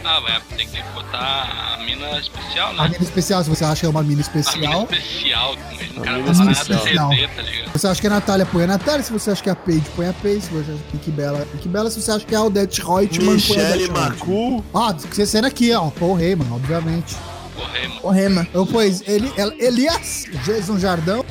Ah, 0.04 0.20
vai 0.20 0.42
ter 0.58 0.66
que 0.66 0.82
botar 0.94 1.74
a 1.74 1.84
mina 1.84 2.20
especial, 2.20 2.70
a 2.72 2.74
né? 2.74 2.90
mina 2.90 3.04
especial, 3.04 3.44
se 3.44 3.50
você 3.50 3.64
acha 3.64 3.80
que 3.82 3.86
é 3.86 3.90
uma 3.90 4.02
mina 4.04 4.24
A 4.26 4.26
mina 4.26 4.42
especial. 4.42 4.84
especial. 4.92 5.56
O 5.96 6.00
A 6.00 6.04
cara 6.04 6.18
lá 6.18 6.52
especial. 6.52 7.10
CD, 7.12 7.28
tá 7.28 7.42
ligado? 7.42 7.66
Se 7.72 7.80
você 7.80 7.88
acha 7.88 8.02
que 8.02 8.08
é 8.08 8.10
a 8.10 8.14
Natália, 8.14 8.46
põe 8.46 8.64
a 8.64 8.68
Natália. 8.68 9.04
Se 9.04 9.12
você 9.14 9.32
acha 9.32 9.44
que 9.44 9.50
é 9.50 9.52
a 9.52 9.56
Paige, 9.56 9.84
põe 9.96 10.08
a 10.08 10.14
Paige. 10.14 10.42
Se 10.42 10.50
você 10.50 10.72
acha 10.72 10.82
que 10.84 11.22
é 11.22 11.26
a 11.28 11.46
Nick 11.54 11.68
Bella. 11.70 11.90
Se 11.92 12.02
você 12.02 12.12
acha 12.12 12.26
que 12.26 12.34
é 12.34 12.38
a 12.38 12.44
Odette 12.44 12.82
Reutemann, 12.82 13.26
põe 13.26 13.30
a 13.30 13.34
Michele 13.36 13.84
Odette 13.90 14.24
Reutemann. 14.26 14.64
Ah, 14.74 14.94
você 14.94 15.26
sendo 15.26 15.48
aqui, 15.48 15.74
ó. 15.74 15.90
Paul 15.92 16.20
Heyman, 16.20 16.52
obviamente. 16.52 17.16
Mano. 17.56 18.48
Eu 18.54 18.66
pus 18.66 19.02
ele, 19.06 19.32
Elias, 19.60 20.26
Jason 20.46 20.80
Jardão, 20.80 21.24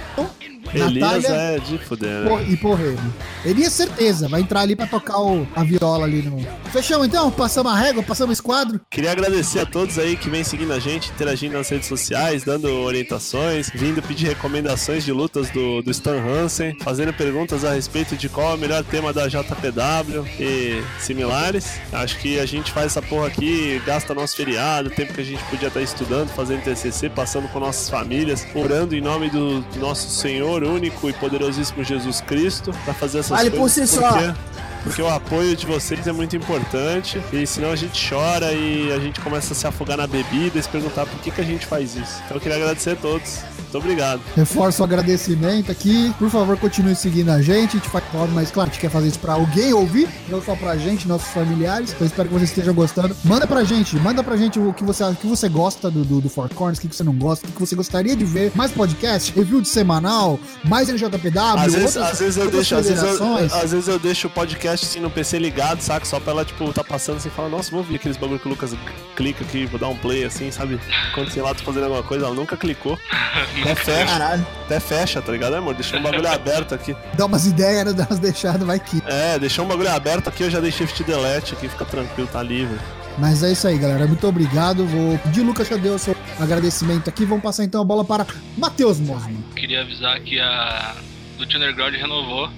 Elias 0.75 1.25
é 1.25 1.59
de 1.59 1.79
fuder, 1.79 2.21
né? 2.25 2.45
E 2.49 2.53
Heyman. 2.55 3.13
Elias, 3.45 3.73
certeza, 3.73 4.29
vai 4.29 4.41
entrar 4.41 4.61
ali 4.61 4.77
pra 4.77 4.87
tocar 4.87 5.19
o- 5.21 5.47
a 5.55 5.63
viola 5.65 6.05
ali 6.05 6.23
no... 6.23 6.39
Fechamos 6.71 7.07
então? 7.07 7.31
Passamos 7.31 7.73
a 7.73 7.77
régua, 7.77 8.03
passamos 8.03 8.31
o 8.31 8.33
esquadro. 8.35 8.81
Queria 8.91 9.13
agradecer 9.13 9.61
a 9.61 9.67
todos 9.67 9.99
aí 9.99 10.17
que 10.17 10.29
vem 10.31 10.45
seguindo 10.45 10.73
a 10.73 10.79
gente, 10.79 11.11
interagindo 11.11 11.57
nas 11.57 11.69
redes 11.69 11.89
sociais, 11.89 12.45
dando 12.45 12.69
orientações, 12.83 13.71
vindo 13.75 14.03
pedir 14.03 14.29
recomendações 14.29 15.05
de 15.05 15.13
lutas 15.13 15.51
do, 15.51 15.83
do 15.83 15.91
Stan 15.91 16.17
Hansen, 16.21 16.77
fazendo 16.83 17.13
perguntas 17.13 17.65
a 17.65 17.73
respeito 17.73 18.17
de 18.17 18.29
qual 18.29 18.53
é 18.53 18.55
o 18.55 18.59
melhor 18.59 18.85
tema 18.85 19.13
da 19.13 19.27
JPW 19.29 20.25
e 20.39 20.83
similares. 20.99 21.81
Acho 21.93 22.19
que 22.19 22.39
a 22.39 22.47
gente 22.47 22.71
faz 22.73 22.87
essa 22.87 23.03
porra 23.03 23.27
aqui, 23.29 23.81
gasta 23.85 24.15
nosso 24.15 24.37
feriado, 24.37 24.91
tempo 24.91 25.13
que 25.15 25.21
a 25.21 25.25
gente 25.25 25.43
podia 25.45 25.69
estar 25.69 25.81
estudando, 25.83 26.29
fazendo 26.29 26.63
TCC, 26.63 27.09
passando 27.11 27.49
com 27.49 27.59
nossas 27.61 27.89
famílias, 27.89 28.47
orando 28.55 28.95
em 28.95 29.01
nome 29.01 29.31
do 29.31 29.65
nosso 29.79 30.09
Senhor 30.11 30.60
único 30.65 31.09
e 31.09 31.13
poderosíssimo 31.13 31.83
Jesus 31.85 32.21
Cristo, 32.21 32.73
pra 32.85 32.95
fazer 32.95 33.19
essas 33.21 33.37
Vale 33.37 33.51
por 33.51 33.61
coisas. 33.61 33.89
si 33.91 33.97
só. 33.97 34.09
porque- 34.09 34.35
porque 34.83 35.01
o 35.03 35.09
apoio 35.09 35.55
de 35.57 35.67
vocês 35.67 36.07
é 36.07 36.13
muito 36.13 36.37
importante 36.37 37.21
e 37.33 37.47
senão 37.47 37.71
a 37.71 37.77
gente 37.77 38.09
chora 38.09 38.53
e 38.53 38.93
a 38.93 38.99
gente 38.99 39.21
começa 39.21 39.53
a 39.53 39.57
se 39.57 39.67
afogar 39.67 39.97
na 39.97 40.07
bebida 40.07 40.59
e 40.59 40.63
se 40.63 40.69
perguntar 40.69 41.07
por 41.07 41.19
que, 41.21 41.31
que 41.31 41.41
a 41.41 41.45
gente 41.45 41.67
faz 41.67 41.95
isso. 41.95 42.21
Então 42.25 42.37
eu 42.37 42.41
queria 42.41 42.57
agradecer 42.57 42.91
a 42.91 42.97
todos. 42.97 43.39
Muito 43.61 43.79
obrigado. 43.85 44.21
Reforço 44.35 44.83
o 44.83 44.85
agradecimento 44.85 45.71
aqui. 45.71 46.13
Por 46.19 46.29
favor, 46.29 46.57
continue 46.59 46.97
seguindo 46.97 47.29
a 47.31 47.41
gente. 47.41 47.77
A 47.77 47.79
gente 47.81 47.89
faz 47.89 48.05
claro, 48.11 48.29
mas 48.35 48.51
claro, 48.51 48.69
a 48.69 48.73
gente 48.73 48.81
quer 48.81 48.91
fazer 48.91 49.07
isso 49.09 49.19
pra 49.21 49.35
alguém 49.35 49.73
ouvir, 49.73 50.09
não 50.29 50.43
só 50.43 50.57
pra 50.57 50.77
gente, 50.77 51.07
nossos 51.07 51.29
familiares. 51.29 51.93
Então 51.93 52.05
espero 52.05 52.29
que 52.29 52.35
vocês 52.35 52.51
estejam 52.51 52.75
gostando. 52.75 53.15
Manda 53.25 53.47
pra 53.47 53.63
gente, 53.63 53.95
manda 53.97 54.25
pra 54.25 54.37
gente 54.37 54.59
o 54.59 54.73
que 54.73 54.83
você, 54.83 55.05
o 55.05 55.15
que 55.15 55.27
você 55.27 55.49
gosta 55.49 55.89
do, 55.89 56.05
do, 56.05 56.21
do 56.21 56.29
Four 56.29 56.49
Corners, 56.53 56.79
o 56.79 56.81
que 56.83 56.89
você 56.97 57.05
não 57.05 57.13
gosta, 57.15 57.47
o 57.47 57.53
que 57.53 57.61
você 57.61 57.77
gostaria 57.77 58.17
de 58.17 58.25
ver. 58.25 58.51
Mais 58.57 58.73
podcast, 58.73 59.33
review 59.37 59.61
de 59.61 59.69
semanal, 59.69 60.41
mais 60.65 60.89
LJPW, 60.89 61.39
Às 61.61 61.73
vezes, 61.73 61.97
outras- 61.97 62.13
às 62.13 62.19
vezes 62.19 62.37
eu 62.39 62.51
deixo, 62.51 62.75
às 62.75 62.87
vezes 62.89 63.03
eu, 63.03 63.35
às 63.37 63.71
vezes 63.71 63.89
eu 63.89 63.99
deixo 64.01 64.27
o 64.27 64.31
podcast 64.31 64.70
assim 64.75 65.01
no 65.01 65.11
PC 65.11 65.39
ligado, 65.39 65.81
saca? 65.81 66.05
Só 66.05 66.19
pra 66.21 66.33
ela, 66.33 66.45
tipo, 66.45 66.73
tá 66.73 66.83
passando 66.85 67.17
assim 67.17 67.29
e 67.29 67.33
falar, 67.33 67.49
nossa, 67.49 67.71
vamos 67.71 67.87
ver 67.87 67.97
aqueles 67.97 68.17
bagulho 68.17 68.39
que 68.39 68.47
o 68.47 68.51
Lucas 68.51 68.75
clica 69.17 69.45
aqui, 69.45 69.67
vou 69.67 69.79
dar 69.79 69.89
um 69.89 69.97
play 69.97 70.25
assim, 70.25 70.51
sabe? 70.51 70.81
Quando 71.15 71.31
sei 71.31 71.43
lá, 71.43 71.55
tô 71.55 71.63
fazendo 71.63 71.85
alguma 71.85 72.03
coisa, 72.03 72.27
ela 72.27 72.35
nunca 72.35 72.57
clicou. 72.57 72.99
Até 73.63 73.75
fecha, 73.75 74.07
Caralho. 74.07 74.47
até 74.65 74.81
fecha, 74.81 75.23
tá 75.23 75.33
ligado, 75.33 75.55
amor? 75.55 75.75
Deixou 75.75 75.99
um 75.99 76.03
bagulho 76.03 76.29
aberto 76.29 76.75
aqui. 76.75 76.95
Dá 77.15 77.27
umas 77.27 77.47
ideias, 77.47 77.85
né? 77.85 77.93
Dá 77.93 78.07
umas 78.09 78.19
deixadas, 78.19 78.67
vai 78.67 78.79
que. 78.79 79.03
É, 79.07 79.39
deixou 79.39 79.65
um 79.65 79.69
bagulho 79.69 79.91
aberto 79.91 80.29
aqui, 80.29 80.43
eu 80.45 80.51
já 80.51 80.61
dei 80.61 80.71
shift 80.73 81.03
delete 81.05 81.55
aqui, 81.55 81.69
fica 81.69 81.85
tranquilo, 81.85 82.29
tá 82.29 82.43
livre. 82.43 82.79
Mas 83.19 83.43
é 83.43 83.53
isso 83.53 83.67
aí, 83.67 83.77
galera. 83.77 84.07
Muito 84.07 84.27
obrigado. 84.27 84.87
Vou 84.87 85.19
pedir, 85.19 85.43
Lucas, 85.43 85.69
já 85.69 85.77
deu 85.77 85.95
o 85.95 85.99
seu 85.99 86.17
agradecimento 86.39 87.09
aqui. 87.09 87.25
Vamos 87.25 87.43
passar 87.43 87.65
então 87.65 87.81
a 87.81 87.85
bola 87.85 88.05
para 88.05 88.27
Matheus 88.57 88.99
Mosman. 88.99 89.45
Queria 89.55 89.83
avisar 89.83 90.19
que 90.21 90.39
a 90.41 90.95
do 91.37 91.45
Underground 91.45 91.95
renovou. 91.95 92.49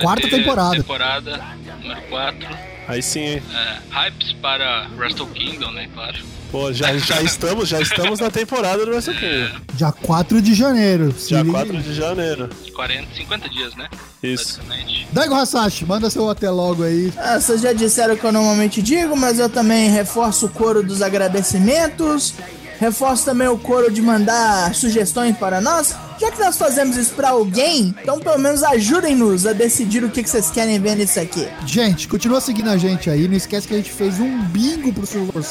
Quarta 0.00 0.28
temporada. 0.28 0.76
Temporada 0.76 1.40
número 1.82 2.02
4. 2.08 2.48
Aí 2.88 3.02
sim, 3.02 3.20
hein? 3.20 3.42
É, 3.52 3.78
hypes 3.90 4.32
para 4.34 4.88
Wrestle 4.96 5.26
Kingdom, 5.28 5.70
né? 5.70 5.88
Claro. 5.94 6.18
Pô, 6.50 6.72
já, 6.72 6.96
já 6.98 7.22
estamos, 7.22 7.68
já 7.68 7.80
estamos 7.80 8.18
na 8.18 8.30
temporada 8.30 8.84
do 8.84 8.90
Wrestle 8.90 9.14
Kingdom. 9.14 9.60
Dia 9.74 9.92
4 9.92 10.42
de 10.42 10.54
janeiro. 10.54 11.14
Dia 11.26 11.42
liga 11.42 11.52
4 11.52 11.76
aí. 11.76 11.82
de 11.82 11.94
janeiro. 11.94 12.50
40, 12.74 13.14
50 13.14 13.48
dias, 13.48 13.76
né? 13.76 13.88
Isso. 14.22 14.60
Daigo 15.12 15.34
Hasashi, 15.34 15.84
manda 15.86 16.10
seu 16.10 16.28
até 16.28 16.50
logo 16.50 16.82
aí. 16.82 17.12
Ah, 17.16 17.40
vocês 17.40 17.60
já 17.60 17.72
disseram 17.72 18.14
o 18.14 18.18
que 18.18 18.24
eu 18.24 18.32
normalmente 18.32 18.82
digo, 18.82 19.16
mas 19.16 19.38
eu 19.38 19.48
também 19.48 19.88
reforço 19.90 20.46
o 20.46 20.48
coro 20.48 20.82
dos 20.82 21.00
agradecimentos. 21.02 22.34
Reforço 22.78 23.24
também 23.24 23.46
o 23.46 23.58
coro 23.58 23.90
de 23.92 24.00
mandar 24.02 24.74
sugestões 24.74 25.36
para 25.36 25.60
nós. 25.60 25.94
Já 26.20 26.30
que 26.30 26.38
nós 26.38 26.58
fazemos 26.58 26.98
isso 26.98 27.14
para 27.14 27.30
alguém, 27.30 27.94
então 28.02 28.20
pelo 28.20 28.38
menos 28.38 28.62
ajudem-nos 28.62 29.46
a 29.46 29.54
decidir 29.54 30.04
o 30.04 30.10
que, 30.10 30.22
que 30.22 30.28
vocês 30.28 30.50
querem 30.50 30.78
ver 30.78 30.94
nisso 30.94 31.18
aqui. 31.18 31.48
Gente, 31.64 32.06
continua 32.06 32.42
seguindo 32.42 32.68
a 32.68 32.76
gente 32.76 33.08
aí. 33.08 33.26
Não 33.26 33.34
esquece 33.34 33.66
que 33.66 33.72
a 33.72 33.78
gente 33.78 33.90
fez 33.90 34.20
um 34.20 34.42
bingo 34.44 34.92
pro 34.92 35.06
Silver 35.06 35.42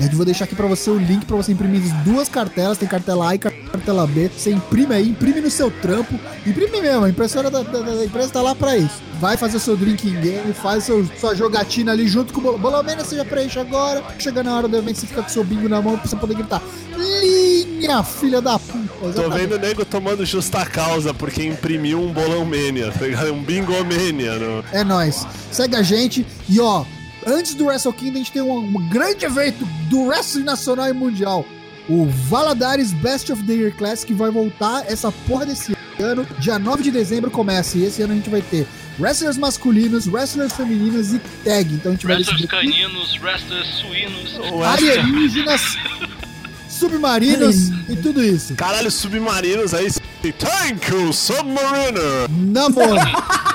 Eu 0.00 0.08
vou 0.16 0.24
deixar 0.24 0.44
aqui 0.44 0.54
pra 0.54 0.66
você 0.66 0.90
o 0.90 0.98
link 0.98 1.24
pra 1.24 1.36
você 1.36 1.52
imprimir 1.52 1.82
as 1.82 1.92
duas 2.04 2.28
cartelas. 2.28 2.78
Tem 2.78 2.88
cartela 2.88 3.30
A 3.30 3.34
e 3.34 3.38
cartela 3.38 4.06
B. 4.06 4.28
Você 4.28 4.50
imprime 4.50 4.94
aí, 4.94 5.08
imprime 5.08 5.40
no 5.40 5.50
seu 5.50 5.70
trampo. 5.70 6.18
Imprime 6.46 6.80
mesmo, 6.80 7.04
a 7.04 7.10
impressora 7.10 7.50
da, 7.50 7.62
da, 7.62 7.80
da 7.80 8.04
empresa 8.04 8.30
tá 8.30 8.42
lá 8.42 8.54
pra 8.54 8.76
isso. 8.76 9.02
Vai 9.20 9.36
fazer 9.36 9.56
o 9.56 9.60
seu 9.60 9.76
drinking 9.76 10.20
game, 10.20 10.52
faz 10.52 10.84
seu, 10.84 11.06
sua 11.18 11.34
jogatina 11.34 11.92
ali 11.92 12.08
junto 12.08 12.32
com 12.32 12.40
o 12.40 12.58
Bolomena, 12.58 13.04
você 13.04 13.16
já 13.16 13.24
preenche 13.24 13.58
agora. 13.58 14.02
Chega 14.18 14.42
na 14.42 14.56
hora 14.56 14.66
do 14.66 14.76
evento, 14.76 14.98
você 14.98 15.06
fica 15.06 15.22
com 15.22 15.28
seu 15.28 15.44
bingo 15.44 15.68
na 15.68 15.80
mão 15.80 15.96
pra 15.96 16.08
você 16.08 16.16
poder 16.16 16.34
gritar. 16.34 16.60
Linha, 16.96 18.02
filha 18.02 18.40
da 18.40 18.58
puta. 18.58 19.12
Tô 19.14 19.30
vendo 19.30 19.54
o 19.54 19.58
nego 19.58 19.84
tomando 19.84 20.24
justa 20.26 20.66
causa 20.66 21.14
porque 21.14 21.44
imprimiu 21.44 22.00
um 22.00 22.12
bolão 22.12 22.44
mania, 22.44 22.90
tá 22.92 23.06
ligado? 23.06 23.32
Um 23.32 23.42
bingo 23.42 23.72
mania. 23.84 24.34
No... 24.34 24.64
É 24.72 24.82
nóis. 24.82 25.26
Segue 25.50 25.76
a 25.76 25.82
gente 25.82 26.26
e 26.48 26.60
ó, 26.60 26.84
antes 27.26 27.54
do 27.54 27.66
Wrestle 27.66 27.92
Kingdom 27.92 28.14
a 28.14 28.18
gente 28.18 28.32
tem 28.32 28.42
um, 28.42 28.58
um 28.58 28.88
grande 28.88 29.24
evento 29.24 29.64
do 29.88 30.06
Wrestling 30.06 30.44
Nacional 30.44 30.88
e 30.88 30.92
Mundial. 30.92 31.46
O 31.88 32.06
Valadares 32.06 32.92
Best 32.92 33.32
of 33.32 33.42
the 33.42 33.52
Year 33.52 33.74
Classic 33.76 34.12
vai 34.14 34.30
voltar 34.30 34.84
essa 34.86 35.10
porra 35.10 35.46
desse 35.46 35.76
ano. 35.98 36.26
Dia 36.38 36.58
9 36.58 36.82
de 36.82 36.90
dezembro 36.90 37.30
começa. 37.30 37.76
E 37.76 37.84
esse 37.84 38.02
ano 38.02 38.12
a 38.12 38.16
gente 38.16 38.30
vai 38.30 38.40
ter 38.42 38.66
wrestlers 38.98 39.36
masculinos, 39.36 40.06
wrestlers 40.06 40.52
femininos 40.52 41.12
e 41.12 41.18
tag. 41.44 41.74
Então 41.74 41.92
a 41.92 41.94
gente 41.94 42.06
wrestlers 42.06 42.40
vai 42.40 42.48
Wrestlers 42.48 42.50
caninos, 42.50 43.20
wrestlers 43.20 43.68
suínos, 43.68 44.38
alienígenas, 44.64 45.76
submarinos 46.68 47.68
e 47.88 47.96
tudo 47.96 48.22
isso. 48.22 48.54
Caralho, 48.54 48.90
submarinos 48.90 49.74
aí. 49.74 49.90
Thank 50.38 50.88
you, 50.92 51.12
Submariner! 51.12 52.28
Namoro! 52.30 52.94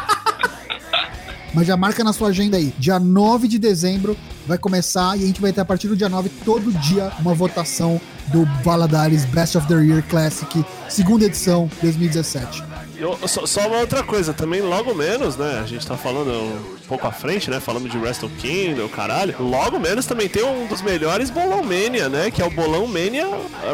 Mas 1.58 1.66
já 1.66 1.76
marca 1.76 2.04
na 2.04 2.14
sua 2.14 2.28
agenda 2.28 2.56
aí. 2.56 2.72
Dia 2.78 3.00
9 3.00 3.48
de 3.48 3.58
dezembro 3.58 4.16
vai 4.46 4.60
começar 4.60 5.18
e 5.18 5.24
a 5.24 5.26
gente 5.26 5.42
vai 5.42 5.52
ter 5.52 5.62
a 5.62 5.66
partir 5.66 5.88
do 5.88 5.98
dia 5.98 6.08
9 6.08 6.30
todo 6.46 6.72
dia 6.72 7.12
uma 7.20 7.34
votação 7.34 8.00
do 8.28 8.46
Valadares 8.64 9.26
Best 9.26 9.58
of 9.58 9.68
the 9.68 9.74
Year 9.74 10.04
Classic, 10.08 10.64
segunda 10.88 11.26
edição 11.26 11.68
2017. 11.82 12.64
Eu, 12.96 13.18
só, 13.28 13.48
só, 13.48 13.68
uma 13.68 13.80
outra 13.80 14.04
coisa, 14.04 14.34
também 14.34 14.62
logo 14.62 14.94
menos, 14.94 15.36
né? 15.36 15.60
A 15.60 15.66
gente 15.66 15.86
tá 15.86 15.98
falando 15.98 16.32
um 16.32 16.88
pouco 16.88 17.08
à 17.08 17.12
frente, 17.12 17.50
né? 17.50 17.60
Falando 17.60 17.90
de 17.90 17.98
Wrestle 17.98 18.30
Kingdom, 18.38 18.88
caralho. 18.90 19.36
Logo 19.40 19.80
menos 19.80 20.06
também 20.06 20.30
tem 20.30 20.44
um 20.44 20.68
dos 20.68 20.84
melhores 20.84 21.32
Bolão 21.32 21.64
Mania, 21.64 22.08
né? 22.08 22.30
Que 22.30 22.40
é 22.40 22.46
o 22.46 22.52
Bolão 22.52 22.86
Mania 22.86 23.26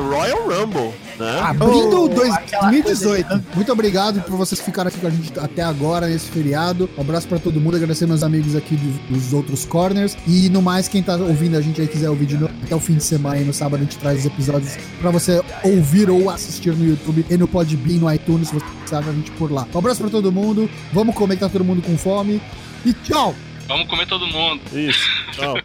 Royal 0.10 0.48
Rumble. 0.48 0.94
Né? 1.18 1.40
Abrindo 1.42 2.04
oh, 2.04 2.10
2018. 2.10 3.44
Muito 3.56 3.72
obrigado 3.72 4.22
por 4.22 4.36
vocês 4.38 4.60
ficarem 4.62 4.90
aqui 4.90 5.00
com 5.00 5.08
a 5.08 5.10
gente 5.10 5.40
até 5.40 5.62
agora 5.62 6.08
nesse 6.08 6.30
feriado. 6.30 6.90
Um 6.98 7.02
abraço 7.02 7.28
para 7.28 7.40
todo 7.40 7.60
mundo, 7.60 7.76
agradecer 7.76 8.06
meus 8.06 8.24
amigos 8.24 8.56
aqui 8.56 8.76
dos, 8.76 9.22
dos, 9.22 9.34
outros 9.34 9.66
corners. 9.66 10.18
E 10.28 10.50
no 10.50 10.62
mais, 10.62 10.88
quem 10.88 11.04
tá 11.04 11.16
ouvindo 11.16 11.58
a 11.58 11.62
gente 11.62 11.80
aí 11.82 11.88
quiser 11.88 12.10
ouvir 12.10 12.26
de 12.26 12.38
novo, 12.38 12.54
até 12.64 12.76
o 12.76 12.80
fim 12.80 12.96
de 12.96 13.04
semana 13.04 13.36
aí 13.36 13.44
no 13.44 13.54
sábado 13.54 13.82
a 13.82 13.84
gente 13.84 13.98
traz 13.98 14.20
os 14.20 14.26
episódios 14.26 14.78
para 15.00 15.12
você 15.12 15.42
ouvir 15.64 16.10
ou 16.10 16.30
assistir 16.30 16.74
no 16.74 16.86
YouTube 16.86 17.26
e 17.30 17.38
no 17.38 17.48
Podbean, 17.48 18.00
no 18.00 18.14
iTunes, 18.14 18.50
se 18.50 18.54
você 18.54 18.66
precisar 18.80 19.00
a 19.00 19.14
gente 19.14 19.32
por 19.32 19.52
lá. 19.52 19.68
Um 19.74 19.78
abraço 19.78 20.02
para 20.02 20.10
todo 20.10 20.32
mundo. 20.32 20.70
Vamos 20.92 21.16
comer 21.16 21.36
que 21.36 21.42
tá 21.42 21.50
todo 21.50 21.64
mundo 21.64 21.82
com 21.82 21.98
fome. 21.98 22.42
E 22.86 22.94
tchau! 22.94 23.36
Vamos 23.68 23.88
comer 23.88 24.06
todo 24.08 24.28
mundo. 24.28 24.62
Isso. 24.74 25.08
Tchau. 25.32 25.58